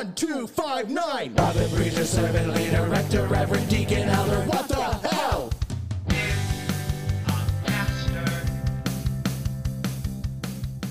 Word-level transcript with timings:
One, 0.00 0.14
two, 0.14 0.46
five, 0.46 0.88
nine. 0.88 1.34
Robert 1.34 1.70
preacher, 1.72 2.06
servant 2.06 2.54
leader, 2.54 2.84
rector, 2.84 3.26
reverend, 3.26 3.68
deacon, 3.68 4.08
elder. 4.08 4.40
What 4.48 4.66
the 4.66 4.82
hell? 5.06 5.52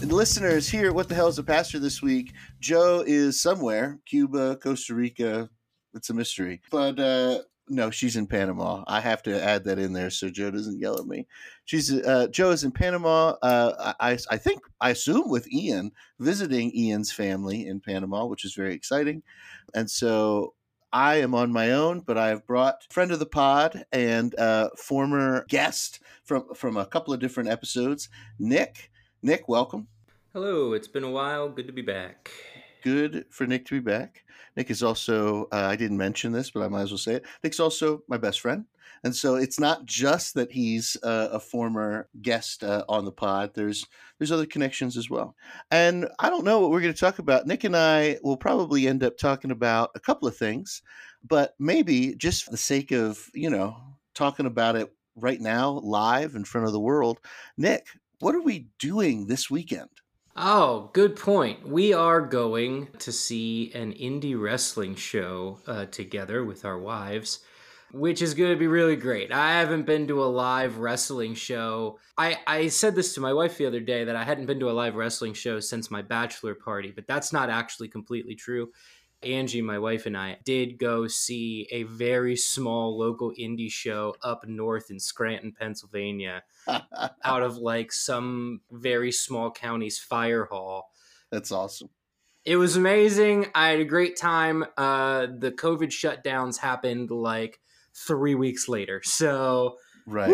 And 0.04 0.14
listeners 0.14 0.70
here, 0.70 0.94
what 0.94 1.10
the 1.10 1.16
hell 1.16 1.28
is 1.28 1.40
a 1.40 1.44
pastor 1.44 1.80
this 1.80 2.04
week? 2.04 2.34
Joe 2.60 3.04
is 3.08 3.42
somewhere, 3.42 3.98
Cuba, 4.06 4.58
Costa 4.58 4.94
Rica. 4.94 5.50
It's 5.96 6.12
a 6.12 6.14
mystery. 6.14 6.62
But 6.70 7.00
uh, 7.00 7.40
no, 7.70 7.92
she's 7.92 8.16
in 8.16 8.28
Panama. 8.28 8.84
I 8.88 9.00
have 9.00 9.22
to 9.24 9.44
add 9.44 9.64
that 9.66 9.80
in 9.80 9.94
there 9.94 10.10
so 10.10 10.30
Joe 10.30 10.52
doesn't 10.52 10.80
yell 10.80 11.00
at 11.00 11.06
me. 11.06 11.28
She's 11.66 11.94
uh, 11.94 12.28
Joe 12.32 12.52
is 12.52 12.64
in 12.64 12.72
Panama. 12.72 13.36
Uh, 13.42 13.94
I, 14.00 14.18
I 14.30 14.38
think 14.38 14.62
I 14.82 14.90
assume 14.90 15.30
with 15.30 15.52
Ian 15.52 15.92
visiting 16.20 16.76
Ian's 16.76 17.12
family 17.12 17.68
in 17.68 17.80
Panama, 17.80 18.26
which 18.26 18.46
is 18.46 18.56
very 18.56 18.74
exciting. 18.74 19.24
And 19.74 19.90
so 19.90 20.54
I 20.92 21.18
am 21.18 21.36
on 21.36 21.54
my 21.54 21.72
own, 21.72 22.00
but 22.00 22.18
I 22.18 22.30
have 22.30 22.48
brought 22.48 22.92
friend 22.92 23.12
of 23.12 23.20
the 23.20 23.26
pod 23.26 23.86
and 23.92 24.38
uh, 24.40 24.70
former 24.76 25.46
guest 25.48 26.00
from 26.24 26.54
from 26.56 26.78
a 26.78 26.86
couple 26.86 27.14
of 27.14 27.20
different 27.20 27.50
episodes, 27.50 28.10
Nick. 28.40 28.92
Nick, 29.22 29.48
welcome. 29.48 29.88
Hello, 30.34 30.74
it's 30.74 30.88
been 30.88 31.04
a 31.04 31.12
while. 31.12 31.50
Good 31.50 31.68
to 31.68 31.74
be 31.74 31.82
back. 31.82 32.32
Good 32.84 33.26
for 33.30 33.46
Nick 33.46 33.66
to 33.66 33.76
be 33.76 33.92
back. 33.92 34.24
Nick 34.60 34.70
is 34.70 34.84
also, 34.84 35.48
uh, 35.54 35.68
I 35.72 35.78
didn't 35.78 35.96
mention 35.96 36.34
this, 36.34 36.52
but 36.52 36.64
I 36.64 36.68
might 36.68 36.82
as 36.82 36.92
well 36.92 36.98
say 36.98 37.14
it. 37.14 37.26
Nick's 37.46 37.62
also 37.62 38.04
my 38.10 38.18
best 38.18 38.42
friend. 38.42 38.66
And 39.06 39.16
so 39.16 39.36
it's 39.36 39.58
not 39.58 39.86
just 39.86 40.34
that 40.34 40.52
he's 40.52 40.98
uh, 41.02 41.30
a 41.32 41.40
former 41.40 42.10
guest 42.22 42.66
uh, 42.66 42.84
on 42.90 43.06
the 43.06 43.12
pod. 43.14 43.52
There's 43.54 43.86
there's 44.18 44.34
other 44.34 44.46
connections 44.46 44.98
as 44.98 45.10
well. 45.10 45.34
And 45.72 46.10
I 46.20 46.30
don't 46.30 46.44
know 46.44 46.60
what 46.60 46.72
we're 46.72 46.82
going 46.82 46.94
to 46.94 47.00
talk 47.00 47.20
about. 47.20 47.48
Nick 47.48 47.64
and 47.64 47.78
I 47.78 48.18
will 48.22 48.36
probably 48.36 48.86
end 48.86 49.02
up 49.02 49.18
talking 49.18 49.52
about 49.52 49.92
a 49.96 50.00
couple 50.02 50.28
of 50.28 50.36
things, 50.36 50.82
but 51.26 51.56
maybe 51.58 52.14
just 52.16 52.44
for 52.44 52.52
the 52.52 52.58
sake 52.58 52.92
of, 52.92 53.30
you 53.34 53.50
know, 53.50 53.78
talking 54.14 54.46
about 54.46 54.76
it 54.76 54.94
right 55.16 55.40
now 55.40 55.80
live 55.86 56.36
in 56.36 56.44
front 56.44 56.68
of 56.68 56.74
the 56.74 56.82
world. 56.82 57.20
Nick, 57.58 57.88
what 58.20 58.36
are 58.36 58.42
we 58.42 58.68
doing 58.78 59.28
this 59.28 59.50
weekend? 59.50 59.90
Oh, 60.42 60.90
good 60.94 61.18
point. 61.18 61.68
We 61.68 61.92
are 61.92 62.22
going 62.22 62.88
to 63.00 63.12
see 63.12 63.74
an 63.76 63.92
indie 63.92 64.42
wrestling 64.42 64.96
show 64.96 65.60
uh, 65.68 65.88
together 65.88 66.46
with 66.46 66.64
our 66.64 66.80
wives, 66.80 67.40
which 67.92 68.22
is 68.22 68.36
going 68.36 68.52
to 68.52 68.58
be 68.58 68.68
really 68.68 68.96
great. 68.96 69.34
I 69.34 69.60
haven't 69.60 69.86
been 69.86 70.08
to 70.08 70.24
a 70.24 70.32
live 70.32 70.78
wrestling 70.78 71.34
show. 71.34 72.00
I, 72.18 72.38
I 72.48 72.70
said 72.70 72.96
this 72.96 73.14
to 73.16 73.20
my 73.20 73.34
wife 73.34 73.58
the 73.58 73.66
other 73.66 73.82
day 73.82 74.06
that 74.06 74.16
I 74.16 74.24
hadn't 74.24 74.46
been 74.46 74.62
to 74.62 74.70
a 74.70 74.72
live 74.72 74.96
wrestling 74.96 75.34
show 75.34 75.60
since 75.60 75.92
my 75.92 76.02
bachelor 76.02 76.56
party, 76.56 76.94
but 76.96 77.06
that's 77.06 77.34
not 77.34 77.50
actually 77.50 77.90
completely 77.90 78.36
true. 78.36 78.72
Angie, 79.22 79.62
my 79.62 79.80
wife, 79.80 80.06
and 80.06 80.18
I 80.18 80.38
did 80.44 80.78
go 80.78 81.08
see 81.08 81.68
a 81.72 81.84
very 81.84 82.36
small 82.36 82.98
local 82.98 83.34
indie 83.38 83.72
show 83.72 84.16
up 84.22 84.48
north 84.48 84.90
in 84.90 85.00
Scranton, 85.00 85.52
Pennsylvania, 85.52 86.44
out 86.68 87.44
of 87.44 87.58
like 87.58 87.92
some 87.92 88.62
very 88.72 89.12
small 89.12 89.52
county's 89.52 90.00
fire 90.00 90.46
hall. 90.46 90.92
That's 91.32 91.52
awesome. 91.52 91.90
It 92.46 92.56
was 92.56 92.76
amazing. 92.76 93.48
I 93.54 93.70
had 93.70 93.80
a 93.80 93.86
great 93.86 94.16
time. 94.16 94.66
Uh, 94.78 95.28
the 95.38 95.52
COVID 95.52 95.90
shutdowns 95.90 96.58
happened 96.58 97.12
like 97.12 97.60
three 97.94 98.36
weeks 98.36 98.70
later. 98.70 99.02
So, 99.04 99.78
right. 100.06 100.34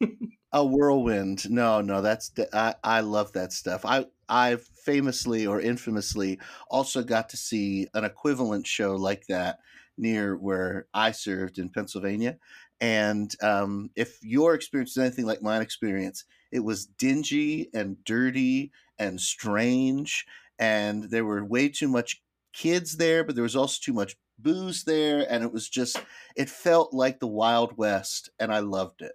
a 0.52 0.64
whirlwind. 0.64 1.48
No, 1.50 1.80
no, 1.80 2.00
that's 2.00 2.30
I, 2.52 2.74
I 2.82 3.00
love 3.00 3.32
that 3.32 3.52
stuff. 3.52 3.84
I 3.84 4.06
I 4.28 4.56
famously 4.84 5.46
or 5.46 5.60
infamously 5.60 6.38
also 6.70 7.02
got 7.02 7.28
to 7.30 7.36
see 7.36 7.88
an 7.94 8.04
equivalent 8.04 8.66
show 8.66 8.96
like 8.96 9.26
that 9.28 9.58
near 9.96 10.36
where 10.36 10.86
I 10.94 11.12
served 11.12 11.58
in 11.58 11.68
Pennsylvania. 11.70 12.38
And 12.80 13.34
um, 13.42 13.90
if 13.96 14.18
your 14.22 14.54
experience 14.54 14.92
is 14.92 14.98
anything 14.98 15.26
like 15.26 15.42
mine 15.42 15.62
experience, 15.62 16.24
it 16.52 16.60
was 16.60 16.86
dingy 16.86 17.68
and 17.74 18.02
dirty 18.04 18.70
and 18.98 19.20
strange. 19.20 20.26
And 20.58 21.04
there 21.04 21.24
were 21.24 21.44
way 21.44 21.68
too 21.68 21.88
much 21.88 22.22
kids 22.52 22.96
there, 22.96 23.24
but 23.24 23.34
there 23.34 23.42
was 23.42 23.56
also 23.56 23.78
too 23.82 23.92
much 23.92 24.16
booze 24.38 24.84
there. 24.84 25.26
And 25.30 25.42
it 25.42 25.52
was 25.52 25.68
just, 25.68 26.00
it 26.36 26.48
felt 26.48 26.94
like 26.94 27.18
the 27.18 27.26
Wild 27.26 27.76
West. 27.76 28.30
And 28.38 28.52
I 28.52 28.60
loved 28.60 29.02
it. 29.02 29.12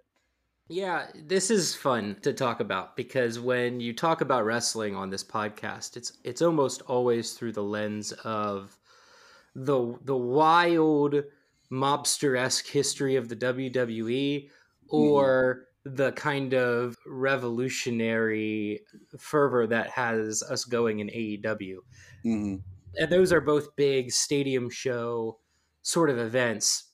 Yeah, 0.74 1.06
this 1.14 1.52
is 1.52 1.72
fun 1.72 2.16
to 2.22 2.32
talk 2.32 2.58
about 2.58 2.96
because 2.96 3.38
when 3.38 3.78
you 3.78 3.92
talk 3.92 4.22
about 4.22 4.44
wrestling 4.44 4.96
on 4.96 5.08
this 5.08 5.22
podcast, 5.22 5.96
it's 5.96 6.14
it's 6.24 6.42
almost 6.42 6.82
always 6.88 7.34
through 7.34 7.52
the 7.52 7.62
lens 7.62 8.10
of 8.24 8.76
the 9.54 9.96
the 10.02 10.16
wild 10.16 11.22
mobster 11.70 12.36
esque 12.36 12.66
history 12.66 13.14
of 13.14 13.28
the 13.28 13.36
WWE 13.36 14.50
or 14.88 15.66
mm. 15.86 15.96
the 15.96 16.10
kind 16.10 16.54
of 16.54 16.96
revolutionary 17.06 18.80
fervor 19.16 19.68
that 19.68 19.90
has 19.90 20.42
us 20.42 20.64
going 20.64 20.98
in 20.98 21.06
AEW. 21.06 21.76
Mm. 22.26 22.62
And 22.96 23.12
those 23.12 23.32
are 23.32 23.40
both 23.40 23.76
big 23.76 24.10
stadium 24.10 24.68
show 24.70 25.38
sort 25.82 26.10
of 26.10 26.18
events. 26.18 26.86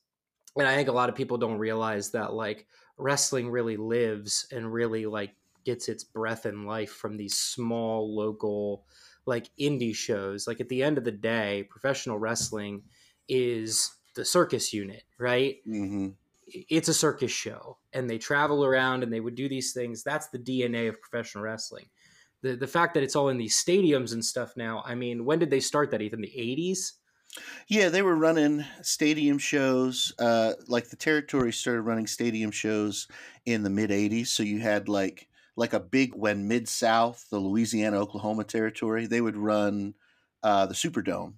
And 0.54 0.68
I 0.68 0.76
think 0.76 0.90
a 0.90 0.92
lot 0.92 1.08
of 1.08 1.14
people 1.14 1.38
don't 1.38 1.56
realize 1.56 2.10
that 2.10 2.34
like 2.34 2.66
wrestling 3.00 3.50
really 3.50 3.76
lives 3.76 4.46
and 4.52 4.72
really 4.72 5.06
like 5.06 5.34
gets 5.64 5.88
its 5.88 6.04
breath 6.04 6.46
and 6.46 6.66
life 6.66 6.90
from 6.90 7.16
these 7.16 7.36
small 7.36 8.14
local 8.14 8.84
like 9.26 9.50
indie 9.58 9.94
shows. 9.94 10.46
Like 10.46 10.60
at 10.60 10.68
the 10.68 10.82
end 10.82 10.98
of 10.98 11.04
the 11.04 11.12
day 11.12 11.66
professional 11.70 12.18
wrestling 12.18 12.82
is 13.28 13.90
the 14.14 14.24
circus 14.24 14.72
unit 14.72 15.04
right? 15.18 15.56
Mm-hmm. 15.68 16.08
it's 16.46 16.88
a 16.88 16.94
circus 16.94 17.30
show 17.30 17.78
and 17.92 18.10
they 18.10 18.18
travel 18.18 18.64
around 18.64 19.02
and 19.02 19.12
they 19.12 19.20
would 19.20 19.34
do 19.34 19.48
these 19.48 19.72
things. 19.72 20.02
That's 20.02 20.28
the 20.28 20.38
dna 20.38 20.88
of 20.88 21.00
professional 21.00 21.44
wrestling. 21.44 21.86
The, 22.42 22.56
the 22.56 22.66
fact 22.66 22.94
that 22.94 23.02
it's 23.02 23.14
all 23.14 23.28
in 23.28 23.36
these 23.36 23.62
stadiums 23.62 24.14
and 24.14 24.24
stuff 24.24 24.56
now 24.56 24.82
i 24.86 24.94
mean 24.94 25.26
when 25.26 25.38
did 25.38 25.50
they 25.50 25.60
start 25.60 25.90
that? 25.90 26.02
Even 26.02 26.22
the 26.22 26.28
80s 26.28 26.92
yeah, 27.68 27.88
they 27.88 28.02
were 28.02 28.16
running 28.16 28.64
stadium 28.82 29.38
shows. 29.38 30.12
Uh, 30.18 30.54
like 30.66 30.88
the 30.90 30.96
territory 30.96 31.52
started 31.52 31.82
running 31.82 32.06
stadium 32.06 32.50
shows 32.50 33.08
in 33.46 33.62
the 33.62 33.70
mid 33.70 33.90
'80s. 33.90 34.24
So 34.28 34.42
you 34.42 34.60
had 34.60 34.88
like 34.88 35.28
like 35.56 35.72
a 35.72 35.80
big 35.80 36.14
when 36.14 36.48
Mid 36.48 36.68
South, 36.68 37.26
the 37.30 37.38
Louisiana 37.38 37.98
Oklahoma 38.00 38.44
territory, 38.44 39.06
they 39.06 39.20
would 39.20 39.36
run 39.36 39.94
uh, 40.42 40.66
the 40.66 40.74
Superdome. 40.74 41.34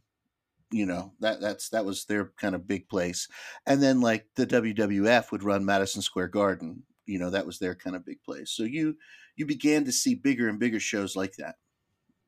You 0.70 0.86
know 0.86 1.12
that 1.20 1.40
that's 1.40 1.68
that 1.70 1.84
was 1.84 2.06
their 2.06 2.32
kind 2.38 2.54
of 2.54 2.66
big 2.66 2.88
place, 2.88 3.28
and 3.66 3.82
then 3.82 4.00
like 4.00 4.26
the 4.36 4.46
WWF 4.46 5.30
would 5.32 5.42
run 5.44 5.64
Madison 5.66 6.02
Square 6.02 6.28
Garden. 6.28 6.84
You 7.06 7.18
know 7.18 7.30
that 7.30 7.46
was 7.46 7.58
their 7.58 7.74
kind 7.74 7.96
of 7.96 8.06
big 8.06 8.22
place. 8.22 8.50
So 8.50 8.64
you 8.64 8.96
you 9.36 9.46
began 9.46 9.84
to 9.84 9.92
see 9.92 10.14
bigger 10.14 10.48
and 10.48 10.58
bigger 10.58 10.80
shows 10.80 11.16
like 11.16 11.34
that. 11.36 11.56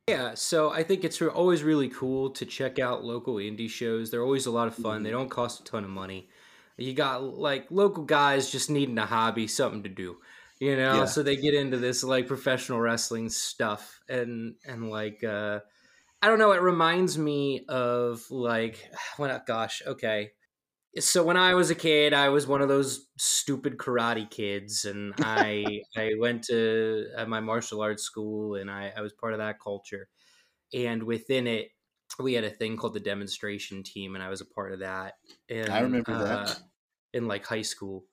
Yeah, 0.09 0.35
so 0.35 0.71
I 0.71 0.83
think 0.83 1.03
it's 1.03 1.23
always 1.23 1.63
really 1.63 1.89
cool 1.89 2.31
to 2.31 2.45
check 2.45 2.79
out 2.79 3.05
local 3.05 3.37
indie 3.37 3.71
shows. 3.71 4.11
They're 4.11 4.23
always 4.23 4.45
a 4.45 4.51
lot 4.51 4.69
of 4.69 4.75
fun. 4.75 5.03
They 5.03 5.09
mm-hmm. 5.09 5.19
don't 5.19 5.31
cost 5.31 5.61
a 5.61 5.65
ton 5.65 5.83
of 5.83 5.91
money. 5.91 6.29
You 6.77 6.93
got 6.93 7.23
like 7.23 7.71
local 7.71 8.05
guys 8.05 8.51
just 8.51 8.69
needing 8.69 8.99
a 8.99 9.07
hobby, 9.07 9.47
something 9.47 9.83
to 9.85 9.89
do, 9.89 10.17
you 10.59 10.77
know. 10.77 10.95
Yeah. 10.97 11.05
So 11.07 11.23
they 11.23 11.37
get 11.37 11.55
into 11.55 11.79
this 11.79 12.05
like 12.05 12.27
professional 12.27 12.81
wrestling 12.81 13.31
stuff, 13.31 14.01
and 14.09 14.57
and 14.67 14.91
like 14.91 15.25
uh, 15.25 15.61
I 16.21 16.29
don't 16.29 16.39
know. 16.39 16.53
It 16.53 16.61
reminds 16.61 17.17
me 17.17 17.65
of 17.69 18.31
like 18.31 18.91
when 19.17 19.41
gosh, 19.47 19.83
okay, 19.87 20.33
so 20.99 21.25
when 21.25 21.37
I 21.37 21.55
was 21.55 21.71
a 21.71 21.75
kid, 21.75 22.13
I 22.13 22.29
was 22.29 22.47
one 22.47 22.63
of 22.63 22.69
those 22.69 23.07
stupid 23.19 23.79
karate 23.79 24.31
kids, 24.31 24.85
and 24.85 25.15
I 25.19 25.83
I 25.97 26.13
went 26.19 26.45
to 26.45 27.07
uh, 27.17 27.27
my 27.27 27.41
martial 27.41 27.81
arts 27.81 28.03
school, 28.03 28.57
and 28.57 28.71
I, 28.71 28.93
I 28.97 29.01
was 29.01 29.13
part 29.13 29.33
of 29.33 29.39
that 29.39 29.61
culture. 29.61 30.09
And 30.73 31.05
within 31.05 31.47
it, 31.47 31.69
we 32.19 32.35
had 32.35 32.45
a 32.45 32.51
thing 32.51 32.77
called 32.77 32.95
the 32.95 33.01
demonstration 33.01 33.83
team, 33.83 34.15
and 34.15 34.25
I 34.25 34.29
was 34.29 34.41
a 34.41 34.47
part 34.47 34.73
of 34.73 34.81
that. 34.81 35.15
And 35.49 35.71
I 35.71 35.81
remember 35.81 36.13
uh, 36.13 36.25
that 36.25 36.61
in 37.13 37.27
like 37.29 37.47
high 37.47 37.63
school, 37.63 38.05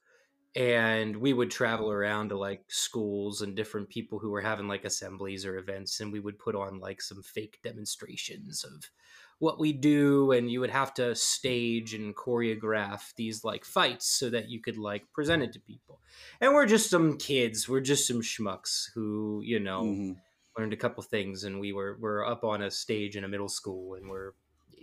and 0.55 1.15
we 1.17 1.33
would 1.33 1.51
travel 1.51 1.91
around 1.91 2.29
to 2.29 2.37
like 2.37 2.63
schools 2.69 3.41
and 3.41 3.55
different 3.55 3.89
people 3.89 4.19
who 4.19 4.31
were 4.31 4.41
having 4.41 4.67
like 4.67 4.85
assemblies 4.85 5.45
or 5.45 5.57
events, 5.57 5.99
and 5.99 6.11
we 6.11 6.19
would 6.19 6.39
put 6.39 6.55
on 6.55 6.79
like 6.79 7.01
some 7.01 7.21
fake 7.21 7.59
demonstrations 7.63 8.63
of 8.63 8.89
what 9.41 9.59
we 9.59 9.73
do 9.73 10.31
and 10.31 10.51
you 10.51 10.59
would 10.59 10.69
have 10.69 10.93
to 10.93 11.15
stage 11.15 11.95
and 11.95 12.15
choreograph 12.15 13.11
these 13.15 13.43
like 13.43 13.65
fights 13.65 14.05
so 14.05 14.29
that 14.29 14.49
you 14.49 14.61
could 14.61 14.77
like 14.77 15.11
present 15.13 15.41
it 15.41 15.51
to 15.51 15.59
people 15.59 15.99
and 16.39 16.53
we're 16.53 16.67
just 16.67 16.91
some 16.91 17.17
kids 17.17 17.67
we're 17.67 17.81
just 17.81 18.07
some 18.07 18.21
schmucks 18.21 18.85
who 18.93 19.41
you 19.43 19.59
know 19.59 19.81
mm-hmm. 19.81 20.11
learned 20.55 20.73
a 20.73 20.77
couple 20.77 21.01
things 21.01 21.43
and 21.43 21.59
we 21.59 21.73
were 21.73 21.97
we're 21.99 22.23
up 22.23 22.43
on 22.43 22.61
a 22.61 22.69
stage 22.69 23.17
in 23.17 23.23
a 23.23 23.27
middle 23.27 23.49
school 23.49 23.95
and 23.95 24.07
we're 24.07 24.33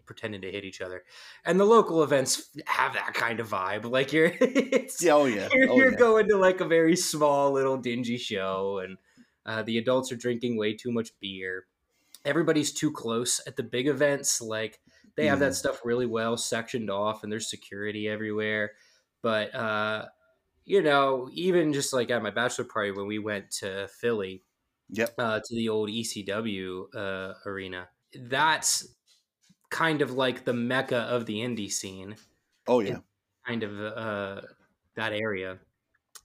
pretending 0.06 0.40
to 0.40 0.50
hit 0.50 0.64
each 0.64 0.80
other 0.80 1.04
and 1.44 1.60
the 1.60 1.64
local 1.64 2.02
events 2.02 2.50
have 2.66 2.94
that 2.94 3.14
kind 3.14 3.38
of 3.38 3.48
vibe 3.48 3.88
like 3.88 4.12
you're 4.12 4.32
oh 5.08 5.26
yeah 5.26 5.48
you're, 5.52 5.70
oh, 5.70 5.76
you're 5.76 5.92
yeah. 5.92 5.98
going 5.98 6.26
to 6.26 6.36
like 6.36 6.60
a 6.60 6.64
very 6.64 6.96
small 6.96 7.52
little 7.52 7.76
dingy 7.76 8.16
show 8.16 8.80
and 8.82 8.98
uh, 9.46 9.62
the 9.62 9.78
adults 9.78 10.10
are 10.10 10.16
drinking 10.16 10.56
way 10.56 10.74
too 10.74 10.90
much 10.90 11.10
beer 11.20 11.66
everybody's 12.28 12.72
too 12.72 12.92
close 12.92 13.40
at 13.46 13.56
the 13.56 13.62
big 13.64 13.88
events 13.88 14.40
like 14.40 14.80
They 15.16 15.26
have 15.26 15.40
that 15.40 15.54
Mhm. 15.54 15.56
stuff 15.56 15.80
really 15.84 16.06
well 16.06 16.36
sectioned 16.36 16.90
off, 16.90 17.24
and 17.24 17.32
there's 17.32 17.50
security 17.50 18.08
everywhere. 18.08 18.76
But 19.22 19.54
uh, 19.54 20.08
you 20.64 20.82
know, 20.82 21.28
even 21.32 21.72
just 21.72 21.92
like 21.94 22.10
at 22.10 22.22
my 22.22 22.30
bachelor 22.30 22.66
party 22.66 22.92
when 22.92 23.06
we 23.08 23.18
went 23.20 23.50
to 23.62 23.88
Philly, 23.88 24.44
Yep. 24.88 25.18
uh, 25.18 25.40
to 25.44 25.54
the 25.56 25.68
old 25.70 25.90
ECW 25.90 26.88
uh, 26.94 27.34
arena, 27.46 27.90
that's 28.14 28.96
kind 29.70 30.02
of 30.02 30.12
like 30.12 30.44
the 30.44 30.54
mecca 30.54 30.98
of 30.98 31.26
the 31.26 31.38
indie 31.40 31.70
scene 31.72 32.16
Oh 32.66 32.80
yeah. 32.80 33.00
kind 33.46 33.62
of 33.62 33.80
uh, 33.80 34.42
that 34.96 35.12
area. 35.12 35.60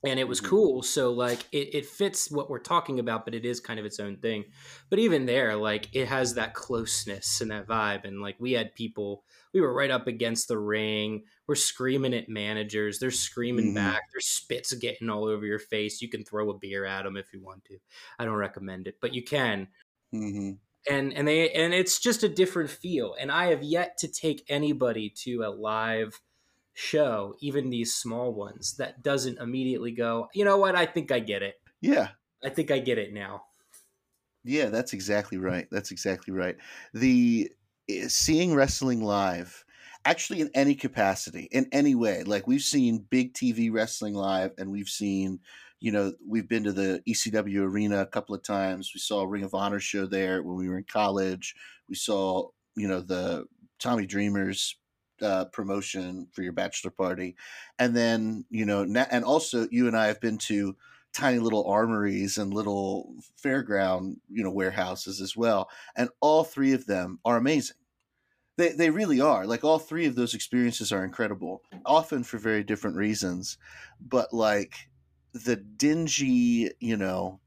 And 0.05 0.19
it 0.19 0.27
was 0.27 0.41
Mhm. 0.41 0.41
cool. 0.41 0.83
So, 0.83 1.13
like, 1.13 1.47
it, 1.53 1.73
it 1.73 1.85
fits 1.85 2.29
what 2.29 2.49
we're 2.49 2.59
talking 2.59 2.99
about, 2.99 3.23
but 3.23 3.33
it 3.33 3.45
is 3.45 3.61
kind 3.61 3.79
of 3.79 3.85
its 3.85 4.01
own 4.01 4.17
thing. 4.17 4.45
But 4.89 4.99
even 4.99 5.25
there, 5.25 5.55
like, 5.55 5.87
it 5.93 6.07
has 6.09 6.33
that 6.33 6.53
closeness 6.53 7.39
and 7.39 7.49
that 7.51 7.67
vibe. 7.67 8.03
And, 8.05 8.21
like, 8.21 8.35
we 8.37 8.51
had 8.51 8.75
people, 8.75 9.23
we 9.53 9.61
were 9.61 9.73
right 9.73 9.89
up 9.91 10.07
against 10.07 10.49
the 10.49 10.59
ring. 10.59 11.23
We're 11.47 11.55
screaming 11.55 12.13
at 12.13 12.27
managers. 12.27 12.99
They're 12.99 13.11
screaming 13.11 13.71
Mhm. 13.71 13.73
back. 13.73 14.01
There's 14.11 14.27
spits 14.27 14.73
getting 14.73 15.09
all 15.09 15.23
over 15.25 15.45
your 15.45 15.59
face. 15.59 16.01
You 16.01 16.09
can 16.09 16.25
throw 16.25 16.49
a 16.49 16.57
beer 16.57 16.83
at 16.85 17.03
them 17.03 17.15
if 17.15 17.31
you 17.33 17.41
want 17.41 17.63
to. 17.65 17.79
I 18.19 18.25
don't 18.25 18.35
recommend 18.35 18.87
it, 18.89 18.97
but 18.99 19.13
you 19.13 19.23
can 19.23 19.69
mm-hmm. 20.13 20.53
and 20.89 21.13
and 21.13 21.27
they 21.27 21.49
and 21.51 21.73
it's 21.73 21.99
just 21.99 22.23
a 22.23 22.29
different 22.29 22.69
feel 22.69 23.15
and 23.19 23.31
i 23.31 23.45
have 23.47 23.63
yet 23.63 23.97
to 23.97 24.07
take 24.07 24.43
anybody 24.49 25.09
to 25.09 25.43
a 25.43 25.49
live 25.49 26.19
show 26.73 27.35
even 27.39 27.69
these 27.69 27.93
small 27.95 28.33
ones 28.33 28.75
that 28.77 29.03
doesn't 29.03 29.39
immediately 29.39 29.91
go 29.91 30.27
you 30.33 30.43
know 30.45 30.57
what 30.57 30.75
i 30.75 30.85
think 30.85 31.11
i 31.11 31.19
get 31.19 31.43
it 31.43 31.55
Yeah. 31.81 32.09
i 32.43 32.49
think 32.49 32.71
i 32.71 32.79
get 32.79 32.97
it 32.97 33.13
now 33.13 33.43
Yeah, 34.43 34.67
that's 34.69 34.93
exactly 34.93 35.37
right. 35.37 35.67
That's 35.71 35.91
exactly 35.91 36.33
right. 36.33 36.57
The 36.93 37.51
eh, 37.89 38.07
seeing 38.07 38.53
wrestling 38.53 39.01
live, 39.01 39.63
actually 40.05 40.41
in 40.41 40.49
any 40.53 40.75
capacity, 40.75 41.47
in 41.51 41.67
any 41.71 41.95
way. 41.95 42.23
Like 42.23 42.45
we've 42.47 42.61
seen 42.61 42.99
big 43.09 43.33
TV 43.33 43.71
wrestling 43.71 44.15
live, 44.15 44.51
and 44.57 44.69
we've 44.71 44.89
seen, 44.89 45.39
you 45.79 45.91
know, 45.91 46.13
we've 46.27 46.47
been 46.49 46.63
to 46.65 46.73
the 46.73 47.01
ECW 47.07 47.61
arena 47.61 48.01
a 48.01 48.05
couple 48.07 48.35
of 48.35 48.43
times. 48.43 48.91
We 48.93 48.99
saw 48.99 49.21
a 49.21 49.27
Ring 49.27 49.43
of 49.43 49.53
Honor 49.53 49.79
show 49.79 50.05
there 50.05 50.43
when 50.43 50.57
we 50.57 50.67
were 50.69 50.77
in 50.77 50.85
college. 50.85 51.55
We 51.87 51.95
saw, 51.95 52.49
you 52.75 52.87
know, 52.87 52.99
the 53.01 53.45
Tommy 53.79 54.05
Dreamer's 54.05 54.75
uh, 55.23 55.45
promotion 55.45 56.27
for 56.31 56.43
your 56.43 56.53
bachelor 56.53 56.91
party, 56.91 57.35
and 57.79 57.95
then 57.95 58.45
you 58.49 58.65
know, 58.65 58.83
na- 58.83 59.07
and 59.11 59.25
also 59.25 59.67
you 59.71 59.87
and 59.87 59.97
I 59.97 60.07
have 60.07 60.21
been 60.21 60.37
to 60.39 60.75
tiny 61.13 61.39
little 61.39 61.67
armories 61.67 62.37
and 62.37 62.53
little 62.53 63.15
fairground 63.41 64.15
you 64.29 64.43
know 64.43 64.49
warehouses 64.51 65.21
as 65.21 65.37
well 65.37 65.69
and 65.95 66.09
all 66.21 66.43
three 66.43 66.73
of 66.73 66.87
them 66.87 67.19
are 67.23 67.37
amazing. 67.37 67.77
They, 68.57 68.69
they 68.73 68.89
really 68.91 69.19
are. 69.21 69.47
Like 69.47 69.63
all 69.63 69.79
three 69.79 70.05
of 70.05 70.15
those 70.15 70.35
experiences 70.35 70.91
are 70.91 71.03
incredible 71.03 71.63
often 71.85 72.23
for 72.23 72.37
very 72.37 72.63
different 72.63 72.97
reasons 72.97 73.57
but 73.99 74.33
like 74.33 74.89
the 75.33 75.55
dingy 75.55 76.71
you 76.79 76.97
know 76.97 77.39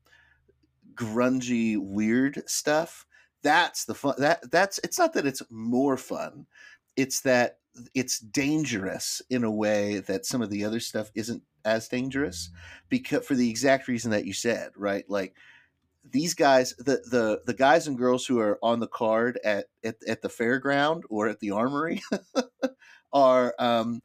grungy 0.95 1.77
weird 1.79 2.43
stuff 2.49 3.07
that's 3.43 3.85
the 3.85 3.95
fun 3.95 4.15
that 4.19 4.51
that's 4.51 4.81
it's 4.83 4.99
not 4.99 5.13
that 5.13 5.27
it's 5.27 5.43
more 5.51 5.97
fun 5.97 6.47
it's 6.97 7.21
that 7.21 7.59
it's 7.95 8.19
dangerous 8.19 9.23
in 9.31 9.45
a 9.45 9.51
way 9.51 9.99
that 10.01 10.27
some 10.27 10.43
of 10.43 10.51
the 10.51 10.65
other 10.65 10.81
stuff 10.81 11.11
isn't 11.15 11.43
as 11.65 11.89
dangerous 11.89 12.51
because 12.89 13.27
for 13.27 13.35
the 13.35 13.51
exact 13.51 13.89
reason 13.89 14.11
that 14.11 14.25
you 14.25 14.33
said 14.33 14.71
right? 14.77 15.05
Like 15.09 15.35
these 16.11 16.35
guys 16.35 16.75
the 16.79 17.03
the 17.11 17.43
the 17.47 17.55
guys 17.55 17.87
and 17.87 17.99
girls 17.99 18.27
who 18.27 18.39
are 18.39 18.59
on 18.63 18.81
the 18.81 18.87
card 18.87 19.39
at 19.45 19.67
at, 19.85 19.97
at 20.07 20.23
the 20.23 20.29
fairground 20.29 21.03
or 21.11 21.29
at 21.29 21.41
the 21.41 21.51
armory 21.51 22.03
are 23.13 23.55
um 23.59 24.01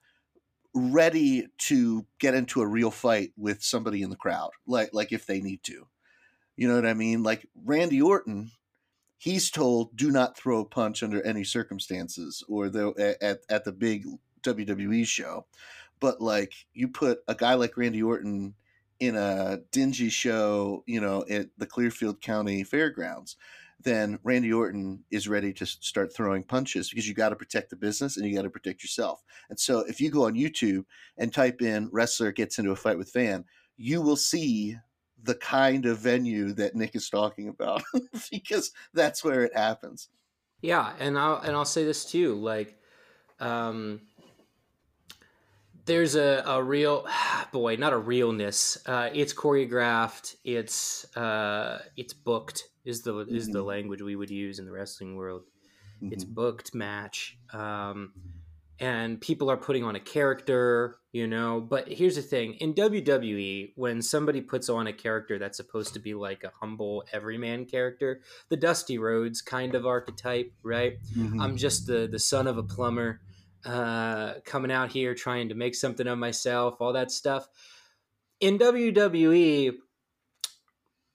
ready 0.73 1.47
to 1.57 2.06
get 2.19 2.33
into 2.33 2.62
a 2.62 2.68
real 2.68 2.91
fight 2.91 3.33
with 3.38 3.62
somebody 3.62 4.01
in 4.01 4.09
the 4.09 4.15
crowd 4.15 4.51
like 4.65 4.89
like 4.94 5.12
if 5.12 5.25
they 5.25 5.41
need 5.41 5.62
to. 5.63 5.88
You 6.57 6.68
know 6.68 6.75
what 6.75 6.85
i 6.85 6.94
mean? 6.94 7.23
Like 7.23 7.47
randy 7.65 8.01
orton 8.01 8.51
he's 9.21 9.51
told 9.51 9.95
do 9.95 10.09
not 10.09 10.35
throw 10.35 10.62
a 10.62 10.65
punch 10.65 11.03
under 11.03 11.21
any 11.21 11.44
circumstances 11.44 12.44
or 12.50 12.69
the 12.69 13.15
at, 13.21 13.39
at 13.50 13.63
the 13.63 13.71
big 13.71 14.03
wwe 14.41 15.06
show. 15.06 15.45
But 16.00 16.19
like 16.19 16.53
you 16.73 16.88
put 16.88 17.19
a 17.27 17.35
guy 17.35 17.53
like 17.53 17.77
randy 17.77 18.01
orton 18.01 18.56
in 19.00 19.15
a 19.15 19.59
dingy 19.71 20.09
show 20.09 20.83
you 20.88 21.00
know 21.00 21.23
at 21.29 21.50
the 21.59 21.68
clearfield 21.68 22.19
county 22.21 22.63
fairgrounds 22.63 23.35
then 23.83 24.18
randy 24.23 24.51
orton 24.51 25.03
is 25.12 25.27
ready 25.27 25.53
to 25.53 25.68
start 25.68 26.13
throwing 26.15 26.44
punches 26.44 26.89
because 26.89 27.07
you 27.07 27.13
got 27.13 27.29
to 27.29 27.35
protect 27.35 27.69
the 27.69 27.75
business 27.75 28.18
and 28.18 28.27
you 28.27 28.35
got 28.35 28.44
to 28.44 28.50
protect 28.50 28.83
yourself. 28.83 29.21
And 29.51 29.59
so 29.59 29.79
if 29.81 30.01
you 30.01 30.09
go 30.09 30.25
on 30.25 30.33
youtube 30.33 30.85
and 31.18 31.31
type 31.31 31.62
in 31.62 31.89
wrestler 31.91 32.31
gets 32.31 32.57
into 32.57 32.71
a 32.71 32.75
fight 32.75 32.97
with 32.97 33.12
fan 33.12 33.45
you 33.77 34.01
will 34.01 34.15
see 34.15 34.77
the 35.23 35.35
kind 35.35 35.85
of 35.85 36.00
venue 36.00 36.53
that 36.53 36.75
Nick 36.75 36.95
is 36.95 37.09
talking 37.09 37.47
about 37.47 37.83
because 38.31 38.71
that's 38.94 39.23
where 39.23 39.44
it 39.44 39.56
happens. 39.56 40.09
yeah 40.62 40.95
and 41.00 41.18
i'll 41.18 41.38
and 41.38 41.56
i'll 41.56 41.65
say 41.65 41.83
this 41.83 42.06
too 42.06 42.35
like 42.35 42.79
um 43.39 44.01
there's 45.85 46.15
a, 46.15 46.44
a 46.45 46.62
real 46.63 47.07
boy 47.51 47.75
not 47.75 47.94
a 47.94 47.97
realness 47.97 48.77
uh 48.88 49.09
it's 49.13 49.33
choreographed 49.33 50.35
it's 50.44 51.15
uh 51.18 51.81
it's 51.97 52.13
booked 52.13 52.69
is 52.83 53.01
the 53.03 53.19
is 53.29 53.50
the 53.50 53.62
Mhm. 53.62 53.63
language 53.63 54.01
we 54.01 54.15
would 54.15 54.29
use 54.29 54.59
in 54.59 54.65
the 54.65 54.71
wrestling 54.71 55.15
world 55.15 55.44
it's 56.09 56.23
Mhm. 56.23 56.25
booked 56.25 56.75
match 56.75 57.39
um, 57.53 58.13
and 58.81 59.22
people 59.22 59.50
are 59.51 59.57
putting 59.57 59.83
on 59.83 59.95
a 59.95 60.00
character 60.00 60.98
you 61.13 61.28
know 61.28 61.62
but 61.62 61.88
here's 61.88 62.16
the 62.16 62.22
thing 62.22 62.56
in 62.56 62.74
wwe 62.74 63.72
when 63.75 64.01
somebody 64.01 64.42
puts 64.42 64.68
on 64.69 64.88
a 64.88 64.94
character 64.94 65.38
that's 65.38 65.56
supposed 65.57 65.94
to 65.94 66.00
be 66.00 66.13
like 66.16 66.44
a 66.44 66.51
humble 66.60 67.04
everyman 67.13 67.66
character 67.66 68.22
the 68.50 68.57
Dusty 68.57 68.98
Rhodes 68.98 69.42
kind 69.42 69.75
of 69.75 69.86
archetype 69.86 70.51
right 70.63 70.98
Mhm. 71.16 71.42
i'm 71.42 71.56
just 71.57 71.86
the 71.88 72.07
the 72.12 72.19
son 72.19 72.48
of 72.48 72.57
a 72.57 72.63
plumber 72.63 73.22
uh, 73.63 74.33
coming 74.44 74.72
out 74.72 74.92
here 74.92 75.13
trying 75.13 75.50
to 75.50 75.56
make 75.56 75.75
something 75.75 76.07
of 76.07 76.18
myself 76.18 76.78
all 76.81 76.94
that 76.94 77.12
stuff 77.12 77.48
in 78.39 78.57
wwe 78.57 79.74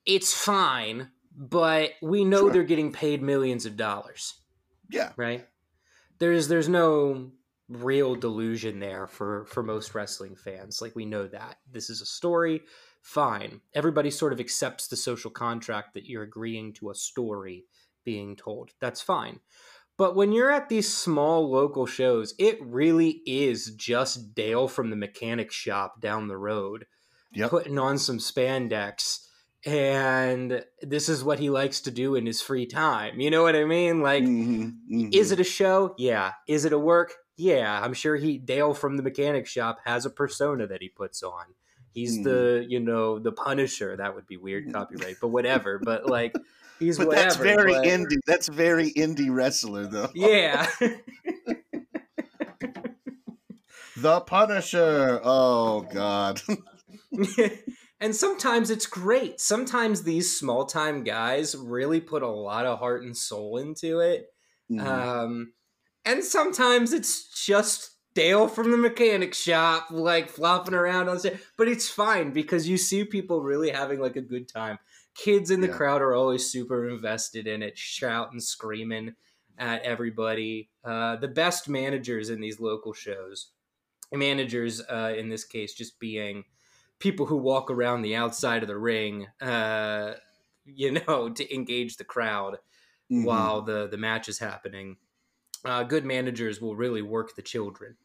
it's 0.04 0.32
fine 0.32 1.10
but 1.36 1.90
we 2.00 2.24
know 2.24 2.42
Sure. 2.42 2.52
they're 2.52 2.62
getting 2.62 2.92
paid 2.92 3.22
millions 3.22 3.66
of 3.66 3.76
dollars 3.76 4.34
yeah. 4.90 5.10
right 5.16 5.46
there's 6.18 6.46
there's 6.48 6.68
no 6.68 7.32
real 7.68 8.14
delusion 8.14 8.78
there 8.78 9.06
for 9.08 9.44
for 9.46 9.62
most 9.62 9.94
wrestling 9.94 10.36
fans 10.36 10.80
like 10.80 10.94
we 10.94 11.04
know 11.04 11.26
that 11.26 11.56
this 11.70 11.90
is 11.90 12.00
a 12.00 12.06
story 12.06 12.62
fine 13.02 13.60
everybody 13.74 14.08
sort 14.10 14.32
of 14.32 14.38
accepts 14.38 14.86
the 14.86 14.96
social 14.96 15.30
contract 15.32 15.92
that 15.94 16.06
you're 16.06 16.22
agreeing 16.22 16.72
to 16.72 16.90
a 16.90 16.94
story 16.94 17.64
being 18.04 18.36
told 18.36 18.70
that's 18.80 19.02
fine 19.02 19.40
but 19.98 20.14
when 20.14 20.30
you're 20.30 20.50
at 20.50 20.68
these 20.68 20.92
small 20.92 21.50
local 21.50 21.86
shows 21.86 22.34
it 22.38 22.56
really 22.62 23.20
is 23.26 23.72
just 23.74 24.32
dale 24.34 24.68
from 24.68 24.90
the 24.90 24.96
mechanic 24.96 25.50
shop 25.50 26.00
down 26.00 26.28
the 26.28 26.38
road 26.38 26.86
Yep. 27.32 27.50
putting 27.50 27.78
on 27.80 27.98
some 27.98 28.18
spandex 28.18 29.26
and 29.64 30.64
this 30.82 31.08
is 31.08 31.24
what 31.24 31.40
he 31.40 31.50
likes 31.50 31.80
to 31.80 31.90
do 31.90 32.14
in 32.14 32.24
his 32.26 32.40
free 32.40 32.66
time 32.66 33.18
you 33.18 33.28
know 33.30 33.42
what 33.42 33.56
i 33.56 33.64
mean 33.64 34.00
like 34.02 34.22
Mhm. 34.22 34.78
Mhm. 34.90 35.12
is 35.14 35.32
it 35.32 35.40
a 35.40 35.44
show? 35.44 35.94
Yeah. 35.98 36.34
Is 36.46 36.64
it 36.64 36.72
a 36.72 36.78
work? 36.78 37.12
Yeah. 37.36 37.80
I'm 37.82 37.92
sure 37.94 38.16
he 38.16 38.38
Dale 38.38 38.74
from 38.74 38.96
the 38.96 39.02
mechanic 39.02 39.46
shop 39.46 39.80
has 39.84 40.06
a 40.06 40.10
persona 40.10 40.66
that 40.66 40.80
he 40.82 40.88
puts 40.88 41.22
on. 41.22 41.44
He's 41.92 42.18
Mhm. 42.18 42.24
the, 42.24 42.66
you 42.68 42.80
know, 42.80 43.18
the 43.18 43.32
Punisher. 43.32 43.96
That 43.96 44.14
would 44.14 44.26
be 44.26 44.36
weird 44.36 44.72
copyright, 44.72 45.16
but 45.20 45.28
whatever. 45.28 45.78
But 45.78 46.06
like 46.06 46.34
he's 46.78 46.98
But 46.98 47.08
whatever. 47.08 47.24
that's 47.24 47.36
very 47.36 47.72
but- 47.72 47.84
indie. 47.84 48.18
That's 48.26 48.48
very 48.48 48.90
indie 48.92 49.34
wrestler 49.34 49.86
though. 49.86 50.10
Yeah. 50.14 50.68
The 53.98 54.20
Punisher. 54.20 55.20
Oh 55.24 55.80
God. 55.82 56.42
and 58.00 58.14
sometimes 58.14 58.68
it's 58.70 58.86
great. 58.86 59.40
Sometimes 59.40 60.02
these 60.02 60.38
small 60.38 60.66
time 60.66 61.02
guys 61.02 61.56
really 61.56 62.00
put 62.00 62.22
a 62.22 62.28
lot 62.28 62.66
of 62.66 62.78
heart 62.78 63.04
and 63.04 63.16
soul 63.16 63.56
into 63.56 64.00
it. 64.00 64.26
Mhm. 64.70 64.84
Um, 64.86 65.52
and 66.06 66.24
sometimes 66.24 66.92
it's 66.92 67.44
just 67.44 67.92
Dale 68.14 68.48
from 68.48 68.70
the 68.70 68.78
mechanic 68.78 69.34
shop, 69.34 69.90
like 69.90 70.30
flopping 70.30 70.74
around 70.74 71.08
on 71.10 71.18
stage. 71.18 71.38
But 71.58 71.68
it's 71.68 71.90
fine 71.90 72.32
because 72.32 72.68
you 72.68 72.78
see 72.78 73.04
people 73.04 73.42
really 73.42 73.70
having 73.70 74.00
like 74.00 74.16
a 74.16 74.22
good 74.22 74.48
time. 74.48 74.78
Kids 75.14 75.50
in 75.50 75.60
the 75.60 75.68
Yeah. 75.68 75.74
crowd 75.76 76.00
are 76.02 76.14
always 76.14 76.50
super 76.50 76.88
invested 76.88 77.46
in 77.46 77.62
it, 77.62 77.76
shouting, 77.76 78.40
screaming 78.40 79.16
at 79.58 79.82
everybody. 79.82 80.70
Uh, 80.84 81.16
the 81.16 81.28
best 81.28 81.68
managers 81.68 82.30
in 82.30 82.40
these 82.40 82.60
local 82.60 82.94
shows, 82.94 83.52
managers 84.12 84.80
uh, 84.82 85.14
in 85.16 85.28
this 85.28 85.44
case, 85.44 85.74
just 85.74 85.98
being 86.00 86.44
people 86.98 87.26
who 87.26 87.36
walk 87.36 87.70
around 87.70 88.02
the 88.02 88.16
outside 88.16 88.62
of 88.62 88.68
the 88.68 88.78
ring, 88.78 89.28
uh, 89.40 90.14
you 90.64 90.92
know, 90.92 91.28
to 91.34 91.54
engage 91.54 91.96
the 91.96 92.04
crowd 92.04 92.58
Mhm. 93.10 93.22
while 93.24 93.62
the 93.62 93.88
the 93.88 93.96
match 93.98 94.28
is 94.28 94.38
happening 94.38 94.96
uh, 95.66 95.82
good 95.82 96.04
managers 96.04 96.60
will 96.60 96.76
really 96.76 97.02
work 97.02 97.34
the 97.34 97.42
children. 97.42 97.96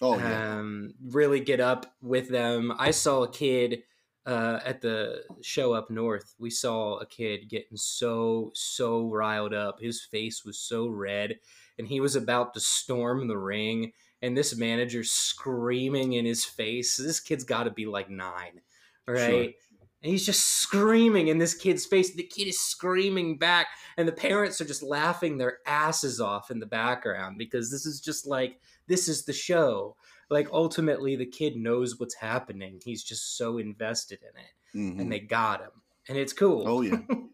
Oh 0.00 0.18
yeah. 0.18 0.58
Um, 0.58 0.94
really 1.02 1.40
get 1.40 1.60
up 1.60 1.94
with 2.00 2.28
them. 2.28 2.72
I 2.78 2.90
saw 2.90 3.22
a 3.24 3.30
kid 3.30 3.82
uh, 4.26 4.60
at 4.64 4.80
the 4.80 5.24
show 5.42 5.72
up 5.72 5.90
north. 5.90 6.34
We 6.38 6.50
saw 6.50 6.98
a 6.98 7.06
kid 7.06 7.48
getting 7.48 7.76
so 7.76 8.52
so 8.54 9.10
riled 9.10 9.54
up. 9.54 9.80
His 9.80 10.02
face 10.02 10.44
was 10.44 10.58
so 10.58 10.86
red, 10.88 11.40
and 11.78 11.88
he 11.88 12.00
was 12.00 12.16
about 12.16 12.54
to 12.54 12.60
storm 12.60 13.28
the 13.28 13.38
ring. 13.38 13.92
And 14.22 14.36
this 14.36 14.54
manager 14.54 15.02
screaming 15.02 16.12
in 16.12 16.26
his 16.26 16.44
face. 16.44 16.98
This 16.98 17.20
kid's 17.20 17.44
got 17.44 17.64
to 17.64 17.70
be 17.70 17.86
like 17.86 18.10
nine, 18.10 18.60
right? 19.06 19.54
Sure. 19.54 19.69
And 20.02 20.10
he's 20.10 20.24
just 20.24 20.44
screaming 20.44 21.28
in 21.28 21.36
this 21.38 21.52
kid's 21.54 21.84
face. 21.84 22.14
The 22.14 22.22
kid 22.22 22.48
is 22.48 22.58
screaming 22.60 23.36
back, 23.36 23.66
and 23.98 24.08
the 24.08 24.12
parents 24.12 24.60
are 24.60 24.64
just 24.64 24.82
laughing 24.82 25.36
their 25.36 25.58
asses 25.66 26.20
off 26.20 26.50
in 26.50 26.58
the 26.58 26.66
background 26.66 27.36
because 27.36 27.70
this 27.70 27.84
is 27.84 28.00
just 28.00 28.26
like 28.26 28.58
this 28.86 29.08
is 29.08 29.24
the 29.24 29.32
show. 29.32 29.96
Like 30.30 30.48
ultimately, 30.52 31.16
the 31.16 31.26
kid 31.26 31.56
knows 31.56 31.98
what's 32.00 32.14
happening. 32.14 32.80
He's 32.84 33.02
just 33.04 33.36
so 33.36 33.58
invested 33.58 34.20
in 34.22 34.40
it, 34.40 34.78
Mhm. 34.94 35.00
and 35.00 35.12
they 35.12 35.20
got 35.20 35.60
him, 35.60 35.72
and 36.08 36.16
it's 36.16 36.32
cool. 36.32 36.64
Oh 36.66 36.80
yeah. 36.80 37.00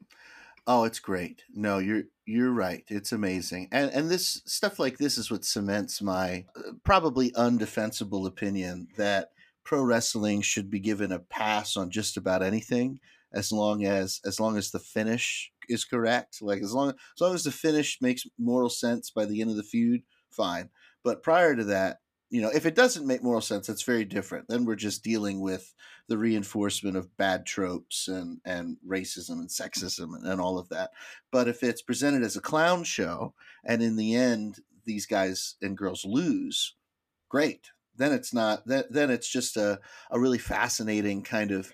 Oh, 0.68 0.82
it's 0.82 0.98
great. 0.98 1.44
No, 1.54 1.78
you're 1.78 2.02
you're 2.24 2.50
right. 2.50 2.82
It's 2.88 3.12
amazing. 3.12 3.68
And 3.70 3.88
and 3.92 4.10
this 4.10 4.42
stuff 4.46 4.80
like 4.80 4.98
this 4.98 5.16
is 5.16 5.30
what 5.30 5.44
cements 5.44 6.02
my 6.02 6.44
uh, 6.56 6.72
probably 6.82 7.30
undefensible 7.32 8.26
opinion 8.26 8.88
that 8.96 9.30
pro 9.66 9.82
wrestling 9.82 10.40
should 10.40 10.70
be 10.70 10.80
given 10.80 11.12
a 11.12 11.18
pass 11.18 11.76
on 11.76 11.90
just 11.90 12.16
about 12.16 12.42
anything 12.42 13.00
as 13.34 13.52
long 13.52 13.84
as 13.84 14.20
as 14.24 14.40
long 14.40 14.56
as 14.56 14.70
the 14.70 14.78
finish 14.78 15.52
is 15.68 15.84
correct. 15.84 16.40
Like 16.40 16.62
as 16.62 16.72
long 16.72 16.90
as 16.90 17.20
long 17.20 17.34
as 17.34 17.44
the 17.44 17.50
finish 17.50 17.98
makes 18.00 18.22
moral 18.38 18.70
sense 18.70 19.10
by 19.10 19.26
the 19.26 19.40
end 19.42 19.50
of 19.50 19.56
the 19.56 19.62
feud, 19.62 20.02
fine. 20.30 20.70
But 21.04 21.22
prior 21.22 21.54
to 21.54 21.64
that, 21.64 21.98
you 22.30 22.40
know, 22.40 22.50
if 22.54 22.64
it 22.64 22.74
doesn't 22.74 23.06
make 23.06 23.22
moral 23.22 23.40
sense, 23.40 23.66
that's 23.66 23.82
very 23.82 24.04
different. 24.04 24.48
Then 24.48 24.64
we're 24.64 24.76
just 24.76 25.04
dealing 25.04 25.40
with 25.40 25.74
the 26.08 26.18
reinforcement 26.18 26.96
of 26.96 27.16
bad 27.16 27.44
tropes 27.44 28.08
and 28.08 28.40
and 28.44 28.76
racism 28.86 29.40
and 29.40 29.48
sexism 29.48 30.14
and, 30.14 30.26
and 30.26 30.40
all 30.40 30.58
of 30.58 30.68
that. 30.68 30.90
But 31.32 31.48
if 31.48 31.62
it's 31.62 31.82
presented 31.82 32.22
as 32.22 32.36
a 32.36 32.40
clown 32.40 32.84
show 32.84 33.34
and 33.64 33.82
in 33.82 33.96
the 33.96 34.14
end 34.14 34.60
these 34.84 35.06
guys 35.06 35.56
and 35.60 35.76
girls 35.76 36.04
lose, 36.04 36.76
great. 37.28 37.70
Then 37.96 38.12
it's 38.12 38.32
not 38.32 38.66
then, 38.66 38.84
then 38.90 39.10
it's 39.10 39.28
just 39.28 39.56
a, 39.56 39.80
a 40.10 40.18
really 40.18 40.38
fascinating 40.38 41.22
kind 41.22 41.50
of 41.50 41.72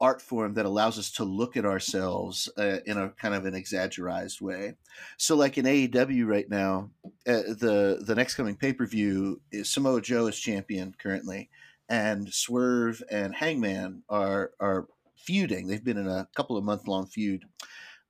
art 0.00 0.22
form 0.22 0.54
that 0.54 0.66
allows 0.66 0.98
us 0.98 1.10
to 1.10 1.24
look 1.24 1.56
at 1.56 1.64
ourselves 1.64 2.48
uh, 2.56 2.78
in 2.86 2.96
a 2.96 3.08
kind 3.10 3.34
of 3.34 3.44
an 3.44 3.54
exaggerated 3.54 4.40
way. 4.40 4.74
So 5.16 5.34
like 5.34 5.58
in 5.58 5.64
AEW 5.64 6.26
right 6.26 6.48
now, 6.48 6.90
uh, 7.26 7.42
the 7.58 8.02
the 8.06 8.14
next 8.14 8.34
coming 8.34 8.56
pay-per-view 8.56 9.40
is 9.50 9.68
Samoa 9.68 10.00
Joe 10.00 10.26
is 10.28 10.38
champion 10.38 10.94
currently 10.98 11.50
and 11.88 12.32
Swerve 12.32 13.02
and 13.10 13.34
Hangman 13.34 14.02
are 14.08 14.52
are 14.60 14.86
feuding. 15.16 15.66
They've 15.66 15.84
been 15.84 15.98
in 15.98 16.08
a 16.08 16.28
couple 16.36 16.56
of 16.56 16.64
month 16.64 16.86
long 16.86 17.06
feud, 17.06 17.44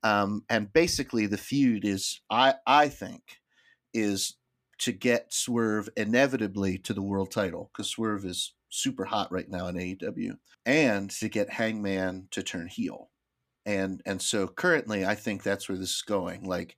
um, 0.03 0.45
and 0.49 0.73
basically 0.73 1.27
the 1.27 1.39
feud 1.39 1.85
is 1.85 2.21
I 2.31 2.55
I 2.67 2.89
think 2.89 3.23
is 3.95 4.35
to 4.79 4.93
get 4.93 5.33
Swerve 5.33 5.89
inevitably 5.97 6.79
to 6.79 6.95
the 6.95 7.03
world 7.03 7.31
title 7.31 7.71
because 7.73 7.91
Swerve 7.91 8.25
is 8.25 8.55
super 8.71 9.05
hot 9.05 9.33
right 9.33 9.49
now 9.49 9.67
in 9.69 9.77
AEW, 9.77 10.39
and 10.67 11.11
to 11.11 11.29
get 11.29 11.51
Hangman 11.51 12.29
to 12.31 12.43
turn 12.43 12.69
heel, 12.69 13.11
and 13.67 14.01
and 14.07 14.21
so 14.21 14.47
currently 14.47 15.05
I 15.05 15.15
think 15.15 15.43
that's 15.43 15.69
where 15.69 15.79
this 15.79 15.97
is 15.97 16.03
going. 16.03 16.45
Like 16.45 16.77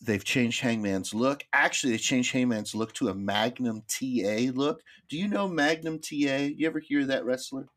they've 0.00 0.24
changed 0.24 0.60
Hangman's 0.60 1.14
look. 1.14 1.44
Actually, 1.52 1.92
they 1.92 1.98
changed 1.98 2.32
Hangman's 2.32 2.74
look 2.74 2.92
to 2.94 3.08
a 3.08 3.14
Magnum 3.14 3.82
TA 3.88 4.50
look. 4.52 4.82
Do 5.08 5.16
you 5.16 5.28
know 5.28 5.48
Magnum 5.48 6.00
TA? 6.00 6.50
You 6.56 6.66
ever 6.66 6.80
hear 6.80 7.04
that 7.06 7.24
wrestler? 7.24 7.68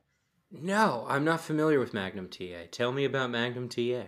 No, 0.52 1.06
I'm 1.08 1.26
not 1.26 1.42
familiar 1.42 1.80
with 1.80 1.94
Magnum 1.94 2.30
TA. 2.30 2.66
Tell 2.72 2.92
me 2.92 3.06
about 3.06 3.30
Magnum 3.30 3.70
TA. 3.70 4.06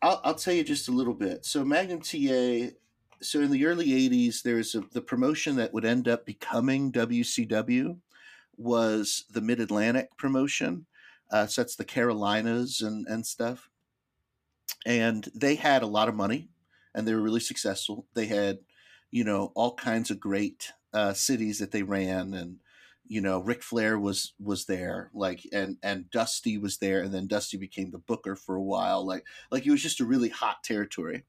I'll, 0.00 0.20
I'll 0.24 0.34
tell 0.34 0.54
you 0.54 0.64
just 0.64 0.88
a 0.88 0.92
little 0.92 1.14
bit. 1.14 1.44
So 1.44 1.64
Magnum 1.64 2.00
TA. 2.00 2.74
So 3.20 3.40
in 3.40 3.50
the 3.50 3.66
early 3.66 3.88
'80s, 3.88 4.42
there's 4.42 4.74
a, 4.74 4.80
the 4.92 5.00
promotion 5.00 5.56
that 5.56 5.72
would 5.72 5.84
end 5.84 6.08
up 6.08 6.24
becoming 6.24 6.92
WCW 6.92 7.98
was 8.56 9.24
the 9.30 9.40
Mid 9.40 9.60
Atlantic 9.60 10.16
promotion. 10.16 10.86
Uh, 11.30 11.46
so 11.46 11.62
that's 11.62 11.76
the 11.76 11.84
Carolinas 11.84 12.80
and 12.80 13.06
and 13.08 13.26
stuff. 13.26 13.70
And 14.86 15.28
they 15.34 15.54
had 15.56 15.82
a 15.82 15.86
lot 15.86 16.08
of 16.08 16.14
money, 16.14 16.48
and 16.94 17.06
they 17.06 17.14
were 17.14 17.22
really 17.22 17.40
successful. 17.40 18.06
They 18.14 18.26
had, 18.26 18.58
you 19.10 19.24
know, 19.24 19.52
all 19.54 19.74
kinds 19.74 20.10
of 20.10 20.20
great 20.20 20.72
uh, 20.92 21.12
cities 21.12 21.58
that 21.58 21.70
they 21.72 21.82
ran, 21.82 22.34
and 22.34 22.58
you 23.06 23.20
know, 23.20 23.40
Ric 23.40 23.62
Flair 23.62 23.98
was 23.98 24.34
was 24.38 24.66
there, 24.66 25.10
like, 25.14 25.46
and 25.52 25.78
and 25.82 26.10
Dusty 26.10 26.58
was 26.58 26.78
there, 26.78 27.02
and 27.02 27.12
then 27.12 27.26
Dusty 27.26 27.56
became 27.56 27.90
the 27.90 27.98
Booker 27.98 28.36
for 28.36 28.56
a 28.56 28.62
while, 28.62 29.04
like, 29.04 29.24
like 29.50 29.66
it 29.66 29.70
was 29.70 29.82
just 29.82 30.00
a 30.00 30.04
really 30.04 30.28
hot 30.28 30.62
territory. 30.62 31.24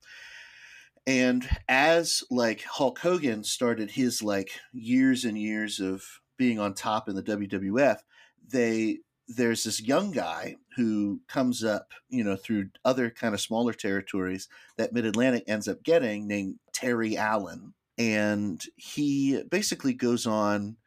And 1.07 1.47
as 1.67 2.23
like 2.29 2.63
Hulk 2.63 2.99
Hogan 2.99 3.43
started 3.43 3.91
his 3.91 4.21
like 4.21 4.51
years 4.73 5.25
and 5.25 5.37
years 5.37 5.79
of 5.79 6.03
being 6.37 6.59
on 6.59 6.73
top 6.73 7.09
in 7.09 7.15
the 7.15 7.23
WWF, 7.23 7.99
they 8.47 8.99
there's 9.27 9.63
this 9.63 9.79
young 9.79 10.11
guy 10.11 10.55
who 10.75 11.21
comes 11.27 11.63
up, 11.63 11.91
you 12.09 12.23
know, 12.23 12.35
through 12.35 12.69
other 12.83 13.11
kind 13.11 13.35
of 13.35 13.41
smaller 13.41 13.73
territories 13.73 14.47
that 14.77 14.91
Mid 14.91 15.05
Atlantic 15.05 15.43
ends 15.47 15.67
up 15.67 15.83
getting 15.83 16.27
named 16.27 16.55
Terry 16.73 17.15
Allen. 17.15 17.73
And 17.99 18.63
he 18.75 19.43
basically 19.43 19.93
goes 19.93 20.25
on 20.25 20.77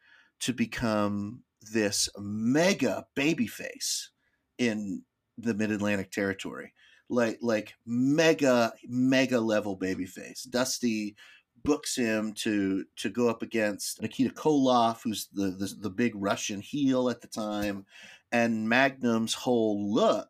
to 0.41 0.51
become 0.51 1.43
this 1.71 2.09
mega 2.17 3.05
babyface 3.15 4.07
in 4.57 5.03
the 5.37 5.53
Mid 5.53 5.71
Atlantic 5.71 6.11
territory. 6.11 6.73
Like 7.09 7.39
like 7.41 7.73
mega 7.85 8.73
mega 8.87 9.39
level 9.39 9.77
babyface. 9.77 10.49
Dusty 10.49 11.15
books 11.63 11.95
him 11.95 12.33
to 12.33 12.85
to 12.97 13.09
go 13.09 13.29
up 13.29 13.41
against 13.41 14.01
Nikita 14.01 14.33
Koloff, 14.33 15.01
who's 15.03 15.27
the, 15.33 15.51
the 15.51 15.73
the 15.81 15.89
big 15.89 16.13
Russian 16.15 16.61
heel 16.61 17.09
at 17.09 17.21
the 17.21 17.27
time, 17.27 17.85
and 18.31 18.67
Magnum's 18.67 19.33
whole 19.33 19.93
look 19.93 20.29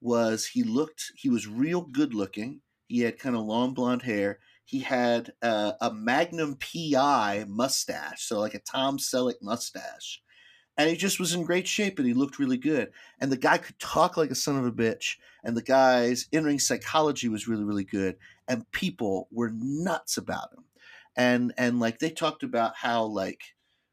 was 0.00 0.46
he 0.46 0.62
looked 0.62 1.12
he 1.16 1.30
was 1.30 1.46
real 1.46 1.82
good 1.82 2.14
looking. 2.14 2.60
He 2.88 3.00
had 3.00 3.18
kind 3.18 3.36
of 3.36 3.42
long 3.42 3.72
blonde 3.74 4.02
hair. 4.02 4.40
He 4.64 4.80
had 4.80 5.32
uh, 5.42 5.72
a 5.80 5.92
Magnum 5.92 6.56
PI 6.56 7.44
mustache, 7.48 8.26
so 8.26 8.40
like 8.40 8.54
a 8.54 8.60
Tom 8.60 8.98
Selleck 8.98 9.40
mustache, 9.42 10.22
and 10.76 10.88
he 10.88 10.96
just 10.96 11.20
was 11.20 11.34
in 11.34 11.44
great 11.44 11.68
shape 11.68 11.98
and 11.98 12.08
he 12.08 12.14
looked 12.14 12.38
really 12.38 12.56
good. 12.56 12.90
And 13.20 13.30
the 13.30 13.36
guy 13.36 13.58
could 13.58 13.78
talk 13.78 14.16
like 14.16 14.30
a 14.30 14.34
son 14.34 14.56
of 14.56 14.64
a 14.64 14.72
bitch, 14.72 15.16
and 15.44 15.56
the 15.56 15.62
guy's 15.62 16.26
in 16.32 16.44
ring 16.44 16.58
psychology 16.58 17.28
was 17.28 17.48
really 17.48 17.64
really 17.64 17.84
good 17.84 18.16
and 18.48 18.70
people 18.72 19.28
were 19.30 19.50
nuts 19.54 20.16
about 20.16 20.52
him 20.52 20.64
and 21.16 21.52
and 21.56 21.80
like 21.80 21.98
they 21.98 22.10
talked 22.10 22.42
about 22.42 22.76
how 22.76 23.04
like 23.04 23.40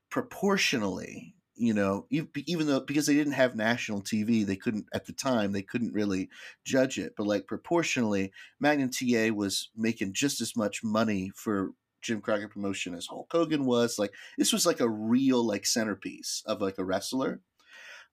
proportionally 0.09 1.35
you 1.55 1.73
know 1.73 2.07
even 2.09 2.67
though 2.67 2.79
because 2.79 3.05
they 3.05 3.13
didn't 3.13 3.33
have 3.33 3.55
national 3.55 4.01
tv 4.01 4.45
they 4.45 4.55
couldn't 4.55 4.85
at 4.93 5.05
the 5.05 5.13
time 5.13 5.51
they 5.51 5.61
couldn't 5.61 5.93
really 5.93 6.29
judge 6.65 6.97
it 6.97 7.13
but 7.17 7.27
like 7.27 7.47
proportionally 7.47 8.31
magnum 8.59 8.89
ta 8.89 9.29
was 9.33 9.69
making 9.75 10.13
just 10.13 10.41
as 10.41 10.55
much 10.55 10.83
money 10.83 11.31
for 11.35 11.71
jim 12.01 12.21
crockett 12.21 12.51
promotion 12.51 12.93
as 12.93 13.07
hulk 13.07 13.27
hogan 13.31 13.65
was 13.65 13.99
like 13.99 14.13
this 14.37 14.53
was 14.53 14.65
like 14.65 14.79
a 14.79 14.89
real 14.89 15.45
like 15.45 15.65
centerpiece 15.65 16.43
of 16.45 16.61
like 16.61 16.77
a 16.77 16.83
wrestler 16.83 17.41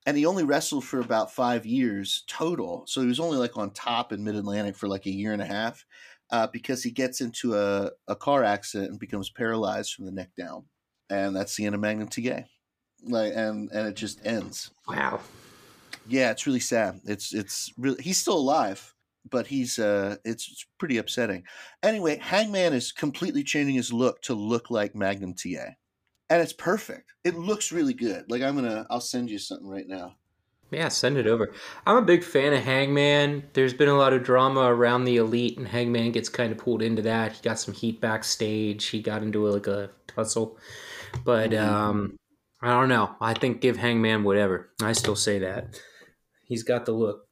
and 0.06 0.16
he 0.16 0.24
only 0.24 0.44
wrestled 0.44 0.84
for 0.84 1.00
about 1.00 1.32
five 1.32 1.66
years 1.66 2.24
total 2.26 2.84
so 2.86 3.00
he 3.00 3.06
was 3.06 3.20
only 3.20 3.38
like 3.38 3.56
on 3.56 3.70
top 3.70 4.12
in 4.12 4.22
mid-atlantic 4.24 4.76
for 4.76 4.88
like 4.88 5.06
a 5.06 5.10
year 5.10 5.32
and 5.32 5.42
a 5.42 5.46
half 5.46 5.84
uh, 6.30 6.46
because 6.48 6.82
he 6.82 6.90
gets 6.90 7.20
into 7.20 7.54
a, 7.54 7.90
a 8.08 8.16
car 8.16 8.42
accident 8.44 8.90
and 8.90 9.00
becomes 9.00 9.30
paralyzed 9.30 9.94
from 9.94 10.06
the 10.06 10.12
neck 10.12 10.30
down, 10.36 10.64
and 11.10 11.34
that's 11.34 11.56
the 11.56 11.64
end 11.64 11.74
of 11.74 11.80
Magnum 11.80 12.08
TA. 12.08 12.42
Like, 13.04 13.32
and 13.34 13.70
and 13.70 13.88
it 13.88 13.96
just 13.96 14.24
ends. 14.26 14.70
Wow. 14.88 15.20
Yeah, 16.08 16.30
it's 16.30 16.46
really 16.46 16.60
sad. 16.60 17.00
It's 17.04 17.32
it's 17.32 17.72
really 17.76 18.02
he's 18.02 18.18
still 18.18 18.38
alive, 18.38 18.94
but 19.30 19.46
he's 19.46 19.78
uh, 19.78 20.16
it's, 20.24 20.48
it's 20.50 20.66
pretty 20.78 20.98
upsetting. 20.98 21.44
Anyway, 21.82 22.18
Hangman 22.18 22.72
is 22.72 22.92
completely 22.92 23.42
changing 23.42 23.74
his 23.74 23.92
look 23.92 24.22
to 24.22 24.34
look 24.34 24.70
like 24.70 24.94
Magnum 24.94 25.34
TA, 25.34 25.74
and 26.30 26.42
it's 26.42 26.52
perfect. 26.52 27.12
It 27.24 27.36
looks 27.36 27.72
really 27.72 27.94
good. 27.94 28.30
Like 28.30 28.42
I'm 28.42 28.56
gonna, 28.56 28.86
I'll 28.90 29.00
send 29.00 29.30
you 29.30 29.38
something 29.38 29.68
right 29.68 29.86
now. 29.86 30.16
Yeah, 30.70 30.88
send 30.88 31.16
it 31.16 31.28
over. 31.28 31.52
I'm 31.86 31.96
a 31.96 32.02
big 32.02 32.24
fan 32.24 32.52
of 32.52 32.62
Hangman. 32.64 33.44
There's 33.52 33.72
been 33.72 33.88
a 33.88 33.96
lot 33.96 34.12
of 34.12 34.24
drama 34.24 34.62
around 34.62 35.04
the 35.04 35.16
elite, 35.16 35.58
and 35.58 35.68
Hangman 35.68 36.10
gets 36.10 36.28
kind 36.28 36.50
of 36.50 36.58
pulled 36.58 36.82
into 36.82 37.02
that. 37.02 37.32
He 37.32 37.42
got 37.42 37.60
some 37.60 37.72
heat 37.74 38.00
backstage. 38.00 38.86
He 38.86 39.00
got 39.00 39.22
into 39.22 39.46
like 39.46 39.68
a 39.68 39.90
tussle, 40.08 40.58
but 41.24 41.54
um, 41.54 42.16
I 42.60 42.70
don't 42.70 42.88
know. 42.88 43.14
I 43.20 43.34
think 43.34 43.60
give 43.60 43.76
Hangman 43.76 44.24
whatever. 44.24 44.70
I 44.82 44.92
still 44.92 45.16
say 45.16 45.38
that 45.40 45.78
he's 46.46 46.62
got 46.62 46.86
the 46.86 46.92
look. 46.92 47.25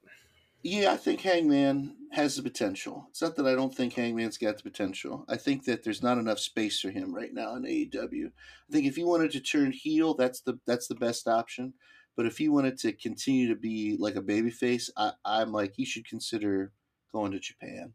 Yeah, 0.64 0.92
I 0.92 0.97
think 0.97 1.21
Hangman 1.21 1.94
has 2.12 2.37
the 2.37 2.42
potential. 2.42 3.06
It's 3.11 3.21
not 3.21 3.37
that 3.37 3.47
I 3.47 3.54
don't 3.54 3.75
think 3.75 3.92
Hangman's 3.92 4.38
got 4.38 4.56
the 4.56 4.62
potential. 4.62 5.26
I 5.28 5.37
think 5.37 5.66
that 5.66 5.85
there's 5.85 6.02
not 6.02 6.16
enough 6.16 6.38
space 6.38 6.80
for 6.80 6.90
him 6.90 7.14
right 7.14 7.35
now 7.35 7.54
in 7.54 7.64
AEW. 7.64 8.28
I 8.28 8.73
think 8.73 8.87
if 8.87 8.97
he 8.97 9.04
wanted 9.04 9.30
to 9.33 9.40
turn 9.40 9.73
heel, 9.73 10.14
that's 10.14 10.40
the 10.40 10.59
that's 10.66 10.88
the 10.88 10.94
best 10.94 11.28
option. 11.28 11.75
But 12.16 12.25
if 12.25 12.38
he 12.38 12.49
wanted 12.49 12.78
to 12.78 12.94
continue 12.94 13.47
to 13.49 13.56
be 13.56 13.99
like 13.99 14.16
a 14.16 14.23
babyface, 14.23 14.88
I, 14.97 15.12
I'm 15.23 15.52
like 15.52 15.75
he 15.76 15.85
should 15.85 16.09
consider 16.09 16.73
going 17.12 17.33
to 17.33 17.40
Japan 17.40 17.92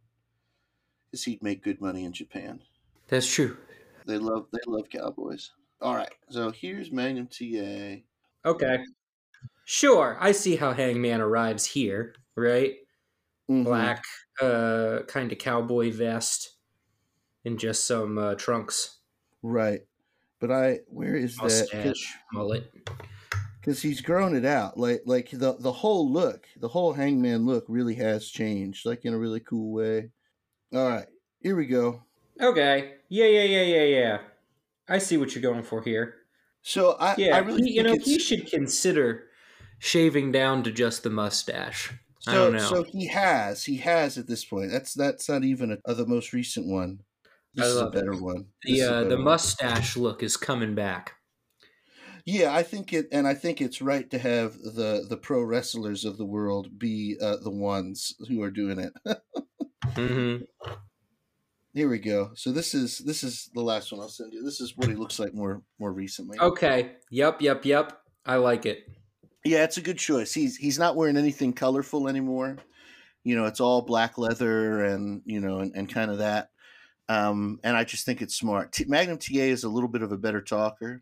because 1.10 1.24
he'd 1.24 1.42
make 1.42 1.64
good 1.64 1.82
money 1.82 2.06
in 2.06 2.14
Japan. 2.14 2.62
That's 3.08 3.32
true. 3.32 3.58
They 4.06 4.20
love 4.20 4.46
they 4.52 4.60
love 4.68 4.90
cowboys. 4.92 5.52
All 5.82 5.96
right, 5.96 6.14
so 6.30 6.52
here's 6.52 6.92
Magnum 6.92 7.28
TA. 7.28 8.04
Okay. 8.46 8.84
Sure, 9.66 10.18
I 10.20 10.32
see 10.32 10.56
how 10.56 10.74
Hangman 10.74 11.22
arrives 11.22 11.66
here, 11.66 12.16
right? 12.36 12.76
Mhm. 13.48 13.66
Black, 13.66 14.04
uh, 14.42 15.02
kind 15.08 15.32
of 15.32 15.38
cowboy 15.40 15.92
vest, 15.92 16.58
and 17.46 17.60
just 17.60 17.86
some 17.88 18.18
uh, 18.18 18.36
trunks, 18.36 19.00
right? 19.42 19.82
But 20.40 20.52
I 20.52 20.80
where 20.88 21.16
is 21.16 21.42
that? 21.42 21.72
mustache, 21.74 22.18
mullet. 22.32 22.72
because 23.60 23.82
he's 23.82 24.02
grown 24.02 24.36
it 24.36 24.46
out 24.46 24.78
like 24.78 25.02
like 25.06 25.30
the 25.32 25.54
the 25.60 25.72
whole 25.72 26.10
look 26.12 26.48
the 26.58 26.68
whole 26.70 26.94
hangman 26.94 27.46
look 27.46 27.66
really 27.68 27.96
has 27.96 28.28
changed 28.30 28.86
like 28.86 29.06
in 29.06 29.14
a 29.14 29.18
really 29.18 29.40
cool 29.40 29.72
way 29.74 30.12
all 30.74 30.88
right 30.90 31.08
here 31.42 31.56
we 31.58 31.68
go 31.68 32.04
Okay. 32.42 32.98
Yeah, 33.10 33.26
yeah, 33.26 33.44
yeah, 33.44 33.62
yeah, 33.64 33.84
yeah. 33.84 34.22
I 34.90 35.00
see 35.00 35.18
what 35.18 35.36
you're 35.36 35.42
going 35.42 35.64
for 35.64 35.82
here. 35.84 36.16
so 36.62 36.96
i 37.00 37.18
Yeah, 37.18 37.32
i 37.32 37.40
really 37.40 37.62
he, 37.64 37.72
you 37.76 37.84
know, 37.84 37.96
it's, 37.96 38.06
he 38.06 38.20
should 38.20 38.48
consider 38.50 39.29
shaving 39.80 40.32
down 40.32 40.64
to 40.64 40.72
just 40.72 41.04
the 41.04 41.10
mustache. 41.10 41.94
so, 42.20 42.32
I 42.32 42.36
don't 42.36 42.54
know. 42.54 42.60
so 42.60 42.84
he 42.84 43.08
has 43.08 43.66
he 43.66 43.78
has 43.78 44.18
at 44.18 44.28
this 44.28 44.46
point 44.46 44.72
that's 44.72 44.94
that's 44.94 45.30
not 45.30 45.44
even 45.44 45.72
a, 45.72 45.78
uh, 45.90 45.94
the 45.94 46.06
most 46.06 46.34
recent 46.34 46.68
one 46.68 47.02
this 47.54 47.68
is 47.68 47.82
a 47.82 47.86
love 47.86 47.96
it. 47.96 48.06
better 48.06 48.16
one 48.16 48.52
This 48.64 48.80
the 48.80 48.82
uh, 48.82 49.00
better 49.00 49.10
the 49.10 49.18
one. 49.18 49.24
mustache 49.24 49.96
look 49.98 50.22
is 50.24 50.38
coming 50.38 50.76
back. 50.76 51.16
yeah 52.26 52.54
i 52.54 52.64
think 52.64 52.94
it 52.94 53.08
and 53.12 53.28
i 53.28 53.34
think 53.34 53.62
it's 53.62 53.82
right 53.82 54.10
to 54.12 54.20
have 54.20 54.54
the 54.54 55.06
the 55.10 55.18
pro 55.18 55.42
wrestlers 55.42 56.06
of 56.06 56.18
the 56.18 56.26
world 56.26 56.78
be 56.78 57.18
uh, 57.22 57.38
the 57.38 57.52
ones 57.52 58.14
who 58.28 58.42
are 58.42 58.52
doing 58.52 58.80
it 58.80 58.94
hmm 59.96 60.44
here 61.74 61.90
we 61.90 62.00
go 62.00 62.32
so 62.36 62.52
this 62.52 62.74
is 62.74 63.00
this 63.00 63.24
is 63.24 63.50
the 63.54 63.62
last 63.62 63.92
one 63.92 64.02
i'll 64.02 64.10
send 64.10 64.34
you 64.34 64.44
this 64.44 64.60
is 64.60 64.76
what 64.76 64.90
he 64.90 64.96
looks 64.96 65.20
like 65.20 65.34
more 65.34 65.62
more 65.80 65.94
recently 65.94 66.38
Okay. 66.40 66.98
Yep. 67.12 67.42
Yep. 67.42 67.66
Yep. 67.66 68.02
I 68.26 68.36
like 68.38 68.66
it. 68.66 68.88
Yeah, 69.46 69.64
it's 69.64 69.78
a 69.78 69.82
good 69.82 69.98
choice. 69.98 70.34
He's 70.34 70.58
he's 70.58 70.80
not 70.80 70.96
wearing 70.96 71.18
anything 71.18 71.54
colorful 71.54 72.08
anymore. 72.08 72.58
You 73.24 73.36
know, 73.36 73.46
it's 73.46 73.60
all 73.60 73.82
black 73.82 74.18
leather 74.18 74.84
and 74.86 75.22
you 75.26 75.40
know 75.40 75.60
and, 75.60 75.74
and 75.76 75.92
kind 75.92 76.12
of 76.12 76.18
that. 76.20 76.50
Um, 77.08 77.60
and 77.64 77.76
I 77.76 77.84
just 77.86 78.06
think 78.06 78.22
it's 78.22 78.36
smart. 78.36 78.72
T- 78.72 78.86
Magnum 78.86 79.18
TA 79.18 79.40
is 79.40 79.64
a 79.64 79.70
little 79.70 79.90
bit 79.90 80.04
of 80.04 80.12
a 80.12 80.18
better 80.18 80.42
talker, 80.42 81.02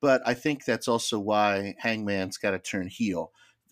but 0.00 0.20
I 0.26 0.34
think 0.34 0.64
that's 0.64 0.88
also 0.88 1.20
why 1.20 1.76
Hangman's 1.78 2.36
got 2.36 2.50
to 2.50 2.58
turn 2.58 2.88
heel. 2.88 3.30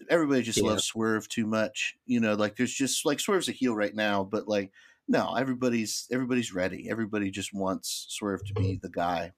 Everybody 0.08 0.42
just 0.42 0.58
Yeah. 0.58 0.68
loves 0.68 0.84
Swerve 0.84 1.28
too 1.28 1.46
much. 1.46 1.96
You 2.06 2.20
know, 2.20 2.34
like 2.34 2.56
there's 2.56 2.72
just 2.74 3.04
like 3.04 3.18
Swerve's 3.20 3.48
a 3.48 3.52
heel 3.52 3.74
right 3.74 3.94
now, 3.94 4.22
but 4.22 4.46
like 4.46 4.70
no, 5.08 5.34
everybody's 5.34 6.06
everybody's 6.12 6.54
ready. 6.54 6.88
Everybody 6.90 7.30
just 7.30 7.52
wants 7.54 8.06
Swerve 8.10 8.44
to 8.46 8.54
be 8.54 8.78
the 8.82 8.88
guy. 8.88 9.32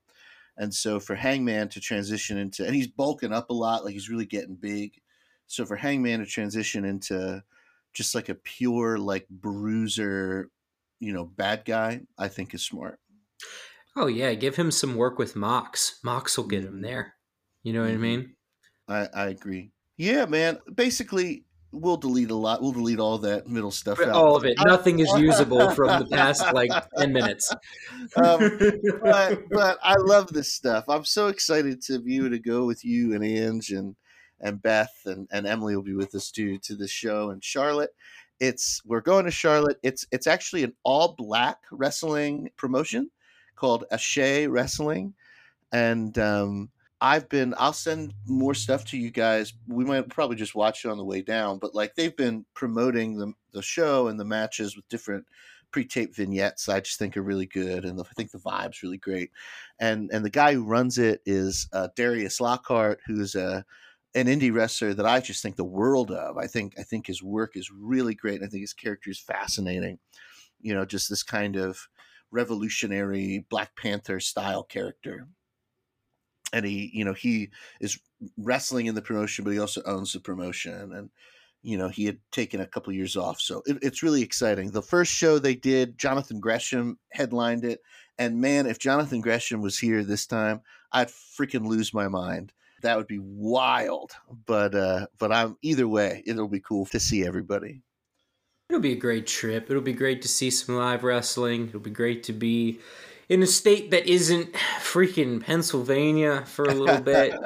And 0.56 0.74
so 0.74 1.00
for 1.00 1.14
Hangman 1.14 1.68
to 1.70 1.80
transition 1.80 2.38
into, 2.38 2.64
and 2.66 2.74
he's 2.74 2.88
bulking 2.88 3.32
up 3.32 3.50
a 3.50 3.54
lot, 3.54 3.84
like 3.84 3.92
he's 3.94 4.08
really 4.10 4.26
getting 4.26 4.56
big. 4.56 5.00
So 5.46 5.66
for 5.66 5.76
Hangman 5.76 6.20
to 6.20 6.26
transition 6.26 6.84
into 6.84 7.44
just 7.92 8.14
like 8.14 8.28
a 8.28 8.34
pure, 8.34 8.98
like 8.98 9.28
bruiser, 9.28 10.50
you 10.98 11.12
know, 11.12 11.24
bad 11.24 11.64
guy, 11.64 12.02
I 12.18 12.28
think 12.28 12.54
is 12.54 12.64
smart. 12.64 13.00
Oh 13.96 14.06
yeah, 14.06 14.34
give 14.34 14.56
him 14.56 14.70
some 14.70 14.94
work 14.96 15.18
with 15.18 15.34
Mox. 15.36 15.98
Mox 16.04 16.36
will 16.36 16.46
get 16.46 16.64
him 16.64 16.80
Mhm. 16.80 16.82
there. 16.82 17.16
You 17.62 17.72
know 17.72 17.82
what 17.82 17.90
I 17.90 17.96
Mhm. 17.96 17.98
mean? 17.98 18.36
I, 18.88 19.08
I 19.14 19.28
agree. 19.28 19.72
Yeah, 19.96 20.26
man. 20.26 20.60
Basically, 20.74 21.45
we'll 21.72 21.96
delete 21.96 22.30
a 22.30 22.34
lot. 22.34 22.62
We'll 22.62 22.72
delete 22.72 22.98
all 22.98 23.18
that 23.18 23.48
middle 23.48 23.70
stuff 23.70 24.00
out. 24.00 24.10
All 24.10 24.36
of 24.36 24.44
it. 24.44 24.56
Nothing 24.64 25.00
is 25.00 25.10
usable 25.16 25.70
from 25.74 26.00
the 26.00 26.06
past 26.06 26.52
like 26.52 26.70
ten 26.96 27.12
minutes. 27.12 27.52
Um, 28.16 28.58
but 29.02 29.42
but 29.50 29.78
I 29.82 29.94
love 29.98 30.28
this 30.28 30.52
stuff. 30.52 30.84
I'm 30.88 31.04
so 31.04 31.28
excited 31.28 31.82
to 31.82 31.98
be 31.98 32.16
able 32.16 32.30
to 32.30 32.38
go 32.38 32.66
with 32.66 32.84
you 32.84 33.14
and 33.14 33.24
Ange 33.24 33.70
and 33.70 33.96
and 34.40 34.60
Beth 34.60 34.94
and, 35.06 35.26
and 35.32 35.46
Emily 35.46 35.74
will 35.74 35.82
be 35.82 35.94
with 35.94 36.14
us 36.14 36.30
too 36.30 36.58
to 36.58 36.76
the 36.76 36.88
show 36.88 37.30
in 37.30 37.40
Charlotte. 37.40 37.90
It's 38.38 38.82
we're 38.84 39.00
going 39.00 39.24
to 39.24 39.30
Charlotte. 39.30 39.78
It's 39.82 40.06
it's 40.12 40.26
actually 40.26 40.64
an 40.64 40.74
all 40.82 41.14
black 41.16 41.58
wrestling 41.70 42.50
promotion 42.56 43.10
called 43.54 43.84
Ashe 43.90 44.46
Wrestling, 44.46 45.14
and 45.72 46.16
um, 46.18 46.70
I've 47.00 47.28
been. 47.28 47.54
I'll 47.58 47.72
send 47.72 48.14
more 48.26 48.54
stuff 48.54 48.84
to 48.86 48.98
you 48.98 49.10
guys. 49.10 49.52
We 49.68 49.84
might 49.84 50.08
probably 50.08 50.36
just 50.36 50.54
watch 50.54 50.84
it 50.84 50.90
on 50.90 50.96
the 50.96 51.04
way 51.04 51.20
down, 51.22 51.58
but 51.58 51.74
like 51.74 51.94
they've 51.94 52.16
been 52.16 52.46
promoting 52.54 53.18
the 53.18 53.32
the 53.52 53.62
show 53.62 54.08
and 54.08 54.18
the 54.18 54.24
matches 54.24 54.76
with 54.76 54.88
different 54.88 55.26
pre-taped 55.72 56.16
vignettes 56.16 56.68
I 56.68 56.80
just 56.80 56.98
think 56.98 57.16
are 57.16 57.22
really 57.22 57.46
good, 57.46 57.84
and 57.84 57.98
the, 57.98 58.04
I 58.04 58.12
think 58.16 58.30
the 58.30 58.38
vibe's 58.38 58.82
really 58.82 58.98
great. 58.98 59.30
And 59.78 60.10
and 60.12 60.24
the 60.24 60.30
guy 60.30 60.54
who 60.54 60.64
runs 60.64 60.96
it 60.98 61.20
is 61.26 61.68
uh, 61.72 61.88
Darius 61.96 62.40
Lockhart, 62.40 63.00
who's 63.06 63.34
a 63.34 63.64
an 64.14 64.26
indie 64.26 64.52
wrestler 64.52 64.94
that 64.94 65.04
I 65.04 65.20
just 65.20 65.42
think 65.42 65.56
the 65.56 65.64
world 65.64 66.10
of. 66.10 66.38
I 66.38 66.46
think 66.46 66.74
I 66.78 66.82
think 66.82 67.06
his 67.06 67.22
work 67.22 67.56
is 67.56 67.70
really 67.70 68.14
great. 68.14 68.36
And 68.36 68.46
I 68.46 68.48
think 68.48 68.62
his 68.62 68.72
character 68.72 69.10
is 69.10 69.20
fascinating. 69.20 69.98
You 70.62 70.74
know, 70.74 70.86
just 70.86 71.10
this 71.10 71.22
kind 71.22 71.56
of 71.56 71.88
revolutionary 72.30 73.44
Black 73.50 73.76
Panther 73.76 74.18
style 74.20 74.62
character. 74.62 75.28
And 76.52 76.64
he, 76.64 76.90
you 76.92 77.04
know, 77.04 77.12
he 77.12 77.50
is 77.80 77.98
wrestling 78.38 78.86
in 78.86 78.94
the 78.94 79.02
promotion, 79.02 79.44
but 79.44 79.52
he 79.52 79.58
also 79.58 79.82
owns 79.84 80.12
the 80.12 80.20
promotion. 80.20 80.92
And 80.92 81.10
you 81.66 81.76
know, 81.76 81.88
he 81.88 82.04
had 82.04 82.18
taken 82.30 82.60
a 82.60 82.66
couple 82.66 82.92
years 82.92 83.16
off. 83.16 83.40
So 83.40 83.60
it, 83.66 83.78
it's 83.82 84.02
really 84.02 84.22
exciting. 84.22 84.70
The 84.70 84.82
first 84.82 85.12
show 85.12 85.38
they 85.38 85.56
did, 85.56 85.98
Jonathan 85.98 86.38
Gresham 86.38 86.96
headlined 87.10 87.64
it. 87.64 87.80
And 88.18 88.40
man, 88.40 88.66
if 88.66 88.78
Jonathan 88.78 89.20
Gresham 89.20 89.62
was 89.62 89.76
here 89.76 90.04
this 90.04 90.26
time, 90.26 90.60
I'd 90.92 91.08
freaking 91.08 91.66
lose 91.66 91.92
my 91.92 92.06
mind. 92.06 92.52
That 92.82 92.96
would 92.96 93.08
be 93.08 93.18
wild. 93.18 94.12
But 94.46 94.76
uh 94.76 95.08
but 95.18 95.32
I'm 95.32 95.56
either 95.60 95.88
way, 95.88 96.22
it'll 96.24 96.46
be 96.46 96.60
cool 96.60 96.86
to 96.86 97.00
see 97.00 97.26
everybody. 97.26 97.82
It'll 98.70 98.80
be 98.80 98.92
a 98.92 98.96
great 98.96 99.26
trip. 99.26 99.68
It'll 99.68 99.82
be 99.82 99.92
great 99.92 100.22
to 100.22 100.28
see 100.28 100.50
some 100.50 100.76
live 100.76 101.02
wrestling. 101.02 101.68
It'll 101.68 101.80
be 101.80 101.90
great 101.90 102.22
to 102.24 102.32
be 102.32 102.78
in 103.28 103.42
a 103.42 103.46
state 103.46 103.90
that 103.90 104.06
isn't 104.06 104.52
freaking 104.80 105.42
Pennsylvania 105.42 106.44
for 106.46 106.64
a 106.64 106.74
little 106.74 107.02
bit. 107.02 107.34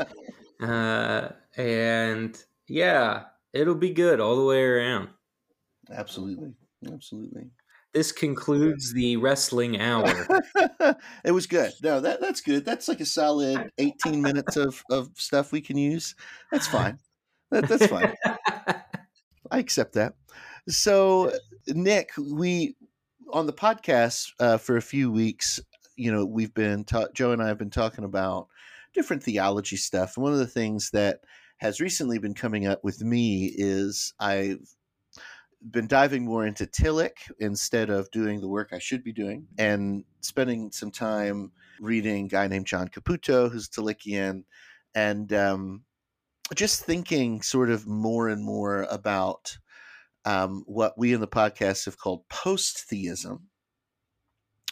Uh, 0.60 1.32
and 1.56 2.36
yeah, 2.68 3.22
it'll 3.54 3.74
be 3.74 3.94
good 3.94 4.20
all 4.20 4.36
the 4.36 4.44
way 4.44 4.62
around. 4.62 5.08
Absolutely. 5.90 6.52
Absolutely. 6.86 7.50
This 7.92 8.12
concludes 8.12 8.92
the 8.92 9.16
wrestling 9.16 9.80
hour. 9.80 10.28
it 11.24 11.32
was 11.32 11.46
good. 11.46 11.72
No, 11.82 12.00
that 12.00 12.20
that's 12.20 12.40
good. 12.40 12.64
That's 12.64 12.88
like 12.88 13.00
a 13.00 13.06
solid 13.06 13.70
18 13.78 14.22
minutes 14.22 14.56
of, 14.56 14.84
of 14.90 15.10
stuff 15.14 15.50
we 15.50 15.60
can 15.60 15.76
use. 15.76 16.14
That's 16.52 16.66
fine. 16.68 16.98
That, 17.50 17.66
that's 17.66 17.86
fine. 17.86 18.14
I 19.50 19.58
accept 19.58 19.94
that. 19.94 20.14
So, 20.68 21.32
Nick, 21.66 22.10
we 22.16 22.76
on 23.32 23.46
the 23.46 23.52
podcast 23.52 24.30
uh, 24.38 24.58
for 24.58 24.76
a 24.76 24.82
few 24.82 25.10
weeks, 25.10 25.58
you 26.00 26.10
know, 26.10 26.24
we've 26.24 26.54
been 26.54 26.84
ta- 26.84 27.08
Joe 27.14 27.32
and 27.32 27.42
I 27.42 27.48
have 27.48 27.58
been 27.58 27.70
talking 27.70 28.04
about 28.04 28.48
different 28.94 29.22
theology 29.22 29.76
stuff. 29.76 30.16
And 30.16 30.24
one 30.24 30.32
of 30.32 30.38
the 30.38 30.46
things 30.46 30.90
that 30.90 31.20
has 31.58 31.80
recently 31.80 32.18
been 32.18 32.34
coming 32.34 32.66
up 32.66 32.82
with 32.82 33.02
me 33.02 33.52
is 33.54 34.14
I've 34.18 34.74
been 35.70 35.86
diving 35.86 36.24
more 36.24 36.46
into 36.46 36.64
Tillich 36.66 37.30
instead 37.38 37.90
of 37.90 38.10
doing 38.10 38.40
the 38.40 38.48
work 38.48 38.70
I 38.72 38.78
should 38.78 39.04
be 39.04 39.12
doing, 39.12 39.46
and 39.58 40.04
spending 40.22 40.72
some 40.72 40.90
time 40.90 41.52
reading 41.80 42.24
a 42.24 42.28
guy 42.28 42.48
named 42.48 42.66
John 42.66 42.88
Caputo, 42.88 43.50
who's 43.50 43.68
Tillichian, 43.68 44.44
and 44.94 45.30
um, 45.34 45.84
just 46.54 46.82
thinking 46.84 47.42
sort 47.42 47.70
of 47.70 47.86
more 47.86 48.30
and 48.30 48.42
more 48.42 48.84
about 48.90 49.58
um, 50.24 50.64
what 50.66 50.96
we 50.96 51.12
in 51.12 51.20
the 51.20 51.28
podcast 51.28 51.84
have 51.84 51.98
called 51.98 52.26
post 52.30 52.88
theism, 52.88 53.48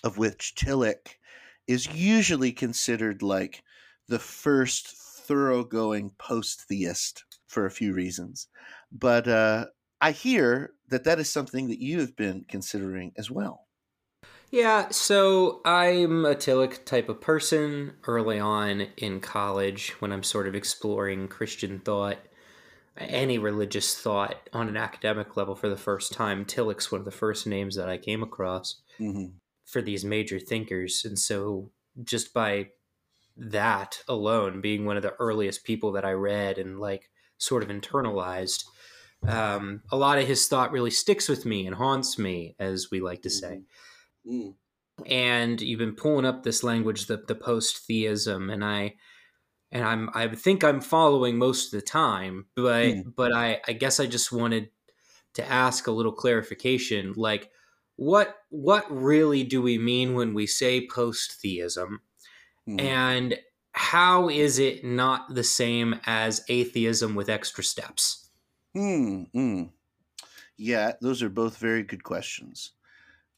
of 0.02 0.16
which 0.16 0.54
Tillich 0.56 1.17
is 1.68 1.86
usually 1.94 2.52
considered 2.52 3.22
like 3.22 3.62
the 4.08 4.18
first 4.18 4.88
thoroughgoing 4.88 6.10
post 6.18 6.62
theist 6.62 7.24
for 7.46 7.66
a 7.66 7.70
few 7.70 7.92
reasons. 7.94 8.48
But 8.90 9.28
uh, 9.28 9.66
I 10.00 10.12
hear 10.12 10.72
that 10.88 11.04
that 11.04 11.20
is 11.20 11.30
something 11.30 11.68
that 11.68 11.80
you 11.80 12.00
have 12.00 12.16
been 12.16 12.44
considering 12.48 13.12
as 13.16 13.30
well. 13.30 13.68
Yeah, 14.50 14.88
so 14.90 15.60
I'm 15.64 16.24
a 16.24 16.34
Tillich 16.34 16.84
type 16.84 17.08
of 17.08 17.20
person 17.20 17.94
early 18.06 18.38
on 18.38 18.88
in 18.96 19.20
college 19.20 19.90
when 20.00 20.10
I'm 20.12 20.22
sort 20.22 20.46
of 20.48 20.54
exploring 20.54 21.28
Christian 21.28 21.80
thought. 21.80 22.18
any 22.98 23.38
religious 23.38 23.98
thought 23.98 24.48
on 24.52 24.68
an 24.68 24.76
academic 24.76 25.36
level 25.36 25.54
for 25.56 25.68
the 25.68 25.76
first 25.76 26.12
time. 26.12 26.44
Tillich's 26.44 26.92
one 26.92 27.00
of 27.00 27.04
the 27.06 27.10
first 27.12 27.46
names 27.46 27.76
that 27.76 27.88
I 27.88 27.98
came 27.98 28.22
across 28.22 28.82
hmm 28.98 29.38
for 29.68 29.82
these 29.82 30.04
major 30.04 30.38
thinkers. 30.40 31.04
And 31.04 31.18
so 31.18 31.70
just 32.02 32.32
by 32.32 32.70
that 33.36 34.02
alone, 34.08 34.60
being 34.60 34.86
one 34.86 34.96
of 34.96 35.02
the 35.02 35.14
earliest 35.18 35.62
people 35.64 35.92
that 35.92 36.04
I 36.06 36.12
read 36.12 36.58
and 36.58 36.80
like 36.80 37.10
sort 37.36 37.62
of 37.62 37.68
internalized, 37.68 38.64
um, 39.26 39.82
a 39.92 39.96
lot 39.96 40.18
of 40.18 40.26
his 40.26 40.48
thought 40.48 40.72
really 40.72 40.90
sticks 40.90 41.28
with 41.28 41.44
me 41.44 41.66
and 41.66 41.76
haunts 41.76 42.18
me, 42.18 42.56
as 42.58 42.88
we 42.90 43.00
like 43.00 43.22
to 43.22 43.30
say. 43.30 43.62
Mm. 44.26 44.54
And 45.06 45.60
you've 45.60 45.78
been 45.78 45.94
pulling 45.94 46.24
up 46.24 46.42
this 46.42 46.62
language, 46.64 47.06
the 47.06 47.18
the 47.28 47.34
post 47.34 47.86
theism, 47.86 48.50
and 48.50 48.64
I 48.64 48.96
and 49.70 49.84
I'm 49.84 50.10
I 50.14 50.28
think 50.28 50.64
I'm 50.64 50.80
following 50.80 51.36
most 51.36 51.66
of 51.66 51.80
the 51.80 51.86
time, 51.86 52.46
but 52.56 52.86
Mm. 52.86 53.14
but 53.14 53.32
I 53.32 53.60
I 53.68 53.74
guess 53.74 54.00
I 54.00 54.06
just 54.06 54.32
wanted 54.32 54.70
to 55.34 55.48
ask 55.48 55.86
a 55.86 55.92
little 55.92 56.12
clarification, 56.12 57.12
like 57.16 57.50
what 57.98 58.44
what 58.50 58.90
really 58.90 59.44
do 59.44 59.62
we 59.62 59.78
mean 59.78 60.14
when 60.14 60.34
we 60.34 60.48
say 60.48 60.88
post 60.88 61.34
theism, 61.42 62.02
Mhm. 62.66 62.98
and 63.02 63.38
how 63.72 64.28
is 64.30 64.58
it 64.58 64.84
not 64.84 65.34
the 65.34 65.44
same 65.44 66.00
as 66.06 66.44
atheism 66.48 67.14
with 67.16 67.28
extra 67.30 67.64
steps? 67.64 68.30
Hmm. 68.74 69.24
mm. 69.34 69.72
Yeah, 70.58 70.94
those 71.00 71.22
are 71.22 71.30
both 71.30 71.58
very 71.58 71.82
good 71.84 72.04
questions. 72.04 72.72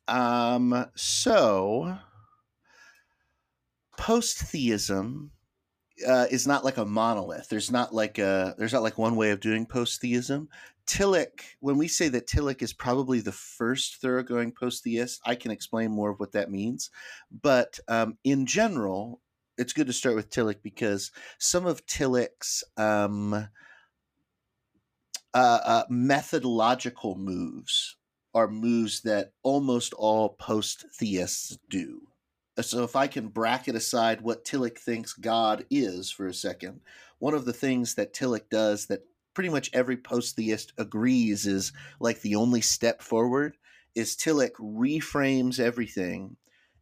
Um, 0.08 0.90
so 0.96 1.98
post 3.96 4.38
theism 4.38 5.32
uh, 6.06 6.26
is 6.30 6.46
not 6.46 6.64
like 6.64 6.76
a 6.76 6.84
monolith. 6.84 7.48
There's 7.48 7.70
not 7.70 7.94
like 7.94 8.18
a 8.18 8.54
there's 8.58 8.72
not 8.72 8.82
like 8.82 8.98
one 8.98 9.16
way 9.16 9.30
of 9.30 9.40
doing 9.40 9.66
post 9.66 10.00
theism. 10.00 10.48
Tillich, 10.86 11.56
when 11.60 11.78
we 11.78 11.86
say 11.86 12.08
that 12.08 12.26
Tillich 12.26 12.62
is 12.62 12.72
probably 12.72 13.20
the 13.20 13.32
first 13.32 14.00
thoroughgoing 14.00 14.52
post 14.52 14.82
theist, 14.82 15.20
I 15.24 15.36
can 15.36 15.52
explain 15.52 15.92
more 15.92 16.10
of 16.10 16.18
what 16.18 16.32
that 16.32 16.50
means. 16.50 16.90
But 17.30 17.78
um, 17.86 18.18
in 18.24 18.44
general, 18.46 19.20
it's 19.56 19.72
good 19.72 19.86
to 19.86 19.92
start 19.92 20.16
with 20.16 20.30
Tillich 20.30 20.62
because 20.62 21.12
some 21.38 21.66
of 21.66 21.86
Tillich's 21.86 22.64
um, 22.76 23.34
uh, 23.34 23.46
uh, 25.34 25.84
methodological 25.88 27.14
moves 27.14 27.96
are 28.34 28.48
moves 28.48 29.02
that 29.02 29.32
almost 29.42 29.92
all 29.94 30.30
post 30.30 30.86
theists 30.98 31.58
do. 31.68 32.09
So, 32.62 32.84
if 32.84 32.96
I 32.96 33.06
can 33.06 33.28
bracket 33.28 33.74
aside 33.74 34.20
what 34.20 34.44
Tillich 34.44 34.78
thinks 34.78 35.12
God 35.12 35.64
is 35.70 36.10
for 36.10 36.26
a 36.26 36.34
second, 36.34 36.80
one 37.18 37.34
of 37.34 37.44
the 37.44 37.52
things 37.52 37.94
that 37.94 38.14
Tillich 38.14 38.48
does 38.50 38.86
that 38.86 39.04
pretty 39.34 39.50
much 39.50 39.70
every 39.72 39.96
post 39.96 40.36
theist 40.36 40.72
agrees 40.78 41.46
is 41.46 41.72
like 42.00 42.20
the 42.20 42.34
only 42.34 42.60
step 42.60 43.02
forward 43.02 43.56
is 43.94 44.16
Tillich 44.16 44.52
reframes 44.58 45.58
everything 45.58 46.36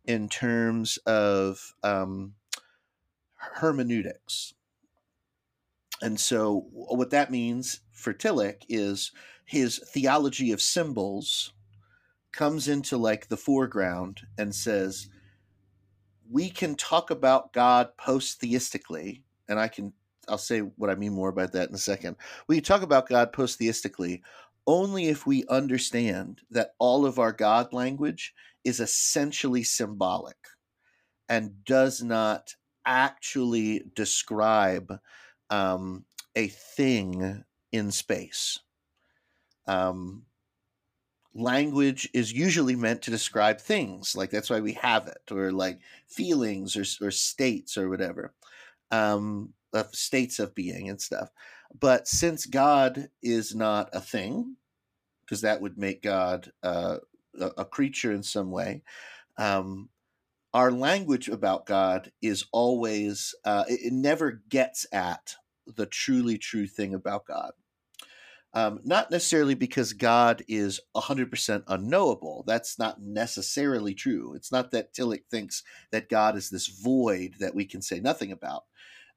in 0.04 0.28
terms 0.28 0.98
of 1.06 1.74
um, 1.82 2.34
hermeneutics. 3.36 4.54
And 6.00 6.18
so, 6.18 6.66
what 6.70 7.10
that 7.10 7.30
means 7.30 7.80
for 7.92 8.14
Tillich 8.14 8.62
is 8.68 9.12
his 9.44 9.78
theology 9.78 10.52
of 10.52 10.62
symbols 10.62 11.52
comes 12.32 12.68
into 12.68 12.96
like 12.96 13.28
the 13.28 13.36
foreground 13.36 14.20
and 14.36 14.54
says, 14.54 15.08
we 16.30 16.50
can 16.50 16.74
talk 16.74 17.10
about 17.10 17.52
God 17.52 17.96
post 17.96 18.40
theistically, 18.40 19.22
and 19.48 19.58
I 19.58 19.68
can 19.68 19.92
I'll 20.28 20.38
say 20.38 20.60
what 20.60 20.90
I 20.90 20.94
mean 20.94 21.14
more 21.14 21.30
about 21.30 21.52
that 21.52 21.68
in 21.70 21.74
a 21.74 21.78
second. 21.78 22.16
We 22.48 22.56
can 22.56 22.64
talk 22.64 22.82
about 22.82 23.08
God 23.08 23.32
post 23.32 23.58
theistically 23.58 24.22
only 24.66 25.06
if 25.06 25.26
we 25.26 25.46
understand 25.48 26.42
that 26.50 26.72
all 26.78 27.06
of 27.06 27.18
our 27.18 27.32
God 27.32 27.72
language 27.72 28.34
is 28.64 28.80
essentially 28.80 29.62
symbolic 29.62 30.36
and 31.28 31.64
does 31.64 32.02
not 32.02 32.54
actually 32.84 33.84
describe 33.94 35.00
um, 35.48 36.04
a 36.36 36.48
thing 36.48 37.44
in 37.72 37.90
space. 37.90 38.58
Um, 39.66 40.24
language 41.38 42.08
is 42.12 42.32
usually 42.32 42.76
meant 42.76 43.02
to 43.02 43.10
describe 43.10 43.60
things, 43.60 44.14
like 44.16 44.30
that's 44.30 44.50
why 44.50 44.60
we 44.60 44.72
have 44.74 45.06
it, 45.06 45.32
or 45.32 45.52
like 45.52 45.78
feelings 46.06 46.76
or, 46.76 47.06
or 47.06 47.10
states 47.10 47.78
or 47.78 47.88
whatever, 47.88 48.34
um, 48.90 49.52
of 49.72 49.94
states 49.94 50.38
of 50.38 50.54
being 50.54 50.88
and 50.88 51.00
stuff. 51.00 51.30
But 51.78 52.08
since 52.08 52.46
God 52.46 53.08
is 53.22 53.54
not 53.54 53.90
a 53.92 54.00
thing, 54.00 54.56
because 55.24 55.42
that 55.42 55.60
would 55.60 55.78
make 55.78 56.02
God 56.02 56.50
uh, 56.62 56.98
a, 57.56 57.64
creature 57.64 58.12
in 58.12 58.22
some 58.22 58.50
way, 58.50 58.82
um, 59.36 59.90
our 60.54 60.72
language 60.72 61.28
about 61.28 61.66
God 61.66 62.10
is 62.22 62.46
always, 62.52 63.34
uh, 63.44 63.64
it, 63.68 63.80
it 63.86 63.92
never 63.92 64.42
gets 64.48 64.86
at 64.92 65.34
the 65.66 65.86
truly 65.86 66.38
true 66.38 66.66
thing 66.66 66.94
about 66.94 67.26
God. 67.26 67.52
Um, 68.58 68.80
not 68.82 69.12
necessarily 69.12 69.54
because 69.54 69.92
God 69.92 70.42
is 70.48 70.80
100% 70.96 71.62
unknowable. 71.68 72.42
That's 72.44 72.76
not 72.76 73.00
necessarily 73.00 73.94
true. 73.94 74.34
It's 74.34 74.50
not 74.50 74.72
that 74.72 74.92
Tillich 74.92 75.26
thinks 75.30 75.62
that 75.92 76.08
God 76.08 76.36
is 76.36 76.50
this 76.50 76.66
void 76.66 77.34
that 77.38 77.54
we 77.54 77.64
can 77.64 77.82
say 77.82 78.00
nothing 78.00 78.32
about. 78.32 78.64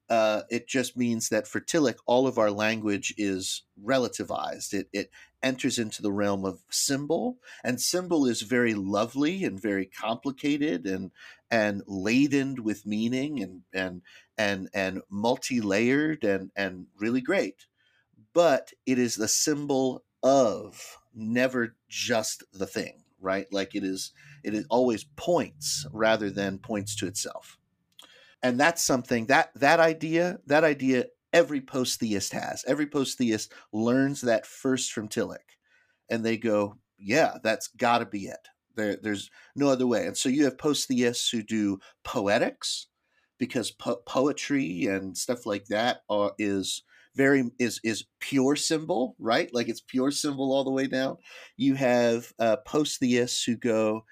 Uh, 0.08 0.42
it 0.48 0.68
just 0.68 0.96
means 0.96 1.28
that 1.30 1.48
for 1.48 1.60
Tillich, 1.60 1.96
all 2.06 2.28
of 2.28 2.38
our 2.38 2.52
language 2.52 3.14
is 3.18 3.64
relativized. 3.84 4.74
It, 4.74 4.88
it 4.92 5.10
enters 5.42 5.76
into 5.76 6.02
the 6.02 6.12
realm 6.12 6.44
of 6.44 6.62
symbol, 6.70 7.38
and 7.64 7.80
symbol 7.80 8.26
is 8.26 8.42
very 8.42 8.74
lovely 8.74 9.42
and 9.42 9.60
very 9.60 9.86
complicated 9.86 10.86
and 10.86 11.10
and 11.50 11.82
laden 11.88 12.62
with 12.62 12.86
meaning 12.86 13.42
and 13.42 13.62
and 13.72 14.02
and 14.38 14.68
and 14.72 15.02
multi-layered 15.10 16.22
and 16.22 16.52
and 16.54 16.86
really 16.96 17.20
great 17.20 17.66
but 18.34 18.72
it 18.86 18.98
is 18.98 19.16
the 19.16 19.28
symbol 19.28 20.04
of 20.22 20.98
never 21.14 21.76
just 21.88 22.44
the 22.52 22.66
thing 22.66 23.02
right? 23.22 23.46
Like 23.50 23.74
it 23.74 23.84
is 23.84 24.12
it 24.44 24.52
is 24.54 24.66
always 24.68 25.04
points 25.16 25.86
rather 25.92 26.28
than 26.28 26.58
points 26.58 26.94
to 26.96 27.06
itself. 27.06 27.56
And 28.42 28.58
that's 28.58 28.82
something 28.82 29.26
that 29.26 29.50
that 29.54 29.80
idea 29.80 30.38
that 30.46 30.64
idea 30.64 31.06
every 31.32 31.60
post 31.60 32.00
theist 32.00 32.32
has. 32.34 32.64
Every 32.66 32.86
post 32.86 33.16
theist 33.16 33.52
learns 33.72 34.20
that 34.22 34.44
first 34.44 34.92
from 34.92 35.08
tillich 35.08 35.38
and 36.10 36.24
they 36.24 36.36
go 36.36 36.76
yeah 36.98 37.38
that's 37.42 37.68
got 37.68 37.98
to 37.98 38.06
be 38.06 38.26
it. 38.26 38.48
There, 38.74 38.96
there's 39.00 39.30
no 39.54 39.68
other 39.68 39.86
way. 39.86 40.06
And 40.06 40.16
so 40.16 40.28
you 40.28 40.44
have 40.44 40.58
post 40.58 40.88
theists 40.88 41.30
who 41.30 41.42
do 41.42 41.78
poetics 42.04 42.88
because 43.38 43.70
po- 43.70 44.02
poetry 44.06 44.86
and 44.86 45.16
stuff 45.16 45.46
like 45.46 45.66
that 45.66 46.02
are 46.08 46.32
is 46.38 46.82
very 47.14 47.50
is 47.58 47.80
is 47.84 48.04
pure 48.20 48.56
symbol 48.56 49.16
right? 49.18 49.52
Like 49.52 49.68
it's 49.68 49.80
pure 49.80 50.10
symbol 50.10 50.52
all 50.52 50.64
the 50.64 50.70
way 50.70 50.86
down. 50.86 51.16
You 51.56 51.74
have 51.74 52.32
uh, 52.38 52.56
post 52.66 53.00
theists 53.00 53.44
who 53.44 53.56
go 53.56 54.04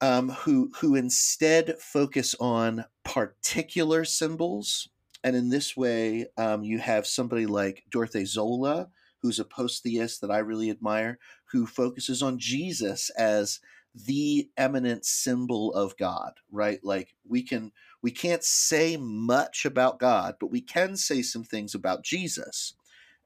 um, 0.00 0.28
who 0.30 0.70
who 0.76 0.94
instead 0.94 1.74
focus 1.80 2.34
on 2.40 2.84
particular 3.04 4.04
symbols. 4.04 4.88
And 5.24 5.34
in 5.34 5.48
this 5.48 5.76
way 5.76 6.26
um, 6.36 6.62
you 6.62 6.78
have 6.78 7.06
somebody 7.06 7.46
like 7.46 7.84
Dorothee 7.90 8.22
Sölle 8.24 8.88
who's 9.20 9.40
a 9.40 9.44
post 9.44 9.82
theist 9.82 10.20
that 10.20 10.30
i 10.30 10.38
really 10.38 10.70
admire 10.70 11.18
who 11.50 11.66
focuses 11.66 12.22
on 12.22 12.38
jesus 12.38 13.10
as 13.18 13.58
the 13.92 14.48
eminent 14.56 15.04
symbol 15.04 15.74
of 15.74 15.96
god 15.96 16.34
right? 16.52 16.78
Like 16.84 17.14
we 17.26 17.42
can 17.42 17.72
we 18.02 18.10
can't 18.10 18.44
say 18.44 18.96
much 18.96 19.64
about 19.64 19.98
God, 19.98 20.36
but 20.38 20.50
we 20.50 20.60
can 20.60 20.96
say 20.96 21.22
some 21.22 21.44
things 21.44 21.74
about 21.74 22.04
Jesus 22.04 22.74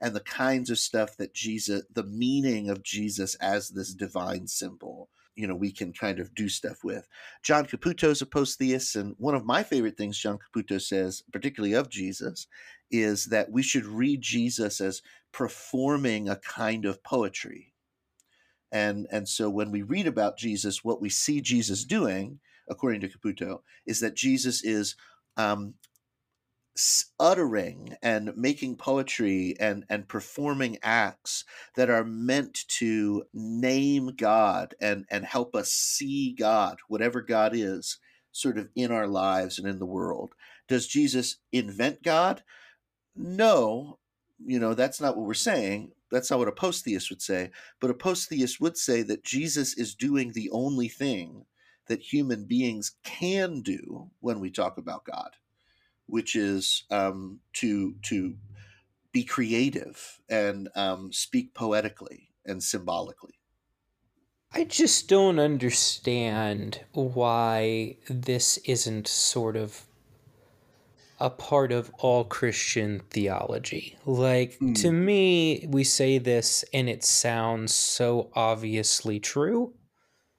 and 0.01 0.17
the 0.17 0.21
kinds 0.21 0.71
of 0.71 0.79
stuff 0.79 1.17
that 1.17 1.35
Jesus, 1.35 1.83
the 1.93 2.05
meaning 2.05 2.69
of 2.69 2.83
Jesus 2.83 3.35
as 3.37 3.69
this 3.69 3.95
divine 3.95 4.49
symbol, 4.49 5.11
you 5.37 5.47
know, 5.47 5.55
we 5.55 5.73
can 5.73 5.93
kind 5.93 6.19
of 6.19 6.35
do 6.35 6.49
stuff 6.49 6.83
with. 6.83 7.07
John 7.43 7.67
Caputo 7.67 8.09
is 8.09 8.21
a 8.21 8.27
post 8.27 8.59
theist, 8.59 8.97
and 8.97 9.15
one 9.19 9.35
of 9.35 9.47
my 9.47 9.63
favorite 9.63 9.97
things 9.97 10.19
John 10.19 10.39
Caputo 10.39 10.81
says, 10.81 11.23
particularly 11.33 11.75
of 11.75 11.89
Jesus, 11.89 12.47
is 12.91 13.27
that 13.27 13.51
we 13.51 13.63
should 13.63 13.87
read 13.87 14.21
Jesus 14.21 14.81
as 14.81 15.03
performing 15.33 16.29
a 16.29 16.37
kind 16.37 16.85
of 16.85 17.03
poetry. 17.03 17.73
And, 18.71 19.07
and 19.11 19.29
so 19.29 19.49
when 19.49 19.71
we 19.71 19.83
read 19.83 20.07
about 20.07 20.39
Jesus, 20.39 20.85
what 20.85 21.01
we 21.01 21.11
see 21.11 21.41
Jesus 21.41 21.85
doing 21.85 22.41
according 22.69 23.01
to 23.01 23.09
Caputo, 23.09 23.61
is 23.87 24.01
that 24.01 24.15
Jesus 24.15 24.65
is 24.65 24.97
um, 25.37 25.75
uttering 27.21 27.97
and 28.03 28.37
making 28.37 28.77
poetry 28.77 29.55
and, 29.61 29.85
and 29.89 30.09
performing 30.09 30.79
acts 30.83 31.45
that 31.77 31.91
are 31.91 32.05
meant 32.05 32.65
to 32.69 33.25
name 33.35 34.13
God 34.17 34.75
and, 34.81 35.05
and 35.11 35.25
help 35.25 35.55
us 35.55 35.71
see 35.73 36.35
God, 36.39 36.79
whatever 36.89 37.21
God 37.21 37.53
is, 37.55 37.99
sort 38.33 38.57
of 38.57 38.69
in 38.75 38.91
our 38.91 39.07
lives 39.07 39.59
and 39.59 39.69
in 39.69 39.79
the 39.79 39.87
world. 39.87 40.35
Does 40.69 40.87
Jesus 40.87 41.37
invent 41.53 42.03
God? 42.03 42.43
No, 43.15 43.99
you 44.45 44.59
know, 44.59 44.75
that's 44.75 45.01
not 45.01 45.17
what 45.17 45.27
we're 45.27 45.35
saying. 45.35 45.93
That's 46.11 46.31
not 46.31 46.39
what 46.39 46.49
a 46.49 46.53
post 46.53 46.85
theist 46.85 47.11
would 47.11 47.23
say. 47.23 47.51
But 47.81 47.91
a 47.91 47.95
post 47.95 48.29
theist 48.29 48.61
would 48.61 48.77
say 48.77 49.03
that 49.03 49.25
Jesus 49.25 49.77
is 49.77 49.95
doing 49.95 50.33
the 50.33 50.51
only 50.51 50.89
thing 50.89 51.45
that 51.87 52.01
human 52.01 52.45
beings 52.45 52.93
can 53.03 53.61
do 53.63 54.11
when 54.21 54.41
we 54.41 54.51
talk 54.51 54.79
about 54.79 55.05
God, 55.05 55.31
which 56.07 56.37
is 56.37 56.85
um, 56.91 57.41
to 57.55 57.95
to 58.03 58.35
be 59.13 59.25
creative 59.25 60.21
and 60.29 60.69
um, 60.75 61.13
speak 61.13 61.55
poetically 61.55 62.31
and 62.45 62.63
symbolically. 62.63 63.35
I 64.55 64.65
just 64.65 65.09
don't 65.09 65.39
understand 65.39 66.81
why 66.93 67.97
this 68.09 68.59
isn't 68.59 69.09
sort 69.09 69.57
of 69.57 69.87
a 71.19 71.31
part 71.31 71.73
of 71.73 71.91
all 71.99 72.25
Christian 72.25 73.01
theology. 73.11 73.97
Like, 74.05 74.59
mm. 74.59 74.75
to 74.83 74.93
me, 74.93 75.67
we 75.69 75.85
say 75.85 76.19
this 76.19 76.65
and 76.75 76.89
it 76.89 77.05
sounds 77.05 77.75
so 77.75 78.31
obviously 78.35 79.21
true 79.21 79.73
hmm, 79.73 79.82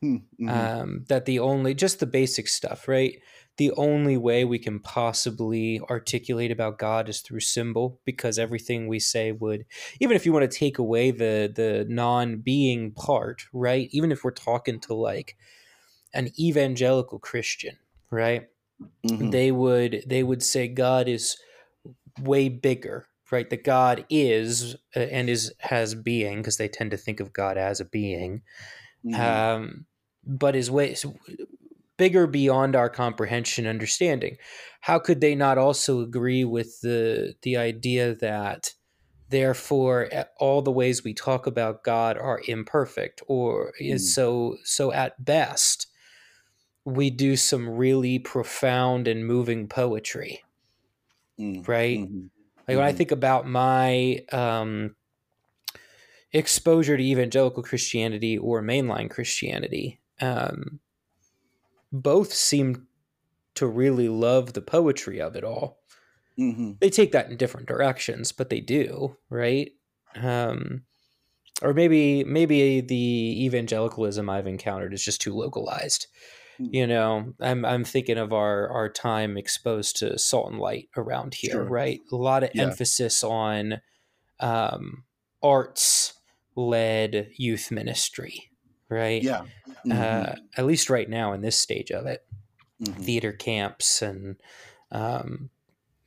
mm-hmm. 0.03 0.49
um, 0.49 1.05
that 1.09 1.25
the 1.25 1.39
only, 1.39 1.73
just 1.73 1.99
the 1.99 2.05
basic 2.05 2.47
stuff, 2.47 2.87
right? 2.87 3.17
the 3.57 3.71
only 3.73 4.17
way 4.17 4.45
we 4.45 4.57
can 4.57 4.79
possibly 4.79 5.79
articulate 5.89 6.51
about 6.51 6.79
God 6.79 7.07
is 7.07 7.21
through 7.21 7.41
symbol 7.41 7.99
because 8.03 8.39
everything 8.39 8.87
we 8.87 8.99
say 8.99 9.31
would 9.31 9.65
even 9.99 10.15
if 10.15 10.25
you 10.25 10.33
want 10.33 10.49
to 10.49 10.57
take 10.57 10.79
away 10.79 11.11
the 11.11 11.51
the 11.53 11.85
non-being 11.87 12.91
part, 12.91 13.45
right? 13.53 13.89
Even 13.91 14.11
if 14.11 14.23
we're 14.23 14.31
talking 14.31 14.79
to 14.81 14.95
like 14.95 15.37
an 16.13 16.29
evangelical 16.39 17.19
Christian, 17.19 17.77
right? 18.09 18.47
Mm-hmm. 19.05 19.29
They 19.29 19.51
would 19.51 20.03
they 20.07 20.23
would 20.23 20.41
say 20.41 20.67
God 20.67 21.07
is 21.07 21.37
way 22.19 22.49
bigger, 22.49 23.07
right? 23.31 23.49
That 23.49 23.63
God 23.63 24.05
is 24.09 24.75
uh, 24.95 24.99
and 24.99 25.29
is 25.29 25.53
has 25.59 25.93
being 25.93 26.37
because 26.37 26.57
they 26.57 26.67
tend 26.67 26.89
to 26.91 26.97
think 26.97 27.19
of 27.19 27.33
God 27.33 27.57
as 27.57 27.79
a 27.79 27.85
being. 27.85 28.41
Mm-hmm. 29.05 29.21
Um, 29.21 29.85
but 30.25 30.55
is 30.55 30.71
way 30.71 30.95
bigger 31.97 32.25
beyond 32.27 32.75
our 32.75 32.89
comprehension 32.89 33.67
understanding 33.67 34.38
how 34.81 34.99
could 34.99 35.21
they 35.21 35.36
not 35.36 35.57
also 35.57 36.01
agree 36.01 36.43
with 36.43 36.81
the 36.81 37.36
the 37.43 37.55
idea 37.57 38.15
that 38.15 38.73
therefore 39.29 40.09
all 40.39 40.62
the 40.62 40.71
ways 40.71 41.03
we 41.03 41.13
talk 41.13 41.47
about 41.47 41.83
god 41.83 42.17
are 42.17 42.41
imperfect 42.47 43.21
or 43.27 43.73
mm. 43.81 43.93
is 43.93 44.13
so 44.13 44.57
so 44.63 44.91
at 44.91 45.23
best 45.23 45.88
we 46.86 47.09
do 47.09 47.36
some 47.38 47.69
really 47.69 48.19
profound 48.19 49.07
and 49.07 49.25
moving 49.25 49.67
poetry 49.67 50.43
mm. 51.39 51.67
right 51.67 51.99
mm-hmm. 51.99 52.25
like 52.67 52.77
when 52.77 52.79
i 52.79 52.89
mm-hmm. 52.89 52.97
think 52.97 53.12
about 53.12 53.47
my 53.47 54.19
um 54.31 54.95
exposure 56.31 56.97
to 56.97 57.03
evangelical 57.03 57.62
christianity 57.62 58.38
or 58.38 58.62
mainline 58.62 59.09
christianity 59.09 59.99
um 60.23 60.79
both 61.91 62.33
seem 62.33 62.88
to 63.55 63.67
really 63.67 64.09
love 64.09 64.53
the 64.53 64.62
poetry 64.62 65.21
of 65.21 65.36
it 65.36 65.43
all. 65.43 65.79
Mm-hmm. 66.39 66.71
They 66.79 66.89
take 66.89 67.12
that 67.12 67.29
in 67.29 67.38
different 67.38 67.67
directions, 67.67 68.31
but 68.31 68.49
they 68.49 68.59
do, 68.59 69.17
right? 69.29 69.71
Um, 70.15 70.83
or 71.62 71.73
maybe 71.73 72.23
maybe 72.23 72.81
the 72.81 73.45
evangelicalism 73.45 74.29
I've 74.29 74.47
encountered 74.47 74.93
is 74.93 75.05
just 75.05 75.21
too 75.21 75.36
localized. 75.36 76.07
Mm-hmm. 76.59 76.75
You 76.75 76.88
know, 76.88 77.33
I'm 77.39 77.63
I'm 77.63 77.83
thinking 77.83 78.17
of 78.17 78.33
our 78.33 78.67
our 78.69 78.89
time 78.89 79.38
exposed 79.38 79.97
to 79.97 80.17
salt 80.17 80.51
and 80.51 80.59
light 80.59 80.89
around 80.97 81.36
here, 81.36 81.51
sure. 81.51 81.63
right? 81.63 81.99
A 82.12 82.15
lot 82.15 82.43
of 82.43 82.49
yeah. 82.53 82.63
emphasis 82.63 83.23
on 83.23 83.81
um, 84.39 85.03
arts 85.41 86.13
led 86.55 87.29
youth 87.38 87.71
ministry, 87.71 88.49
right? 88.93 89.21
Yeah. 89.21 89.41
Uh, 89.41 89.43
mm-hmm. 89.86 89.91
Uh, 89.91 90.36
at 90.58 90.65
least 90.65 90.89
right 90.89 91.10
now 91.10 91.34
in 91.34 91.41
this 91.41 91.58
stage 91.58 91.91
of 91.91 92.06
it, 92.06 92.23
mm-hmm. 92.82 93.01
theater 93.01 93.32
camps 93.32 94.01
and 94.01 94.38
um, 94.91 95.49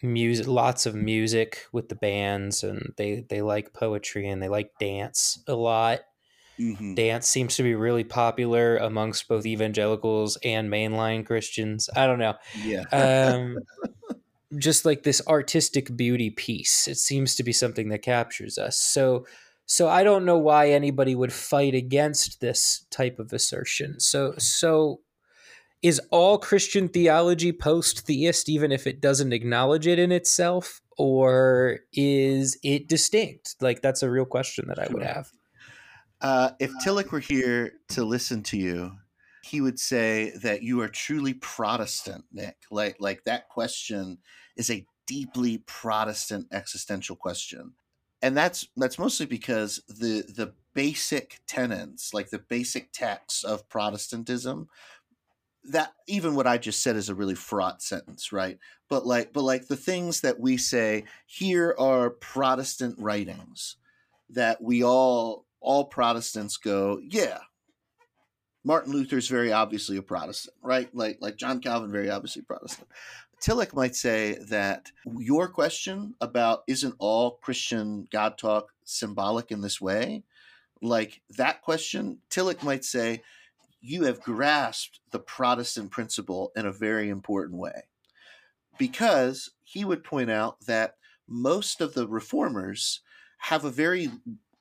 music, 0.03 0.46
lots 0.46 0.87
of 0.87 0.94
music 0.94 1.66
with 1.72 1.88
the 1.88 1.94
bands, 1.94 2.62
and 2.62 2.94
they 2.96 3.27
they 3.29 3.42
like 3.42 3.75
poetry 3.75 4.29
and 4.29 4.42
they 4.42 4.49
like 4.49 4.70
dance 4.79 5.42
a 5.46 5.55
lot. 5.55 6.01
Mm-hmm. 6.59 6.94
Dance 6.94 7.27
seems 7.27 7.57
to 7.57 7.62
be 7.62 7.75
really 7.75 8.05
popular 8.05 8.79
amongst 8.79 9.29
both 9.29 9.44
evangelicals 9.44 10.38
and 10.42 10.70
mainline 10.70 11.27
Christians. 11.27 11.90
I 11.94 12.07
don't 12.07 12.18
know. 12.18 12.35
Yeah. 12.64 12.85
um, 12.92 13.59
just 14.59 14.87
like 14.87 15.03
this 15.03 15.20
artistic 15.27 15.94
beauty 15.96 16.31
piece, 16.31 16.88
it 16.88 16.96
seems 16.96 17.35
to 17.37 17.42
be 17.42 17.53
something 17.53 17.90
that 17.90 18.01
captures 18.01 18.57
us. 18.57 18.79
So 18.79 19.27
so 19.66 19.88
I 19.88 20.05
don't 20.05 20.24
know 20.24 20.38
why 20.38 20.70
anybody 20.70 21.16
would 21.16 21.33
fight 21.33 21.74
against 21.74 22.40
this 22.40 22.87
type 22.90 23.18
of 23.18 23.33
assertion. 23.33 23.98
So 23.98 24.35
so 24.38 25.00
is 25.83 26.00
all 26.11 26.38
Christian 26.38 26.88
theology 26.88 27.52
post-theist 27.52 28.48
even 28.48 28.72
if 28.72 28.87
it 28.87 29.00
doesn't 29.00 29.33
acknowledge 29.33 29.87
it 29.87 29.98
in 29.98 30.12
itself 30.12 30.81
or 30.96 31.81
is 31.92 32.59
it 32.62 32.88
distinct? 32.88 33.57
Like 33.61 33.83
that's 33.83 34.02
a 34.02 34.11
real 34.11 34.24
question 34.24 34.68
that 34.68 34.79
I 34.79 34.87
would 34.90 35.02
have. 35.02 35.31
Uh, 36.20 36.50
if 36.59 36.72
Tillich 36.85 37.11
were 37.11 37.20
here 37.20 37.72
to 37.88 38.05
listen 38.05 38.42
to 38.44 38.57
you, 38.57 38.92
he 39.42 39.61
would 39.61 39.79
say 39.79 40.33
that 40.42 40.62
you 40.62 40.81
are 40.81 40.88
truly 40.88 41.35
Protestant, 41.35 42.24
Nick. 42.33 42.57
Like 42.70 42.96
like 43.00 43.24
that 43.24 43.48
question 43.48 44.18
is 44.57 44.70
a 44.70 44.87
deeply 45.07 45.59
Protestant 45.66 46.46
existential 46.52 47.16
question 47.16 47.74
and 48.22 48.37
that's 48.37 48.68
that's 48.76 48.98
mostly 48.98 49.26
because 49.26 49.83
the 49.88 50.22
the 50.22 50.52
basic 50.74 51.40
tenets 51.46 52.12
like 52.12 52.31
the 52.31 52.38
basic 52.38 52.92
texts 52.92 53.44
of 53.44 53.68
protestantism 53.68 54.68
that 55.64 55.92
even 56.07 56.35
what 56.35 56.46
i 56.46 56.59
just 56.59 56.83
said 56.83 56.96
is 56.96 57.09
a 57.09 57.14
really 57.14 57.35
fraught 57.35 57.83
sentence 57.83 58.33
right? 58.33 58.59
But 58.88 59.05
like 59.07 59.33
but 59.33 59.42
like 59.42 59.66
the 59.66 59.76
things 59.76 60.20
that 60.20 60.38
we 60.38 60.57
say 60.57 61.05
here 61.26 61.74
are 61.79 62.11
protestant 62.11 62.96
writings 62.98 63.76
that 64.31 64.62
we 64.62 64.85
all 64.85 65.46
all 65.61 65.85
protestants 65.87 66.57
go 66.57 67.00
yeah 67.02 67.38
martin 68.64 68.92
luther's 68.92 69.29
very 69.29 69.52
obviously 69.52 69.96
a 69.96 70.02
protestant 70.02 70.57
right? 70.62 70.94
Like 70.94 71.18
like 71.20 71.37
john 71.37 71.61
calvin 71.61 71.90
very 71.90 72.11
obviously 72.11 72.42
protestant 72.42 72.88
Tillich 73.42 73.75
might 73.75 73.94
say 73.94 74.38
that 74.49 74.90
your 75.18 75.49
question 75.49 76.14
about 76.20 76.62
isn't 76.66 76.94
all 76.99 77.33
Christian 77.42 78.09
God 78.11 78.38
talk 78.38 78.72
symbolic 78.85 79.51
in 79.51 79.61
this 79.61 79.81
way, 79.81 80.25
like 80.83 81.20
that 81.37 81.62
question, 81.62 82.18
Tillich 82.31 82.62
might 82.62 82.85
say, 82.85 83.22
you 83.81 84.05
have 84.05 84.20
grasped 84.22 85.01
the 85.11 85.18
Protestant 85.18 85.90
principle 85.90 86.51
in 86.57 86.66
a 86.66 86.72
very 86.72 87.09
important 87.09 87.59
way. 87.59 87.85
Because 88.79 89.51
he 89.62 89.85
would 89.85 90.05
point 90.05 90.31
out 90.31 90.61
that 90.66 90.96
most 91.29 91.81
of 91.81 91.94
the 91.94 92.07
reformers 92.07 93.01
have 93.38 93.64
a 93.64 93.70
very, 93.70 94.11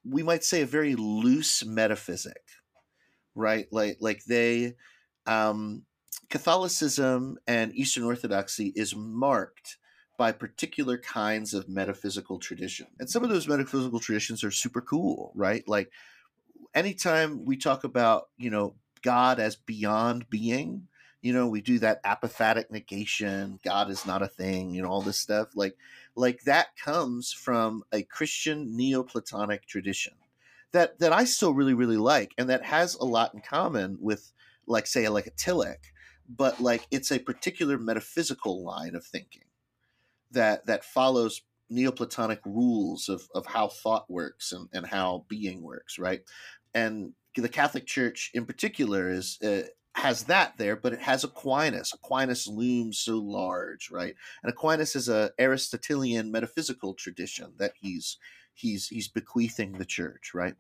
we 0.04 0.24
might 0.24 0.44
say, 0.44 0.62
a 0.62 0.68
very 0.68 0.96
loose 0.96 1.66
metaphysic, 1.66 2.42
right? 3.34 3.68
Like, 3.72 3.98
like 4.00 4.24
they, 4.26 4.76
um, 5.26 5.84
Catholicism 6.30 7.38
and 7.47 7.75
Eastern 7.75 8.04
Orthodoxy 8.04 8.71
is 8.75 8.95
marked 8.95 9.78
by 10.17 10.32
particular 10.32 10.97
kinds 10.97 11.54
of 11.54 11.67
metaphysical 11.67 12.39
tradition. 12.39 12.88
And 12.99 13.10
some 13.10 13.23
of 13.23 13.30
those 13.30 13.47
metaphysical 13.47 13.99
traditions 13.99 14.43
are 14.43 14.51
super 14.51 14.82
cool, 14.82 15.32
right? 15.36 15.67
Like 15.67 15.91
anytime 16.73 17.45
we 17.45 17.58
talk 17.58 17.84
about, 17.84 18.30
you 18.38 18.49
know, 18.49 18.75
God 19.01 19.39
as 19.39 19.56
beyond 19.56 20.30
being, 20.30 20.88
you 21.21 21.34
know, 21.34 21.47
we 21.47 21.62
do 21.62 21.80
that 21.80 22.04
apophatic 22.04 22.71
negation, 22.71 23.60
God 23.63 23.89
is 23.89 24.06
not 24.06 24.21
a 24.21 24.28
thing, 24.28 24.73
you 24.73 24.82
know, 24.82 24.89
all 24.89 25.01
this 25.01 25.19
stuff. 25.19 25.49
Like 25.56 25.75
like 26.15 26.43
that 26.43 26.78
comes 26.78 27.34
from 27.34 27.84
a 27.91 28.04
Christian 28.04 28.78
Neoplatonic 28.78 29.65
tradition 29.65 30.13
that 30.71 30.99
that 30.99 31.12
I 31.12 31.25
still 31.25 31.54
really, 31.54 31.73
really 31.73 31.97
like 31.97 32.34
and 32.38 32.49
that 32.49 32.63
has 32.63 32.95
a 32.95 33.06
lot 33.06 33.34
in 33.34 33.41
common 33.41 33.97
with 33.99 34.32
like 34.67 34.88
say 34.88 35.08
like 35.10 35.28
a 35.28 35.32
Tillich 35.32 35.91
but 36.28 36.60
like 36.60 36.88
it's 36.92 37.12
a 37.12 37.20
particular 37.20 37.78
metaphysical 37.78 38.64
line 38.64 38.96
of 38.96 39.06
thinking 39.06 39.44
that 40.32 40.66
that 40.66 40.84
follows 40.84 41.42
neoplatonic 41.70 42.40
rules 42.46 43.10
of, 43.10 43.28
of 43.34 43.48
how 43.48 43.68
thought 43.68 44.10
works 44.10 44.52
and, 44.52 44.70
and 44.74 44.86
how 44.88 45.26
being 45.28 45.62
works 45.62 45.98
right? 46.00 46.22
And 46.74 47.14
the 47.36 47.50
catholic 47.50 47.86
church 47.86 48.32
in 48.34 48.46
particular 48.46 49.10
is 49.10 49.40
uh, 49.42 49.64
has 49.96 50.24
that 50.24 50.58
there 50.58 50.76
but 50.76 50.94
it 50.94 51.02
has 51.02 51.24
aquinas. 51.24 51.94
Aquinas 51.94 52.48
looms 52.48 53.00
so 53.00 53.18
large 53.18 53.90
right? 53.92 54.16
And 54.44 54.52
aquinas 54.52 54.96
is 54.96 55.10
a 55.10 55.32
aristotelian 55.40 56.32
metaphysical 56.32 56.94
tradition 56.94 57.54
that 57.58 57.74
he's 57.80 58.18
he's 58.54 58.88
he's 58.88 59.08
bequeathing 59.08 59.74
the 59.74 59.86
church 59.86 60.34
right? 60.34 60.56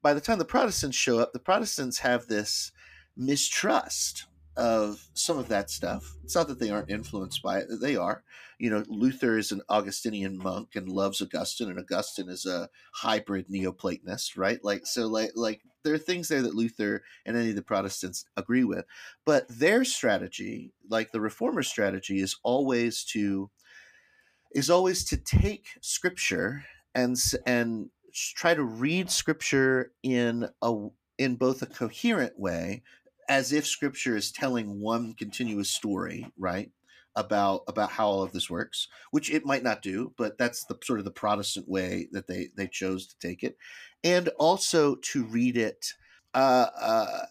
By 0.00 0.14
the 0.14 0.20
time 0.20 0.38
the 0.38 0.44
protestants 0.44 0.96
show 0.96 1.18
up 1.18 1.32
the 1.32 1.38
protestants 1.38 1.98
have 2.00 2.26
this 2.26 2.72
mistrust 3.16 4.26
of 4.58 5.08
some 5.14 5.38
of 5.38 5.48
that 5.48 5.70
stuff. 5.70 6.16
It's 6.24 6.34
not 6.34 6.48
that 6.48 6.58
they 6.58 6.70
aren't 6.70 6.90
influenced 6.90 7.42
by 7.42 7.60
it; 7.60 7.68
they 7.80 7.96
are. 7.96 8.24
You 8.58 8.70
know, 8.70 8.84
Luther 8.88 9.38
is 9.38 9.52
an 9.52 9.62
Augustinian 9.68 10.36
monk 10.36 10.74
and 10.74 10.88
loves 10.88 11.22
Augustine, 11.22 11.70
and 11.70 11.78
Augustine 11.78 12.28
is 12.28 12.44
a 12.44 12.68
hybrid 12.92 13.48
Neoplatonist, 13.48 14.36
right? 14.36 14.58
Like, 14.64 14.84
so, 14.84 15.06
like, 15.06 15.30
like 15.36 15.62
there 15.84 15.94
are 15.94 15.98
things 15.98 16.28
there 16.28 16.42
that 16.42 16.56
Luther 16.56 17.04
and 17.24 17.36
any 17.36 17.50
of 17.50 17.56
the 17.56 17.62
Protestants 17.62 18.24
agree 18.36 18.64
with, 18.64 18.84
but 19.24 19.46
their 19.48 19.84
strategy, 19.84 20.72
like 20.90 21.12
the 21.12 21.20
Reformer 21.20 21.62
strategy, 21.62 22.20
is 22.20 22.36
always 22.42 23.04
to 23.04 23.50
is 24.52 24.70
always 24.70 25.04
to 25.04 25.16
take 25.16 25.68
Scripture 25.80 26.64
and 26.96 27.16
and 27.46 27.90
try 28.12 28.54
to 28.54 28.64
read 28.64 29.08
Scripture 29.08 29.92
in 30.02 30.48
a 30.62 30.88
in 31.16 31.36
both 31.36 31.62
a 31.62 31.66
coherent 31.66 32.38
way 32.38 32.82
as 33.28 33.52
if 33.52 33.66
scripture 33.66 34.16
is 34.16 34.32
telling 34.32 34.80
one 34.80 35.14
continuous 35.14 35.70
story 35.70 36.26
right 36.38 36.70
about 37.16 37.62
about 37.66 37.90
how 37.90 38.06
all 38.06 38.22
of 38.22 38.32
this 38.32 38.48
works 38.48 38.86
which 39.10 39.30
it 39.30 39.44
might 39.44 39.62
not 39.62 39.82
do 39.82 40.12
but 40.16 40.38
that's 40.38 40.64
the 40.64 40.78
sort 40.84 40.98
of 40.98 41.04
the 41.04 41.10
protestant 41.10 41.68
way 41.68 42.08
that 42.12 42.26
they 42.26 42.48
they 42.56 42.68
chose 42.68 43.06
to 43.06 43.18
take 43.18 43.42
it. 43.42 43.56
And 44.04 44.28
also 44.38 44.94
to 44.94 45.24
read 45.24 45.56
it 45.56 45.94
uh, 46.34 46.66
uh, 46.80 47.22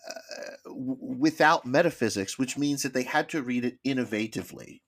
without 0.66 1.66
metaphysics 1.66 2.38
which 2.38 2.58
means 2.58 2.84
that 2.84 2.94
they 2.94 3.04
had 3.04 3.30
to 3.30 3.42
read 3.42 3.64
it 3.64 3.78
innovatively 3.86 4.82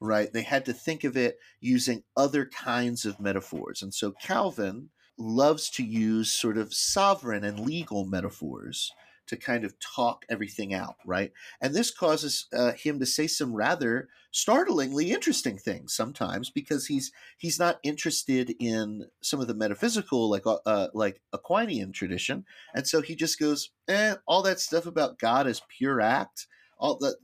right? 0.00 0.32
They 0.32 0.42
had 0.42 0.64
to 0.66 0.72
think 0.72 1.04
of 1.04 1.16
it 1.16 1.38
using 1.60 2.02
other 2.16 2.44
kinds 2.46 3.04
of 3.04 3.20
metaphors. 3.20 3.82
And 3.82 3.94
so 3.94 4.12
calvin 4.12 4.90
loves 5.16 5.70
to 5.70 5.84
use 5.84 6.32
sort 6.32 6.58
of 6.58 6.74
sovereign 6.74 7.44
and 7.44 7.60
legal 7.60 8.04
metaphors 8.04 8.92
to 9.26 9.36
kind 9.36 9.64
of 9.64 9.78
talk 9.80 10.24
everything 10.28 10.74
out, 10.74 10.96
right? 11.06 11.32
And 11.60 11.74
this 11.74 11.90
causes 11.90 12.46
uh, 12.52 12.72
him 12.72 12.98
to 13.00 13.06
say 13.06 13.26
some 13.26 13.54
rather 13.54 14.08
startlingly 14.30 15.12
interesting 15.12 15.56
things 15.56 15.94
sometimes 15.94 16.50
because 16.50 16.86
he's 16.86 17.12
he's 17.38 17.58
not 17.58 17.78
interested 17.84 18.54
in 18.58 19.06
some 19.22 19.40
of 19.40 19.46
the 19.46 19.54
metaphysical 19.54 20.28
like 20.28 20.46
uh, 20.46 20.58
uh 20.66 20.88
like 20.92 21.20
Aquinian 21.34 21.92
tradition, 21.92 22.44
and 22.74 22.86
so 22.86 23.00
he 23.00 23.14
just 23.14 23.38
goes, 23.38 23.70
"Eh, 23.88 24.14
all 24.26 24.42
that 24.42 24.60
stuff 24.60 24.86
about 24.86 25.18
God 25.18 25.46
as 25.46 25.62
pure 25.68 26.00
act, 26.00 26.46
all 26.78 26.96
that." 26.98 27.16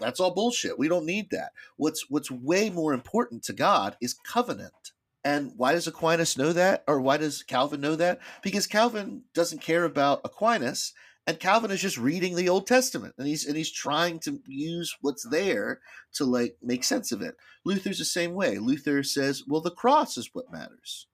That's 0.00 0.18
all 0.18 0.32
bullshit. 0.32 0.78
We 0.78 0.88
don't 0.88 1.04
need 1.04 1.28
that. 1.30 1.52
What's 1.76 2.08
what's 2.08 2.30
way 2.30 2.70
more 2.70 2.94
important 2.94 3.42
to 3.44 3.52
God 3.52 3.96
is 4.00 4.14
covenant. 4.14 4.92
And 5.22 5.52
why 5.56 5.72
does 5.72 5.86
Aquinas 5.86 6.38
know 6.38 6.52
that? 6.54 6.82
Or 6.88 7.00
why 7.00 7.18
does 7.18 7.42
Calvin 7.42 7.82
know 7.82 7.96
that? 7.96 8.20
Because 8.42 8.66
Calvin 8.66 9.24
doesn't 9.34 9.60
care 9.60 9.84
about 9.84 10.22
Aquinas 10.24 10.94
and 11.26 11.38
Calvin 11.38 11.70
is 11.70 11.80
just 11.80 11.98
reading 11.98 12.34
the 12.34 12.48
Old 12.48 12.66
Testament 12.66 13.14
and 13.18 13.26
he's 13.26 13.46
and 13.46 13.56
he's 13.56 13.70
trying 13.70 14.18
to 14.20 14.40
use 14.46 14.96
what's 15.00 15.28
there 15.28 15.80
to 16.14 16.24
like 16.24 16.56
make 16.62 16.84
sense 16.84 17.12
of 17.12 17.22
it. 17.22 17.36
Luther's 17.64 17.98
the 17.98 18.04
same 18.04 18.34
way. 18.34 18.58
Luther 18.58 19.02
says, 19.02 19.44
"Well, 19.46 19.60
the 19.60 19.70
cross 19.70 20.16
is 20.16 20.30
what 20.32 20.52
matters." 20.52 21.06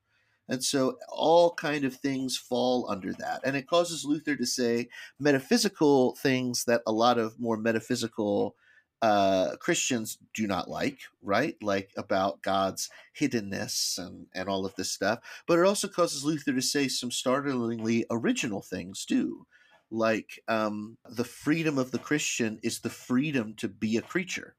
And 0.48 0.62
so 0.62 0.96
all 1.08 1.54
kind 1.54 1.84
of 1.84 1.96
things 1.96 2.36
fall 2.36 2.88
under 2.88 3.12
that. 3.14 3.40
And 3.44 3.56
it 3.56 3.66
causes 3.66 4.04
Luther 4.04 4.36
to 4.36 4.46
say 4.46 4.88
metaphysical 5.18 6.14
things 6.14 6.64
that 6.66 6.82
a 6.86 6.92
lot 6.92 7.18
of 7.18 7.40
more 7.40 7.56
metaphysical 7.56 8.54
uh, 9.02 9.56
Christians 9.56 10.18
do 10.34 10.46
not 10.46 10.70
like, 10.70 11.00
right? 11.22 11.56
Like 11.60 11.90
about 11.96 12.42
God's 12.42 12.88
hiddenness 13.18 13.98
and, 13.98 14.26
and 14.34 14.48
all 14.48 14.64
of 14.64 14.74
this 14.76 14.92
stuff. 14.92 15.18
But 15.46 15.58
it 15.58 15.66
also 15.66 15.88
causes 15.88 16.24
Luther 16.24 16.52
to 16.52 16.62
say 16.62 16.88
some 16.88 17.10
startlingly 17.10 18.06
original 18.10 18.62
things 18.62 19.04
too 19.04 19.46
like 19.90 20.40
um, 20.48 20.98
the 21.08 21.24
freedom 21.24 21.78
of 21.78 21.90
the 21.90 21.98
Christian 21.98 22.58
is 22.62 22.80
the 22.80 22.90
freedom 22.90 23.54
to 23.58 23.68
be 23.68 23.96
a 23.96 24.02
creature 24.02 24.56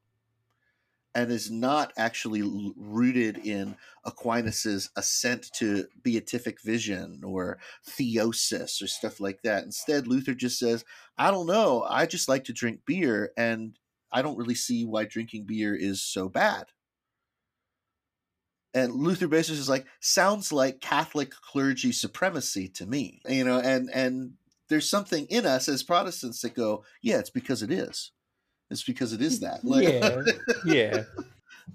and 1.14 1.32
is 1.32 1.50
not 1.50 1.92
actually 1.96 2.42
rooted 2.76 3.38
in 3.38 3.76
Aquinas's 4.06 4.90
assent 4.94 5.50
to 5.54 5.86
beatific 6.02 6.60
vision 6.62 7.22
or 7.24 7.58
theosis 7.86 8.82
or 8.82 8.86
stuff 8.86 9.18
like 9.18 9.42
that. 9.42 9.64
Instead, 9.64 10.06
Luther 10.06 10.34
just 10.34 10.58
says, 10.58 10.84
I 11.16 11.30
don't 11.30 11.46
know, 11.46 11.84
I 11.88 12.06
just 12.06 12.28
like 12.28 12.44
to 12.44 12.52
drink 12.52 12.80
beer 12.86 13.32
and 13.36 13.78
I 14.12 14.22
don't 14.22 14.38
really 14.38 14.54
see 14.54 14.84
why 14.84 15.04
drinking 15.04 15.44
beer 15.44 15.74
is 15.74 16.02
so 16.02 16.28
bad. 16.28 16.66
And 18.74 18.92
Luther 18.92 19.28
basically 19.28 19.58
is 19.58 19.68
like, 19.68 19.86
sounds 20.00 20.52
like 20.52 20.80
Catholic 20.80 21.32
clergy 21.32 21.90
supremacy 21.90 22.68
to 22.68 22.86
me, 22.86 23.22
you 23.28 23.44
know, 23.44 23.58
and 23.58 23.90
and 23.92 24.34
there's 24.68 24.88
something 24.88 25.26
in 25.26 25.46
us 25.46 25.68
as 25.68 25.82
Protestants 25.82 26.40
that 26.42 26.54
go, 26.54 26.84
yeah, 27.02 27.18
it's 27.18 27.30
because 27.30 27.62
it 27.62 27.70
is. 27.70 28.12
It's 28.70 28.82
because 28.84 29.12
it 29.12 29.22
is 29.22 29.40
that. 29.40 29.64
Like, 29.64 29.84
yeah. 29.84 30.22
Yeah. 30.64 31.04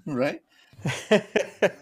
right? 0.06 0.40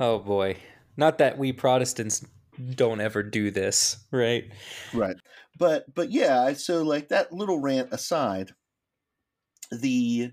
oh 0.00 0.18
boy. 0.18 0.56
Not 0.96 1.18
that 1.18 1.38
we 1.38 1.52
Protestants 1.52 2.26
don't 2.74 3.00
ever 3.00 3.22
do 3.22 3.50
this, 3.50 3.96
right? 4.10 4.50
Right. 4.92 5.16
But 5.58 5.92
but 5.94 6.10
yeah, 6.10 6.52
so 6.54 6.82
like 6.82 7.08
that 7.08 7.32
little 7.32 7.58
rant 7.58 7.92
aside, 7.92 8.52
the 9.72 10.32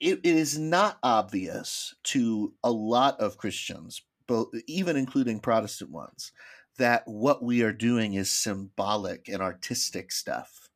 it, 0.00 0.20
it 0.22 0.36
is 0.36 0.58
not 0.58 0.98
obvious 1.02 1.94
to 2.04 2.52
a 2.62 2.70
lot 2.70 3.20
of 3.20 3.38
Christians, 3.38 4.02
both 4.26 4.48
even 4.66 4.96
including 4.96 5.40
Protestant 5.40 5.90
ones, 5.90 6.32
that 6.78 7.06
what 7.06 7.42
we 7.42 7.62
are 7.62 7.72
doing 7.72 8.14
is 8.14 8.32
symbolic 8.32 9.28
and 9.28 9.40
artistic 9.40 10.12
stuff. 10.12 10.68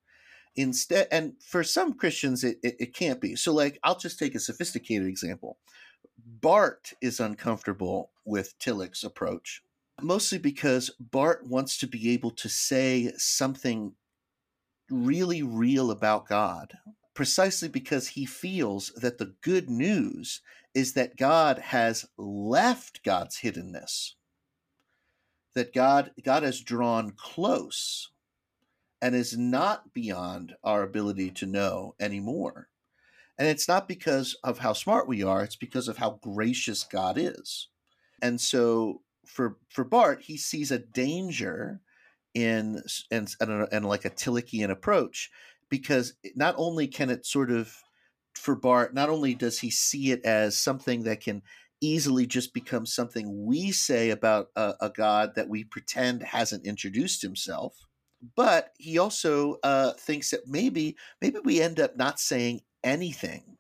Instead 0.57 1.07
and 1.13 1.35
for 1.41 1.63
some 1.63 1.95
christians 1.95 2.43
it, 2.43 2.59
it, 2.63 2.77
it, 2.81 2.95
can't 2.95 3.21
be. 3.21 3.37
So 3.37 3.53
like 3.53 3.79
i'll 3.85 3.99
just 3.99 4.19
take 4.19 4.35
a 4.35 4.41
sophisticated 4.41 5.07
example. 5.07 5.59
Barth 6.41 6.95
is 7.01 7.21
uncomfortable 7.21 8.11
with 8.25 8.59
tillich's 8.59 9.05
approach 9.05 9.63
mostly 10.03 10.39
because 10.39 10.91
barth 10.99 11.43
wants 11.45 11.79
to 11.79 11.87
be 11.87 12.11
able 12.11 12.31
to 12.31 12.49
say 12.49 13.13
something 13.17 13.93
really 14.91 15.43
real 15.43 15.91
about 15.91 16.29
god 16.29 16.73
precisely 17.15 17.69
because 17.69 18.09
he 18.09 18.25
feels 18.25 18.93
that 18.97 19.19
the 19.19 19.35
good 19.43 19.69
news 19.69 20.41
is 20.75 20.93
that 20.93 21.17
god 21.17 21.59
has 21.59 22.07
left 22.17 23.03
god's 23.05 23.41
hiddenness 23.41 24.13
that 25.59 25.75
God 25.75 26.13
God 26.25 26.43
has 26.45 26.61
drawn 26.61 27.13
close 27.13 28.11
and 29.03 29.15
is 29.15 29.37
not 29.37 29.93
beyond 29.93 30.55
our 30.65 30.83
ability 30.83 31.31
to 31.31 31.47
know 31.47 31.95
anymore. 32.01 32.69
And 33.39 33.47
it's 33.47 33.69
not 33.69 33.87
because 33.87 34.37
of 34.43 34.59
how 34.59 34.73
smart 34.73 35.07
we 35.07 35.23
are, 35.23 35.43
it's 35.45 35.57
because 35.57 35.89
of 35.89 35.99
how 35.99 36.19
gracious 36.23 36.85
God 36.85 37.17
is. 37.19 37.69
And 38.21 38.41
so 38.41 39.03
for 39.27 39.59
for 39.69 39.85
Barth, 39.85 40.21
he 40.23 40.37
sees 40.37 40.71
a 40.71 40.79
danger 40.79 41.81
in 42.35 42.83
and, 43.11 43.29
and 43.41 43.85
like 43.87 44.05
a 44.05 44.11
Tillichian 44.11 44.71
approach 44.71 45.31
because 45.69 46.15
not 46.35 46.55
only 46.57 46.87
can 46.87 47.11
it 47.11 47.27
sort 47.27 47.51
of 47.51 47.75
for 48.35 48.55
Barth, 48.55 48.93
not 48.93 49.11
only 49.11 49.35
does 49.35 49.59
he 49.59 49.71
see 49.71 50.11
it 50.13 50.25
as 50.25 50.57
something 50.57 51.03
that 51.05 51.21
can 51.21 51.43
easily 51.81 52.27
just 52.27 52.55
become 52.55 52.87
something 52.87 53.47
we 53.47 53.71
say 53.71 54.11
about 54.11 54.49
a, 54.57 54.75
a 54.81 54.91
God 54.91 55.35
that 55.37 55.49
we 55.49 55.65
pretend 55.65 56.23
hasn't 56.23 56.67
introduced 56.67 57.23
himself. 57.23 57.77
But 58.37 58.73
he 58.79 58.99
also 58.99 59.59
uh, 59.63 59.93
thinks 59.93 60.31
that 60.31 60.47
maybe 60.47 60.97
maybe 61.23 61.39
we 61.45 61.61
end 61.61 61.79
up 61.79 61.97
not 61.97 62.19
saying 62.19 62.63
anything, 62.83 63.57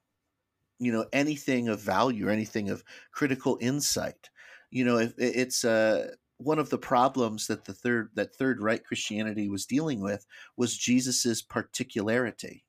you 0.81 0.91
know, 0.91 1.07
anything 1.13 1.69
of 1.69 1.81
value 1.81 2.27
or 2.27 2.31
anything 2.31 2.69
of 2.69 2.83
critical 3.13 3.57
insight. 3.61 4.31
You 4.71 4.85
know, 4.85 4.99
if 4.99 5.15
it's 5.17 5.65
uh, 5.65 6.13
one 6.39 6.59
of 6.59 6.71
the 6.71 6.79
problems 6.79 7.47
that 7.47 7.67
the 7.67 7.75
third 7.75 8.11
that 8.15 8.35
third 8.35 8.61
right 8.61 8.85
Christianity 8.85 9.49
was 9.49 9.65
dealing 9.65 10.01
with 10.01 10.27
was 10.57 10.77
Jesus's 10.77 11.41
particularity 11.41 12.65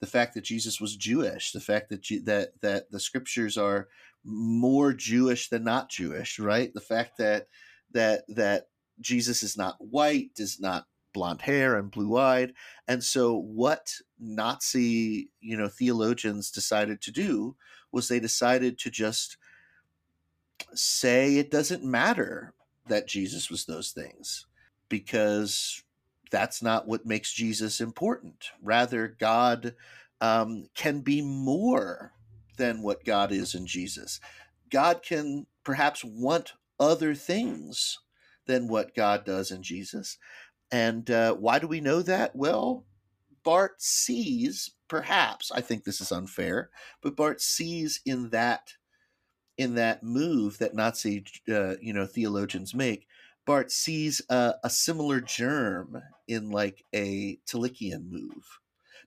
the 0.00 0.06
fact 0.06 0.34
that 0.34 0.44
Jesus 0.44 0.80
was 0.80 0.96
Jewish, 0.96 1.52
the 1.52 1.60
fact 1.60 1.88
that 1.90 2.06
that 2.24 2.60
that 2.60 2.90
the 2.90 3.00
scriptures 3.00 3.56
are 3.56 3.88
more 4.24 4.92
Jewish 4.92 5.48
than 5.48 5.64
not 5.64 5.88
Jewish, 5.88 6.38
right? 6.38 6.72
The 6.74 6.80
fact 6.80 7.18
that 7.18 7.48
that 7.92 8.24
that 8.28 8.68
Jesus 9.00 9.42
is 9.42 9.56
not 9.56 9.76
white, 9.78 10.30
is 10.36 10.60
not 10.60 10.86
blonde 11.12 11.40
hair 11.42 11.76
and 11.76 11.90
blue 11.90 12.16
eyed, 12.16 12.52
and 12.86 13.02
so 13.02 13.36
what 13.36 13.94
Nazi 14.18 15.30
you 15.40 15.56
know 15.56 15.68
theologians 15.68 16.50
decided 16.50 17.00
to 17.02 17.12
do 17.12 17.56
was 17.92 18.08
they 18.08 18.20
decided 18.20 18.78
to 18.78 18.90
just 18.90 19.38
say 20.74 21.36
it 21.36 21.50
doesn't 21.50 21.84
matter 21.84 22.52
that 22.88 23.08
Jesus 23.08 23.50
was 23.50 23.64
those 23.64 23.92
things 23.92 24.46
because 24.88 25.82
that's 26.30 26.62
not 26.62 26.86
what 26.86 27.06
makes 27.06 27.32
Jesus 27.32 27.80
important. 27.80 28.50
Rather, 28.62 29.08
God 29.08 29.74
um, 30.20 30.68
can 30.74 31.00
be 31.00 31.22
more 31.22 32.12
than 32.56 32.82
what 32.82 33.04
God 33.04 33.32
is 33.32 33.54
in 33.54 33.66
Jesus. 33.66 34.20
God 34.70 35.02
can 35.02 35.46
perhaps 35.64 36.04
want 36.04 36.54
other 36.80 37.14
things 37.14 37.98
than 38.46 38.68
what 38.68 38.94
God 38.94 39.24
does 39.24 39.50
in 39.50 39.62
Jesus. 39.62 40.18
And 40.70 41.10
uh, 41.10 41.34
why 41.34 41.58
do 41.58 41.66
we 41.66 41.80
know 41.80 42.02
that? 42.02 42.34
Well, 42.34 42.84
Barth 43.44 43.78
sees, 43.78 44.72
perhaps, 44.88 45.52
I 45.52 45.60
think 45.60 45.84
this 45.84 46.00
is 46.00 46.10
unfair, 46.10 46.70
but 47.00 47.16
Barth 47.16 47.40
sees 47.40 48.00
in 48.04 48.30
that 48.30 48.72
in 49.58 49.74
that 49.74 50.02
move 50.02 50.58
that 50.58 50.74
Nazi, 50.74 51.24
uh, 51.48 51.76
you 51.80 51.92
know, 51.92 52.04
theologians 52.04 52.74
make, 52.74 53.06
Barth 53.46 53.70
sees 53.70 54.20
a, 54.28 54.54
a 54.62 54.68
similar 54.68 55.20
germ 55.20 56.02
in 56.28 56.50
like 56.50 56.84
a 56.94 57.38
Tillichian 57.46 58.10
move. 58.10 58.58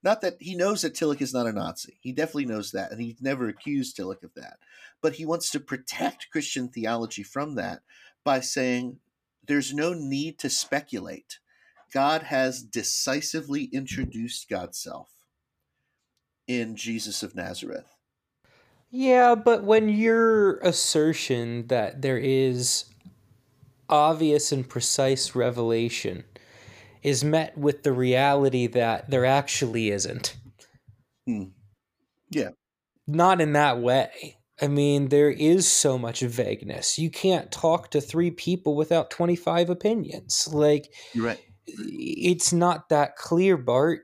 Not 0.01 0.21
that 0.21 0.37
he 0.39 0.55
knows 0.55 0.81
that 0.81 0.93
Tillich 0.93 1.21
is 1.21 1.33
not 1.33 1.45
a 1.45 1.51
Nazi. 1.51 1.97
He 2.01 2.13
definitely 2.13 2.45
knows 2.45 2.71
that, 2.71 2.91
and 2.91 3.01
he's 3.01 3.21
never 3.21 3.49
accused 3.49 3.97
Tillich 3.97 4.23
of 4.23 4.33
that. 4.35 4.57
But 5.01 5.13
he 5.13 5.25
wants 5.25 5.51
to 5.51 5.59
protect 5.59 6.31
Christian 6.31 6.69
theology 6.69 7.23
from 7.23 7.55
that 7.55 7.81
by 8.23 8.39
saying 8.39 8.99
there's 9.45 9.73
no 9.73 9.93
need 9.93 10.39
to 10.39 10.49
speculate. 10.49 11.39
God 11.91 12.23
has 12.23 12.63
decisively 12.63 13.65
introduced 13.65 14.47
God's 14.49 14.77
self 14.77 15.09
in 16.47 16.75
Jesus 16.75 17.21
of 17.23 17.35
Nazareth. 17.35 17.95
Yeah, 18.91 19.35
but 19.35 19.63
when 19.63 19.89
your 19.89 20.57
assertion 20.59 21.67
that 21.67 22.01
there 22.01 22.17
is 22.17 22.85
obvious 23.89 24.51
and 24.51 24.67
precise 24.67 25.35
revelation 25.35 26.23
is 27.03 27.23
met 27.23 27.57
with 27.57 27.83
the 27.83 27.93
reality 27.93 28.67
that 28.67 29.09
there 29.09 29.25
actually 29.25 29.89
isn't. 29.89 30.35
Hmm. 31.25 31.45
Yeah. 32.29 32.49
Not 33.07 33.41
in 33.41 33.53
that 33.53 33.79
way. 33.79 34.37
I 34.61 34.67
mean, 34.67 35.07
there 35.07 35.29
is 35.29 35.71
so 35.71 35.97
much 35.97 36.19
vagueness. 36.19 36.99
You 36.99 37.09
can't 37.09 37.51
talk 37.51 37.91
to 37.91 38.01
three 38.01 38.31
people 38.31 38.75
without 38.75 39.09
25 39.09 39.69
opinions. 39.69 40.49
Like, 40.51 40.93
You're 41.13 41.27
right. 41.27 41.39
it's 41.65 42.51
not 42.51 42.89
that 42.89 43.15
clear, 43.15 43.55
Barth. 43.57 43.99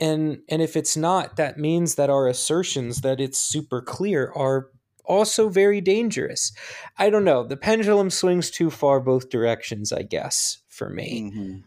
And 0.00 0.42
and 0.48 0.62
if 0.62 0.76
it's 0.76 0.96
not, 0.96 1.36
that 1.36 1.58
means 1.58 1.96
that 1.96 2.08
our 2.08 2.28
assertions 2.28 3.00
that 3.00 3.20
it's 3.20 3.38
super 3.38 3.82
clear 3.82 4.32
are 4.34 4.70
also 5.08 5.48
very 5.48 5.80
dangerous. 5.80 6.52
I 6.98 7.10
don't 7.10 7.24
know. 7.24 7.44
The 7.44 7.56
pendulum 7.56 8.10
swings 8.10 8.50
too 8.50 8.70
far 8.70 9.00
both 9.00 9.30
directions, 9.30 9.92
I 9.92 10.02
guess, 10.02 10.58
for 10.68 10.90
me. 10.90 11.28
hmm 11.30 11.64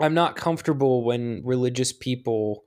I'm 0.00 0.14
not 0.14 0.34
comfortable 0.36 1.04
when 1.04 1.42
religious 1.44 1.92
people 1.92 2.64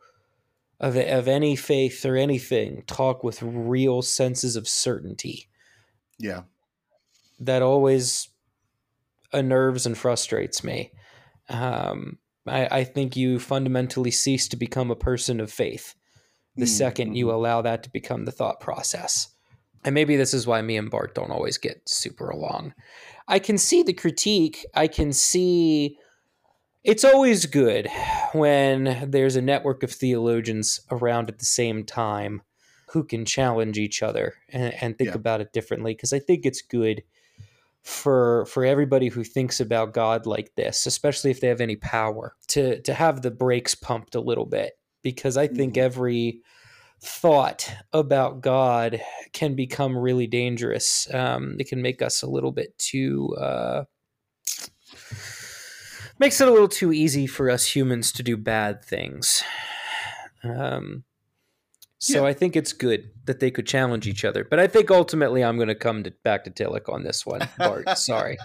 of, 0.79 0.97
of 0.97 1.27
any 1.27 1.55
faith 1.55 2.05
or 2.05 2.15
anything 2.17 2.83
talk 2.87 3.23
with 3.23 3.41
real 3.43 4.01
senses 4.03 4.55
of 4.57 4.67
certainty. 4.67 5.49
Yeah. 6.19 6.43
That 7.39 7.61
always 7.61 8.29
unnerves 9.31 9.85
and 9.85 9.97
frustrates 9.97 10.63
me. 10.63 10.91
Um, 11.49 12.19
I, 12.47 12.79
I 12.79 12.83
think 12.83 13.17
you 13.17 13.39
fundamentally 13.39 14.11
cease 14.11 14.47
to 14.49 14.57
become 14.57 14.91
a 14.91 14.95
person 14.95 15.39
of 15.39 15.51
faith 15.51 15.95
the 16.57 16.65
Mm, 16.65 16.67
second 16.67 17.15
you 17.15 17.31
mhm. 17.31 17.33
allow 17.33 17.63
that 17.63 17.83
to 17.83 17.91
become 17.91 18.25
the 18.25 18.31
thought 18.33 18.59
process. 18.61 19.32
And 19.85 19.93
maybe 19.93 20.15
this 20.15 20.33
is 20.33 20.47
why 20.47 20.61
me 20.61 20.77
and 20.77 20.89
Barth 20.89 21.13
don't 21.13 21.31
always 21.31 21.57
get 21.57 21.81
super 21.87 22.29
along. 22.29 22.73
I 23.27 23.39
can 23.39 23.57
see 23.57 23.83
the 23.83 23.93
critique. 23.93 24.65
I 24.73 24.87
can 24.87 25.13
see 25.13 25.97
it's 26.83 27.03
always 27.05 27.45
good 27.45 27.87
when 28.33 29.09
there's 29.09 29.35
a 29.35 29.41
network 29.41 29.83
of 29.83 29.91
theologians 29.91 30.81
around 30.91 31.29
at 31.29 31.39
the 31.39 31.45
same 31.45 31.83
time 31.85 32.41
who 32.89 33.03
can 33.03 33.25
challenge 33.25 33.77
each 33.79 34.03
other 34.03 34.35
and, 34.49 34.73
and 34.81 34.97
think 34.97 35.09
Yeah. 35.09 35.15
about 35.15 35.41
it 35.41 35.53
differently. 35.53 35.93
Because 35.93 36.13
I 36.13 36.19
think 36.19 36.45
it's 36.45 36.61
good 36.61 37.03
for 37.81 38.45
for 38.45 38.63
everybody 38.63 39.09
who 39.09 39.23
thinks 39.23 39.59
about 39.59 39.93
God 39.93 40.25
like 40.25 40.55
this, 40.55 40.85
especially 40.85 41.31
if 41.31 41.41
they 41.41 41.47
have 41.47 41.59
any 41.61 41.75
power, 41.75 42.35
to 42.49 42.81
to 42.81 42.93
have 42.93 43.21
the 43.21 43.31
brakes 43.31 43.75
pumped 43.75 44.15
a 44.15 44.21
little 44.21 44.45
bit. 44.45 44.77
Because 45.01 45.35
I 45.35 45.47
think 45.47 45.73
Mhm. 45.75 45.81
every 45.81 46.41
thought 47.03 47.69
about 47.91 48.41
God 48.41 49.01
can 49.33 49.55
become 49.55 49.97
really 49.97 50.27
dangerous. 50.27 51.11
Um, 51.13 51.57
it 51.59 51.67
can 51.67 51.81
make 51.81 52.01
us 52.01 52.21
a 52.21 52.27
little 52.27 52.51
bit 52.51 52.77
too. 52.77 53.35
Uh, 53.39 53.83
makes 56.19 56.39
it 56.39 56.47
a 56.47 56.51
little 56.51 56.67
too 56.67 56.93
easy 56.93 57.27
for 57.27 57.49
us 57.49 57.75
humans 57.75 58.11
to 58.13 58.23
do 58.23 58.37
bad 58.37 58.83
things. 58.83 59.43
Um, 60.43 61.03
so 61.99 62.21
Yeah. 62.23 62.29
I 62.29 62.33
think 62.33 62.55
it's 62.55 62.73
good 62.73 63.11
that 63.25 63.39
they 63.39 63.51
could 63.51 63.67
challenge 63.67 64.07
each 64.07 64.25
other. 64.25 64.43
But 64.43 64.59
I 64.59 64.67
think 64.67 64.91
ultimately 64.91 65.43
I'm 65.43 65.55
going 65.57 65.69
to 65.69 65.75
come 65.75 66.03
to, 66.03 66.11
back 66.23 66.43
to 66.45 66.51
Tillich 66.51 66.91
on 66.91 67.03
this 67.03 67.25
one. 67.25 67.47
Barth, 67.57 67.97
sorry. 67.97 68.37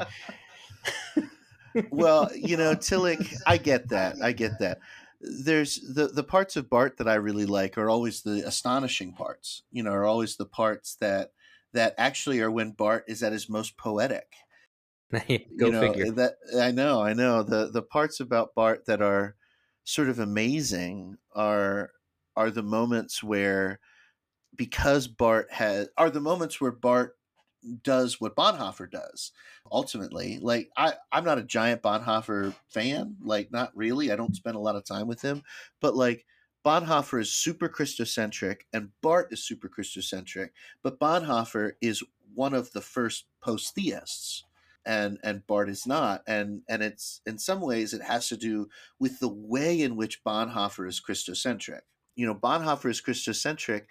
well, 1.91 2.31
you 2.35 2.57
know, 2.57 2.75
Tillich, 2.75 3.35
I 3.47 3.57
get 3.59 3.89
that. 3.91 4.17
I 4.23 4.33
get 4.33 4.59
that. 4.61 4.79
There's 5.21 5.77
the 5.77 6.09
the 6.09 6.23
parts 6.23 6.57
of 6.57 6.71
Barth 6.71 6.97
that 6.99 7.09
I 7.09 7.15
really 7.15 7.47
like 7.47 7.77
are 7.77 7.91
always 7.91 8.23
the 8.23 8.47
astonishing 8.47 9.13
parts. 9.13 9.63
You 9.71 9.83
know, 9.83 9.91
are 9.91 10.05
always 10.05 10.37
the 10.37 10.47
parts 10.47 10.97
that 10.97 11.33
that 11.73 11.95
actually 11.99 12.41
are 12.41 12.51
when 12.51 12.73
Barth 12.73 13.05
is 13.09 13.23
at 13.23 13.33
his 13.33 13.49
most 13.49 13.77
poetic. 13.77 14.33
Go 15.13 15.27
you 15.29 15.73
know, 15.73 15.81
figure. 15.81 16.11
That 16.13 16.35
I 16.61 16.71
know, 16.71 17.03
I 17.03 17.15
know. 17.15 17.43
The 17.43 17.71
the 17.71 17.83
parts 17.83 18.21
about 18.21 18.55
Barth 18.55 18.85
that 18.87 19.03
are 19.03 19.37
sort 19.85 20.09
of 20.09 20.19
amazing 20.19 21.17
are 21.35 21.93
are 22.37 22.51
the 22.51 22.63
moments 22.63 23.23
where 23.23 23.81
because 24.55 25.09
Barth 25.09 25.51
has 25.51 25.89
are 25.97 26.11
the 26.11 26.21
moments 26.21 26.61
where 26.61 26.73
Barth 26.73 27.13
does 27.83 28.21
what 28.21 28.37
Bonhoeffer 28.37 28.91
does 28.91 29.33
ultimately. 29.71 30.39
Like 30.41 30.71
I 30.77 30.95
I'm 31.13 31.25
not 31.25 31.39
a 31.39 31.45
giant 31.45 31.83
Bonhoeffer 31.83 32.55
fan, 32.69 33.17
like 33.23 33.51
not 33.51 33.77
really. 33.77 34.11
I 34.13 34.17
don't 34.17 34.37
spend 34.37 34.57
a 34.57 34.61
lot 34.61 34.77
of 34.77 34.85
time 34.85 35.07
with 35.09 35.23
him, 35.23 35.43
but 35.81 35.97
like 35.97 36.25
Bonhoeffer 36.65 37.21
is 37.21 37.33
super 37.33 37.69
Christocentric 37.69 38.59
and 38.73 38.91
Barth 39.01 39.33
is 39.33 39.45
super 39.45 39.69
Christocentric, 39.69 40.51
but 40.83 41.01
Bonhoeffer 41.01 41.73
is 41.81 42.03
one 42.35 42.55
of 42.55 42.73
the 42.73 42.81
first 42.81 43.25
post-theists 43.41 44.45
and 44.87 45.19
and 45.23 45.47
Barth 45.47 45.69
is 45.69 45.87
not 45.87 46.23
and 46.27 46.63
and 46.69 46.83
it's 46.83 47.21
in 47.27 47.39
some 47.39 47.61
ways 47.61 47.93
it 47.93 48.03
has 48.03 48.29
to 48.29 48.37
do 48.37 48.69
with 48.99 49.19
the 49.19 49.29
way 49.29 49.83
in 49.83 49.97
which 49.97 50.23
Bonhoeffer 50.25 50.89
is 50.89 51.01
Christocentric. 51.01 51.81
You 52.17 52.27
know, 52.27 52.35
Bonhoeffer 52.35 52.91
is 52.91 53.01
Christocentric 53.01 53.85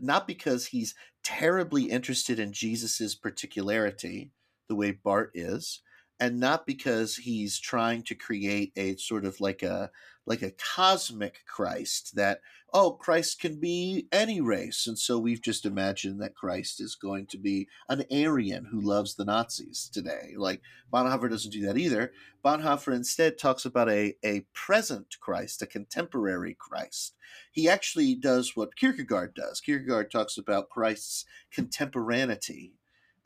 not 0.00 0.26
because 0.26 0.66
he's 0.66 0.94
terribly 1.24 1.84
interested 1.84 2.38
in 2.38 2.52
Jesus's 2.52 3.14
particularity, 3.14 4.30
the 4.68 4.74
way 4.74 4.92
Barth 4.92 5.30
is, 5.34 5.80
and 6.18 6.40
not 6.40 6.66
because 6.66 7.16
he's 7.16 7.58
trying 7.58 8.02
to 8.04 8.14
create 8.14 8.72
a 8.76 8.96
sort 8.96 9.24
of 9.24 9.40
like 9.40 9.62
a 9.62 9.90
like 10.26 10.42
a 10.42 10.50
cosmic 10.50 11.44
Christ 11.46 12.16
that 12.16 12.40
oh 12.72 12.92
Christ 12.92 13.40
can 13.40 13.60
be 13.60 14.08
any 14.10 14.40
race, 14.40 14.86
and 14.86 14.98
so 14.98 15.18
we've 15.18 15.40
just 15.40 15.64
imagined 15.64 16.20
that 16.20 16.34
Christ 16.34 16.80
is 16.80 16.94
going 16.96 17.26
to 17.26 17.38
be 17.38 17.68
an 17.88 18.04
Aryan 18.12 18.66
who 18.70 18.80
loves 18.80 19.14
the 19.14 19.24
Nazis 19.24 19.88
today. 19.92 20.34
Like 20.36 20.62
Bonhoeffer 20.92 21.30
doesn't 21.30 21.52
do 21.52 21.64
that 21.66 21.78
either. 21.78 22.12
Bonhoeffer 22.44 22.94
instead 22.94 23.38
talks 23.38 23.64
about 23.64 23.88
a 23.88 24.16
a 24.24 24.40
present 24.52 25.16
Christ, 25.20 25.62
a 25.62 25.66
contemporary 25.66 26.56
Christ. 26.58 27.14
He 27.52 27.68
actually 27.68 28.14
does 28.14 28.56
what 28.56 28.76
Kierkegaard 28.76 29.34
does. 29.34 29.60
Kierkegaard 29.60 30.10
talks 30.10 30.36
about 30.38 30.70
Christ's 30.70 31.24
contemporaneity 31.52 32.72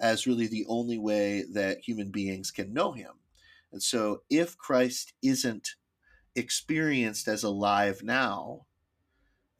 as 0.01 0.27
really 0.27 0.47
the 0.47 0.67
only 0.67 0.99
way 0.99 1.45
that 1.53 1.87
human 1.87 2.11
beings 2.11 2.51
can 2.51 2.73
know 2.73 2.93
him. 2.93 3.13
And 3.73 3.83
so 3.83 4.23
if 4.31 4.57
Christ 4.57 5.13
isn't 5.23 5.69
experienced 6.35 7.29
as 7.29 7.45
alive 7.45 8.03
now, 8.03 8.67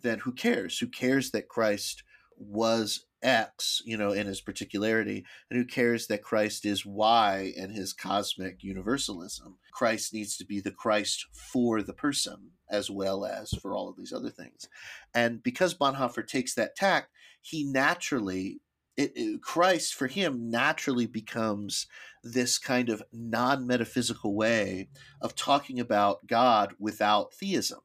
then 0.03 0.21
who 0.21 0.33
cares? 0.33 0.79
Who 0.79 0.89
cares 0.89 1.31
that 1.31 1.49
Christ 1.49 2.03
was 2.37 3.05
X, 3.23 3.83
you 3.85 3.99
know, 3.99 4.13
in 4.13 4.27
his 4.27 4.41
particularity, 4.41 5.25
and 5.51 5.59
who 5.59 5.67
cares 5.67 6.07
that 6.07 6.23
Christ 6.23 6.65
is 6.65 6.87
Y 6.87 7.53
in 7.55 7.71
his 7.71 7.93
cosmic 7.93 8.63
universalism? 8.63 9.59
Christ 9.73 10.15
needs 10.15 10.37
to 10.39 10.47
be 10.47 10.59
the 10.59 10.71
Christ 10.71 11.27
for 11.33 11.83
the 11.83 11.93
person 11.93 12.53
as 12.71 12.91
well 12.91 13.27
as 13.27 13.51
for 13.51 13.75
all 13.75 13.89
of 13.89 13.97
these 13.97 14.13
other 14.13 14.31
things. 14.31 14.69
And 15.15 15.43
because 15.43 15.75
Bonhoeffer 15.75 16.27
takes 16.27 16.55
that 16.55 16.77
tack, 16.77 17.09
he 17.43 17.65
naturally 17.65 18.61
it, 18.97 19.13
it- 19.15 19.43
Christ 19.43 19.95
for 19.95 20.07
him 20.07 20.51
naturally 20.51 21.07
becomes 21.07 21.87
this 22.23 22.59
kind 22.59 22.89
of 22.89 23.03
non-metaphysical 23.13 24.35
way 24.35 24.89
of 25.21 25.35
talking 25.35 25.81
about 25.81 26.27
God 26.27 26.75
without 26.79 27.33
theism. 27.35 27.81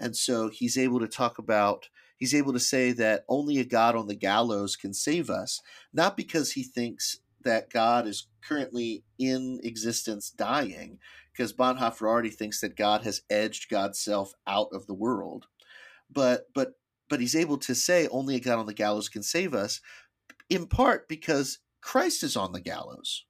And 0.00 0.16
so 0.16 0.48
he's 0.48 0.76
able 0.78 1.00
to 1.00 1.06
talk 1.08 1.38
about 1.38 1.88
he's 2.16 2.34
able 2.34 2.52
to 2.52 2.60
say 2.60 2.92
that 2.92 3.24
only 3.28 3.58
a 3.58 3.64
God 3.64 3.94
on 3.96 4.06
the 4.06 4.14
gallows 4.14 4.76
can 4.76 4.94
save 4.94 5.28
us, 5.28 5.60
not 5.92 6.16
because 6.16 6.52
he 6.52 6.62
thinks 6.62 7.18
that 7.44 7.70
God 7.70 8.06
is 8.06 8.28
currently 8.42 9.04
in 9.18 9.60
existence 9.62 10.30
dying, 10.30 10.98
because 11.32 11.52
Bonhoeffer 11.52 12.06
already 12.06 12.30
thinks 12.30 12.60
that 12.60 12.76
God 12.76 13.02
has 13.02 13.22
edged 13.30 13.68
God's 13.68 13.98
self 13.98 14.34
out 14.46 14.68
of 14.72 14.86
the 14.86 14.94
world. 14.94 15.46
But 16.10 16.46
but 16.54 16.74
but 17.08 17.20
he's 17.20 17.36
able 17.36 17.58
to 17.58 17.74
say 17.74 18.08
only 18.08 18.36
a 18.36 18.40
God 18.40 18.58
on 18.58 18.66
the 18.66 18.74
gallows 18.74 19.08
can 19.08 19.22
save 19.22 19.54
us, 19.54 19.80
in 20.48 20.66
part 20.66 21.08
because 21.08 21.58
Christ 21.80 22.22
is 22.22 22.36
on 22.36 22.52
the 22.52 22.60
gallows. 22.60 23.24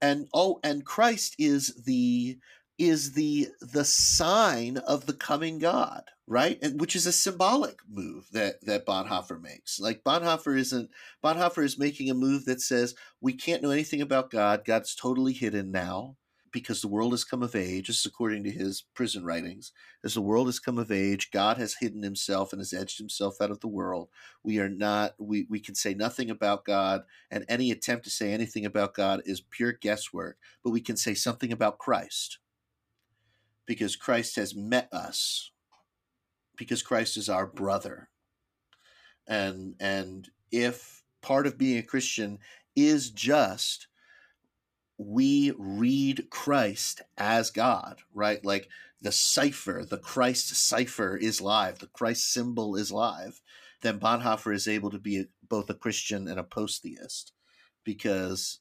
And 0.00 0.28
oh 0.32 0.60
and 0.64 0.84
Christ 0.84 1.36
is 1.38 1.84
the 1.84 2.38
is 2.78 3.12
the 3.12 3.48
the 3.60 3.84
sign 3.84 4.78
of 4.78 5.04
the 5.04 5.12
coming 5.12 5.58
God, 5.58 6.04
right? 6.26 6.58
And 6.62 6.80
which 6.80 6.96
is 6.96 7.06
a 7.06 7.12
symbolic 7.12 7.80
move 7.88 8.28
that 8.32 8.64
that 8.64 8.86
Bonhoeffer 8.86 9.40
makes. 9.40 9.78
Like 9.78 10.02
Bonhoeffer 10.02 10.58
isn't 10.58 10.90
Bonhoeffer 11.22 11.62
is 11.62 11.78
making 11.78 12.08
a 12.10 12.14
move 12.14 12.46
that 12.46 12.62
says 12.62 12.94
we 13.20 13.34
can't 13.34 13.62
know 13.62 13.70
anything 13.70 14.00
about 14.00 14.30
God. 14.30 14.64
God's 14.64 14.94
totally 14.94 15.34
hidden 15.34 15.70
now 15.70 16.16
because 16.52 16.80
the 16.80 16.88
world 16.88 17.12
has 17.12 17.24
come 17.24 17.42
of 17.42 17.54
age. 17.54 17.86
This 17.86 18.00
is 18.00 18.06
according 18.06 18.44
to 18.44 18.50
his 18.50 18.84
prison 18.94 19.24
writings. 19.24 19.72
As 20.04 20.14
the 20.14 20.20
world 20.20 20.48
has 20.48 20.58
come 20.58 20.78
of 20.78 20.90
age, 20.90 21.30
God 21.30 21.56
has 21.58 21.76
hidden 21.80 22.02
himself 22.02 22.52
and 22.52 22.60
has 22.60 22.72
edged 22.72 22.98
himself 22.98 23.40
out 23.40 23.50
of 23.50 23.60
the 23.60 23.68
world. 23.68 24.08
We 24.42 24.58
are 24.58 24.68
not, 24.68 25.14
we, 25.18 25.46
we 25.48 25.60
can 25.60 25.74
say 25.74 25.94
nothing 25.94 26.30
about 26.30 26.64
God, 26.64 27.02
and 27.30 27.44
any 27.48 27.70
attempt 27.70 28.04
to 28.04 28.10
say 28.10 28.32
anything 28.32 28.66
about 28.66 28.94
God 28.94 29.22
is 29.24 29.40
pure 29.40 29.72
guesswork, 29.72 30.38
but 30.64 30.70
we 30.70 30.80
can 30.80 30.96
say 30.96 31.14
something 31.14 31.52
about 31.52 31.78
Christ 31.78 32.38
because 33.66 33.94
Christ 33.94 34.34
has 34.36 34.54
met 34.54 34.88
us, 34.92 35.52
because 36.56 36.82
Christ 36.82 37.16
is 37.16 37.28
our 37.28 37.46
brother. 37.46 38.08
And, 39.28 39.76
and 39.78 40.28
if 40.50 41.04
part 41.22 41.46
of 41.46 41.56
being 41.56 41.78
a 41.78 41.82
Christian 41.82 42.38
is 42.74 43.10
just 43.10 43.86
we 45.00 45.50
read 45.56 46.28
Christ 46.28 47.00
as 47.16 47.50
God, 47.50 48.02
right? 48.12 48.44
Like 48.44 48.68
the 49.00 49.12
cipher, 49.12 49.82
the 49.88 49.96
Christ 49.96 50.54
cipher 50.54 51.16
is 51.16 51.40
live, 51.40 51.78
the 51.78 51.86
Christ 51.86 52.30
symbol 52.30 52.76
is 52.76 52.92
live, 52.92 53.40
then 53.80 53.98
Bonhoeffer 53.98 54.54
is 54.54 54.68
able 54.68 54.90
to 54.90 54.98
be 54.98 55.24
both 55.48 55.70
a 55.70 55.74
Christian 55.74 56.28
and 56.28 56.38
a 56.38 56.44
post 56.44 56.82
theist 56.82 57.32
because, 57.82 58.60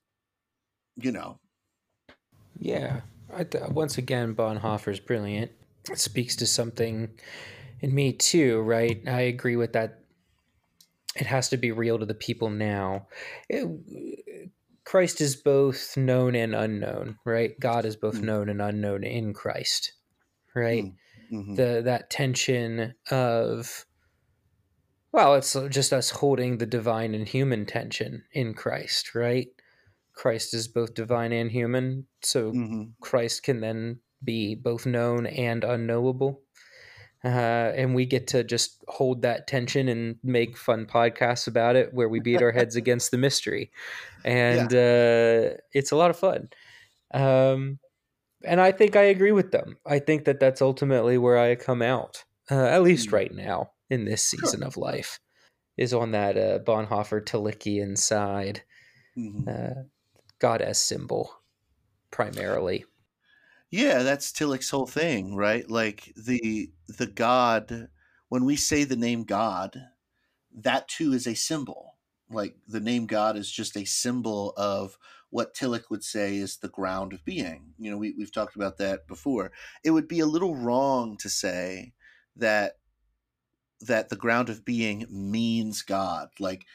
you 0.96 1.12
know. 1.12 1.40
Yeah. 2.58 3.02
Th- 3.52 3.66
once 3.70 3.98
again, 3.98 4.34
Bonhoeffer 4.34 4.94
is 4.94 5.02
brilliant. 5.02 5.52
It 5.92 6.00
speaks 6.00 6.38
to 6.38 6.48
something 6.48 7.10
in 7.82 7.94
me 7.94 8.14
too, 8.14 8.62
right? 8.62 9.02
I 9.06 9.22
agree 9.22 9.58
with 9.58 9.74
that. 9.74 10.00
It 11.18 11.26
has 11.26 11.50
to 11.50 11.58
be 11.58 11.74
real 11.74 12.00
to 12.00 12.06
the 12.06 12.14
people 12.14 12.50
now. 12.50 13.08
It, 13.50 13.68
Christ 14.90 15.22
is 15.22 15.36
both 15.36 15.96
known 15.98 16.34
and 16.34 16.56
unknown, 16.56 17.20
right? 17.24 17.52
God 17.60 17.86
is 17.86 17.96
both 17.96 18.16
mm. 18.16 18.24
known 18.24 18.50
and 18.50 18.60
unknown 18.60 19.04
in 19.04 19.36
Christ, 19.36 19.94
right? 20.56 20.84
Mm. 20.84 20.96
Mm-hmm. 21.32 21.54
The 21.54 21.82
that 21.86 22.10
tension 22.10 22.96
of 23.12 23.86
well, 25.12 25.36
it's 25.36 25.56
just 25.70 25.94
us 25.94 26.10
holding 26.10 26.58
the 26.58 26.66
divine 26.66 27.14
and 27.14 27.28
human 27.28 27.68
tension 27.68 28.24
in 28.32 28.56
Christ, 28.56 29.14
right? 29.14 29.50
Christ 30.14 30.56
is 30.56 30.68
both 30.68 30.96
divine 30.96 31.34
and 31.34 31.52
human, 31.52 32.08
so 32.24 32.52
mm-hmm. 32.52 32.84
Christ 33.00 33.44
can 33.44 33.62
then 33.62 34.00
be 34.24 34.56
both 34.56 34.88
known 34.88 35.28
and 35.28 35.64
unknowable 35.64 36.42
uh, 37.24 37.28
and 37.76 37.94
we 37.94 38.06
get 38.06 38.28
to 38.28 38.44
just 38.44 38.84
hold 38.88 39.22
that 39.24 39.48
tension 39.48 39.90
and 39.90 40.16
make 40.24 40.58
fun 40.58 40.86
podcasts 40.86 41.48
about 41.48 41.76
it 41.76 41.94
where 41.94 42.08
we 42.08 42.20
beat 42.20 42.42
our 42.42 42.52
heads 42.52 42.76
against 42.76 43.12
the 43.12 43.18
mystery 43.18 43.72
and 44.26 44.72
yeah. 44.72 45.52
uh, 45.52 45.58
it's 45.74 45.92
a 45.92 45.96
lot 45.96 46.10
of 46.10 46.18
fun 46.18 46.50
um, 47.14 47.80
and 48.46 48.62
i 48.62 48.72
think 48.72 48.96
i 48.96 49.04
agree 49.04 49.32
with 49.32 49.52
them 49.52 49.78
i 49.86 50.00
think 50.00 50.26
that 50.26 50.40
that's 50.40 50.62
ultimately 50.62 51.18
where 51.18 51.38
i 51.38 51.56
come 51.56 51.82
out 51.82 52.24
uh, 52.52 52.66
at 52.66 52.84
least 52.84 53.10
mm. 53.10 53.14
right 53.14 53.34
now 53.34 53.72
in 53.90 54.06
this 54.06 54.24
season 54.24 54.64
of 54.64 54.78
life 54.78 55.20
is 55.78 55.94
on 55.94 56.12
that 56.12 56.38
uh, 56.38 56.60
bonhoeffer 56.60 57.22
tillichian 57.22 57.98
side 57.98 58.64
mm-hmm. 59.18 59.50
Uh, 59.50 59.84
god 60.40 60.62
as 60.62 60.78
symbol 60.78 61.32
primarily 62.12 62.86
yeah, 63.72 64.04
that's 64.04 64.32
Tillich's 64.32 64.70
whole 64.70 64.88
thing, 64.88 65.36
right? 65.36 65.70
Like 65.70 66.14
the 66.16 66.72
the 66.88 67.08
God 67.08 67.90
when 68.30 68.46
we 68.46 68.56
say 68.56 68.84
the 68.84 68.96
name 68.96 69.24
God, 69.24 69.76
that 70.56 70.88
too 70.88 71.14
is 71.14 71.28
a 71.28 71.36
symbol. 71.36 71.96
Like 72.30 72.56
the 72.68 72.80
name 72.80 73.08
God 73.08 73.38
is 73.38 73.52
just 73.52 73.78
a 73.78 73.86
symbol 73.86 74.54
of 74.58 74.98
what 75.32 75.56
Tillich 75.56 75.90
would 75.90 76.04
say 76.04 76.38
is 76.38 76.58
the 76.58 76.70
ground 76.70 77.14
of 77.14 77.26
being. 77.26 77.74
You 77.80 77.92
know, 77.92 77.98
we, 77.98 78.14
we've 78.18 78.32
talked 78.34 78.56
about 78.56 78.78
that 78.78 79.08
before. 79.08 79.52
It 79.84 79.92
would 79.92 80.08
be 80.08 80.20
a 80.20 80.26
little 80.28 80.56
wrong 80.56 81.18
to 81.18 81.30
say 81.30 81.94
that 82.36 82.74
that 83.82 84.10
the 84.10 84.16
ground 84.16 84.50
of 84.50 84.66
being 84.66 85.06
means 85.10 85.82
God. 85.82 86.30
Like 86.40 86.66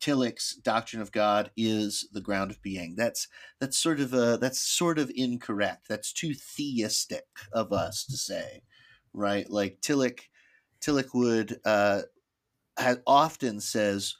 Tillich's 0.00 0.54
doctrine 0.56 1.02
of 1.02 1.12
God 1.12 1.50
is 1.56 2.08
the 2.12 2.20
ground 2.20 2.50
of 2.50 2.62
being. 2.62 2.94
That's 2.96 3.28
that's 3.60 3.78
sort 3.78 4.00
of 4.00 4.12
a 4.14 4.38
that's 4.40 4.60
sort 4.60 4.98
of 4.98 5.10
incorrect. 5.14 5.86
That's 5.88 6.12
too 6.12 6.34
theistic 6.34 7.26
of 7.52 7.72
us 7.72 8.04
to 8.06 8.16
say, 8.16 8.62
right? 9.12 9.48
Like 9.50 9.80
Tillich, 9.80 10.20
Tillich 10.80 11.14
would 11.14 11.60
uh, 11.64 12.02
often 13.06 13.60
says, 13.60 14.14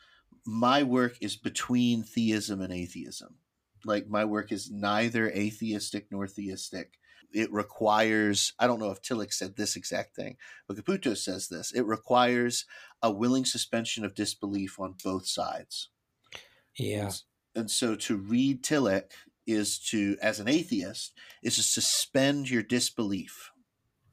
"My 0.47 0.83
work 0.83 1.17
is 1.21 1.37
between 1.37 2.03
theism 2.03 2.61
and 2.61 2.73
atheism." 2.73 3.37
Like 3.85 4.09
my 4.09 4.25
work 4.25 4.53
is 4.53 4.71
neither 4.71 5.31
atheistic 5.31 6.09
nor 6.11 6.27
theistic 6.27 6.98
it 7.33 7.53
requires 7.53 8.53
i 8.59 8.67
don't 8.67 8.79
know 8.79 8.91
if 8.91 9.03
tillich 9.03 9.33
said 9.33 9.57
this 9.57 9.77
exact 9.77 10.17
thing 10.17 10.37
but 10.67 10.77
caputo 10.77 11.17
says 11.17 11.49
this 11.49 11.73
it 11.73 11.85
requires 11.85 12.65
a 13.03 13.11
willing 13.11 13.45
suspension 13.45 14.05
of 14.05 14.15
disbelief 14.15 14.79
on 14.79 14.95
both 15.03 15.27
sides. 15.27 15.89
Yeah. 16.77 17.05
And, 17.05 17.23
and 17.55 17.71
so 17.71 17.95
to 17.97 18.17
read 18.17 18.63
tillich 18.63 19.11
is 19.47 19.79
to 19.79 20.17
as 20.21 20.41
an 20.41 20.49
atheist 20.49 21.15
is 21.43 21.57
to 21.57 21.63
suspend 21.63 22.51
your 22.51 22.63
disbelief. 22.63 23.51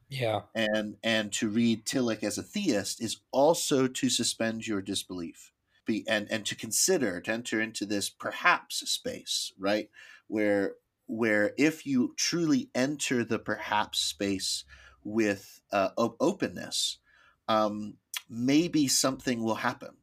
Yeah. 0.10 0.42
And 0.54 0.98
and 1.04 1.32
to 1.34 1.50
read 1.50 1.86
tillich 1.86 2.24
as 2.24 2.38
a 2.38 2.44
theist 2.44 3.02
is 3.02 3.18
also 3.32 3.88
to 3.88 4.10
suspend 4.10 4.68
your 4.68 4.82
disbelief. 4.82 5.52
Be 5.86 6.06
and 6.08 6.28
and 6.32 6.46
to 6.46 6.56
consider 6.56 7.22
to 7.22 7.32
enter 7.32 7.60
into 7.62 7.86
this 7.86 8.10
perhaps 8.10 8.90
space 8.90 9.52
right 9.60 9.90
where 10.28 10.74
where 11.08 11.54
if 11.58 11.86
you 11.86 12.14
truly 12.18 12.70
enter 12.74 13.24
the 13.24 13.40
perhaps 13.40 14.00
space 14.00 14.66
with 15.04 15.62
uh, 15.72 15.90
openness, 15.98 17.00
um, 17.48 17.98
maybe 18.30 18.88
something 18.88 19.44
will 19.44 19.56
happen. 19.56 19.98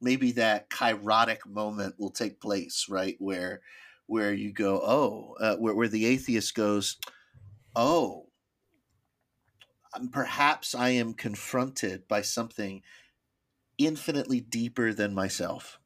Maybe 0.00 0.32
that 0.32 0.70
kairotic 0.70 1.44
moment 1.46 1.96
will 1.98 2.10
take 2.10 2.40
place, 2.40 2.86
right? 2.88 3.16
Where 3.18 3.62
where 4.06 4.32
you 4.32 4.52
go, 4.52 4.80
oh, 4.82 5.34
uh, 5.38 5.56
where, 5.56 5.74
where 5.74 5.88
the 5.88 6.06
atheist 6.06 6.54
goes, 6.54 6.96
oh, 7.76 8.30
um, 9.92 10.08
perhaps 10.08 10.74
I 10.74 10.90
am 10.90 11.12
confronted 11.12 12.08
by 12.08 12.22
something 12.22 12.82
infinitely 13.76 14.40
deeper 14.40 14.94
than 14.94 15.14
myself 15.14 15.77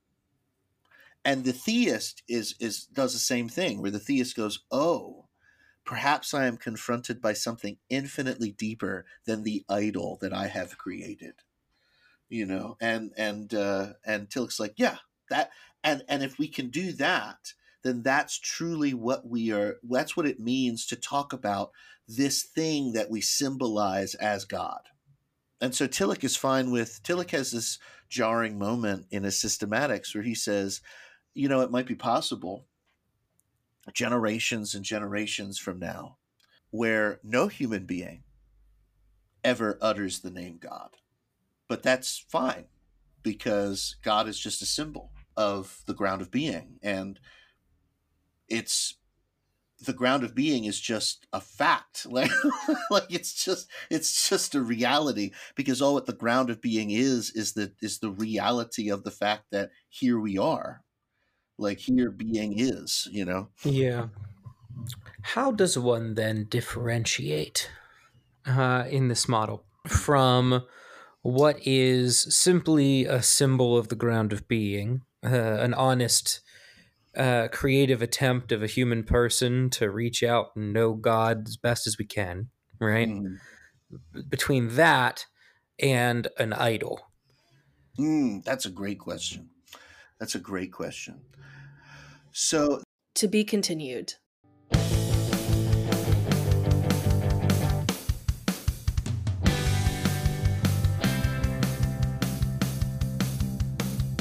and 1.25 1.45
the 1.45 1.53
theist 1.53 2.23
is 2.29 2.55
is 2.61 2.87
does 2.87 3.13
the 3.13 3.19
same 3.19 3.49
thing 3.49 3.81
where 3.81 3.91
the 3.91 3.99
theist 3.99 4.37
goes 4.37 4.61
oh 4.71 5.27
perhaps 5.85 6.35
i 6.35 6.47
am 6.47 6.57
confronted 6.57 7.21
by 7.21 7.33
something 7.33 7.77
infinitely 7.89 8.53
deeper 8.53 9.05
than 9.25 9.43
the 9.43 9.65
idol 9.69 10.19
that 10.21 10.33
i 10.33 10.47
have 10.47 10.79
created. 10.79 11.35
You 12.29 12.47
know 12.47 12.77
and 12.81 13.13
and 13.17 13.53
uh 13.53 13.93
and 14.07 14.29
tillich's 14.29 14.59
like 14.59 14.75
yeah 14.77 14.99
that 15.29 15.51
and 15.85 16.03
and 16.09 16.23
if 16.23 16.39
we 16.39 16.49
can 16.49 16.71
do 16.71 16.93
that 16.93 17.53
then 17.83 18.03
that's 18.03 18.39
truly 18.39 18.95
what 18.95 19.29
we 19.29 19.53
are 19.53 19.77
that's 19.83 20.17
what 20.17 20.27
it 20.27 20.41
means 20.41 20.87
to 20.87 20.97
talk 20.97 21.33
about 21.33 21.73
this 22.09 22.43
thing 22.43 22.93
that 22.93 23.11
we 23.11 23.21
symbolize 23.21 24.15
as 24.15 24.45
god. 24.45 24.81
And 25.61 25.75
so 25.75 25.87
tillich 25.87 26.25
is 26.25 26.37
fine 26.37 26.71
with 26.71 27.03
tillich 27.03 27.31
has 27.31 27.53
this 27.53 27.79
jarring 28.09 28.59
moment 28.59 29.07
in 29.11 29.23
his 29.23 29.37
systematics 29.37 30.15
where 30.15 30.25
he 30.25 30.35
says 30.35 30.81
you 31.35 31.49
know, 31.49 31.61
it 31.61 31.71
might 31.71 31.87
be 31.87 31.95
possible 31.95 32.67
generations 33.93 34.75
and 34.75 34.85
generations 34.85 35.59
from 35.59 35.79
now 35.79 36.17
where 36.71 37.21
no 37.23 37.49
human 37.49 37.85
being 37.85 38.23
ever 39.45 39.79
utters 39.81 40.21
the 40.21 40.31
name 40.31 40.59
God. 40.61 40.97
But 41.69 41.83
that's 41.83 42.25
fine 42.29 42.67
because 43.23 43.97
God 44.03 44.29
is 44.29 44.39
just 44.39 44.63
a 44.63 44.67
symbol 44.67 45.11
of 45.37 45.83
the 45.87 45.95
ground 45.95 46.23
of 46.23 46.31
being. 46.31 46.79
And 46.83 47.19
it's 48.49 48.97
the 49.85 49.93
ground 49.93 50.23
of 50.23 50.35
being 50.35 50.65
is 50.65 50.81
just 50.81 51.27
a 51.33 51.41
fact 51.41 52.07
like 52.11 52.31
like 52.91 53.07
it's 53.11 53.45
just 53.45 53.69
it's 53.91 54.29
just 54.29 54.55
a 54.55 54.61
reality 54.61 55.33
because 55.57 55.83
all 55.83 55.95
what 55.95 56.07
the 56.07 56.13
ground 56.13 56.51
of 56.51 56.61
being 56.61 56.91
is 56.91 57.31
is 57.31 57.55
the 57.55 57.73
is 57.81 57.99
the 57.99 58.11
reality 58.11 58.89
of 58.89 59.03
the 59.03 59.11
fact 59.11 59.47
that 59.51 59.71
here 59.89 60.21
we 60.21 60.39
are 60.39 60.83
like 61.59 61.79
here 61.79 62.11
being 62.11 62.59
is, 62.59 63.09
you 63.11 63.25
know? 63.25 63.49
Yeah. 63.65 64.09
How 65.23 65.53
does 65.53 65.79
one 65.79 66.15
then 66.15 66.47
differentiate 66.49 67.71
uh, 68.47 68.85
in 68.89 69.09
this 69.09 69.29
model 69.29 69.65
from 69.87 70.65
what 71.23 71.57
is 71.67 72.19
simply 72.35 73.05
a 73.05 73.23
symbol 73.23 73.77
of 73.77 73.89
the 73.89 73.97
ground 73.97 74.33
of 74.33 74.49
being, 74.49 75.03
uh, 75.25 75.29
an 75.29 75.75
honest 75.75 76.41
uh, 77.17 77.49
creative 77.53 78.03
attempt 78.03 78.53
of 78.53 78.63
a 78.63 78.67
human 78.67 79.05
person 79.05 79.71
to 79.71 79.91
reach 79.91 80.23
out 80.23 80.51
and 80.57 80.73
know 80.73 80.95
God 80.95 81.47
as 81.47 81.57
best 81.57 81.87
as 81.87 81.99
we 81.99 82.05
can, 82.05 82.49
right? 82.81 83.09
Mm. 83.09 83.37
Between 84.29 84.75
that 84.77 85.27
and 85.79 86.29
an 86.39 86.53
idol. 86.53 87.01
Mm, 87.99 88.43
that's 88.43 88.65
a 88.65 88.71
great 88.71 88.99
question. 88.99 89.51
That's 90.23 90.37
a 90.37 90.39
great 90.39 90.71
question. 90.71 91.19
So, 92.31 92.81
To 93.17 93.27
be 93.27 93.43
continued. 93.43 94.15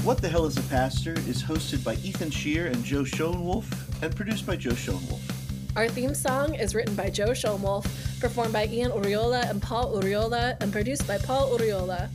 What 0.01 0.17
the 0.23 0.27
Hell 0.27 0.47
is 0.47 0.57
a 0.57 0.63
Pastor 0.63 1.13
is 1.27 1.43
hosted 1.43 1.83
by 1.83 1.93
Ethan 1.97 2.31
Shear 2.31 2.65
and 2.65 2.83
Joe 2.83 3.03
Schoenwolf 3.03 3.71
and 4.01 4.15
produced 4.15 4.47
by 4.47 4.55
Joe 4.55 4.71
Schoenwolf. 4.71 5.21
Our 5.75 5.87
theme 5.87 6.15
song 6.15 6.55
is 6.55 6.73
written 6.73 6.95
by 6.95 7.11
Joe 7.11 7.29
Schoenwolf, 7.29 7.85
performed 8.19 8.53
by 8.53 8.65
Ian 8.65 8.89
Uriola 8.89 9.47
and 9.51 9.61
Paul 9.61 10.01
Uriola, 10.01 10.59
and 10.61 10.71
produced 10.73 11.07
by 11.07 11.19
Paul 11.19 11.55
Uriola. 11.55 12.09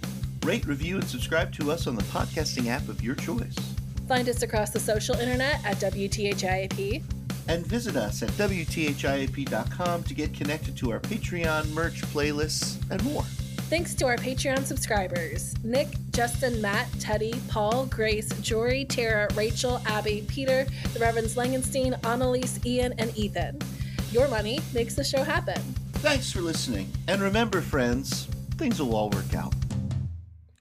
Rate, 0.46 0.64
review, 0.64 0.94
and 0.94 1.04
subscribe 1.04 1.52
to 1.54 1.72
us 1.72 1.88
on 1.88 1.96
the 1.96 2.04
podcasting 2.04 2.68
app 2.68 2.88
of 2.88 3.02
your 3.02 3.16
choice. 3.16 3.56
Find 4.06 4.28
us 4.28 4.42
across 4.42 4.70
the 4.70 4.78
social 4.78 5.16
internet 5.16 5.56
at 5.64 5.78
WTHIAP. 5.78 7.02
And 7.48 7.66
visit 7.66 7.96
us 7.96 8.22
at 8.22 8.28
WTHIAP.com 8.30 10.04
to 10.04 10.14
get 10.14 10.32
connected 10.34 10.76
to 10.76 10.92
our 10.92 11.00
Patreon, 11.00 11.70
merch, 11.70 12.00
playlists, 12.02 12.78
and 12.92 13.02
more. 13.02 13.24
Thanks 13.68 13.96
to 13.96 14.06
our 14.06 14.16
Patreon 14.16 14.64
subscribers 14.64 15.52
Nick, 15.64 15.88
Justin, 16.12 16.62
Matt, 16.62 16.86
Teddy, 17.00 17.34
Paul, 17.48 17.86
Grace, 17.86 18.28
Jory, 18.40 18.84
Tara, 18.84 19.26
Rachel, 19.34 19.82
Abby, 19.84 20.24
Peter, 20.28 20.64
the 20.92 21.00
Reverends 21.00 21.34
Langenstein, 21.34 21.98
Annalise, 22.06 22.64
Ian, 22.64 22.94
and 22.98 23.12
Ethan. 23.18 23.58
Your 24.12 24.28
money 24.28 24.60
makes 24.72 24.94
the 24.94 25.02
show 25.02 25.24
happen. 25.24 25.60
Thanks 25.94 26.30
for 26.30 26.40
listening. 26.40 26.88
And 27.08 27.20
remember, 27.20 27.60
friends, 27.60 28.28
things 28.58 28.80
will 28.80 28.94
all 28.94 29.10
work 29.10 29.34
out. 29.34 29.52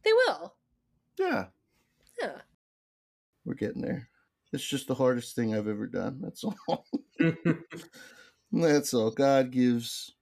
They 0.06 0.14
will. 0.14 0.56
Yeah, 1.20 1.48
Yeah. 2.22 2.42
we're 3.46 3.56
getting 3.56 3.82
there. 3.82 4.08
It's 4.54 4.64
just 4.66 4.88
the 4.88 4.96
hardest 4.96 5.36
thing 5.36 5.54
I've 5.56 5.68
ever 5.68 5.88
done. 5.88 6.20
That's 6.22 6.44
all. 6.44 6.86
That's 8.52 8.94
all. 8.94 9.12
God 9.12 9.52
gives 9.52 10.14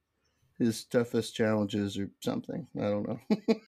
his 0.57 0.85
toughest 0.85 1.35
challenges 1.35 1.97
or 1.97 2.09
something. 2.23 2.67
I 2.77 2.81
don't 2.83 3.07
know. 3.07 3.19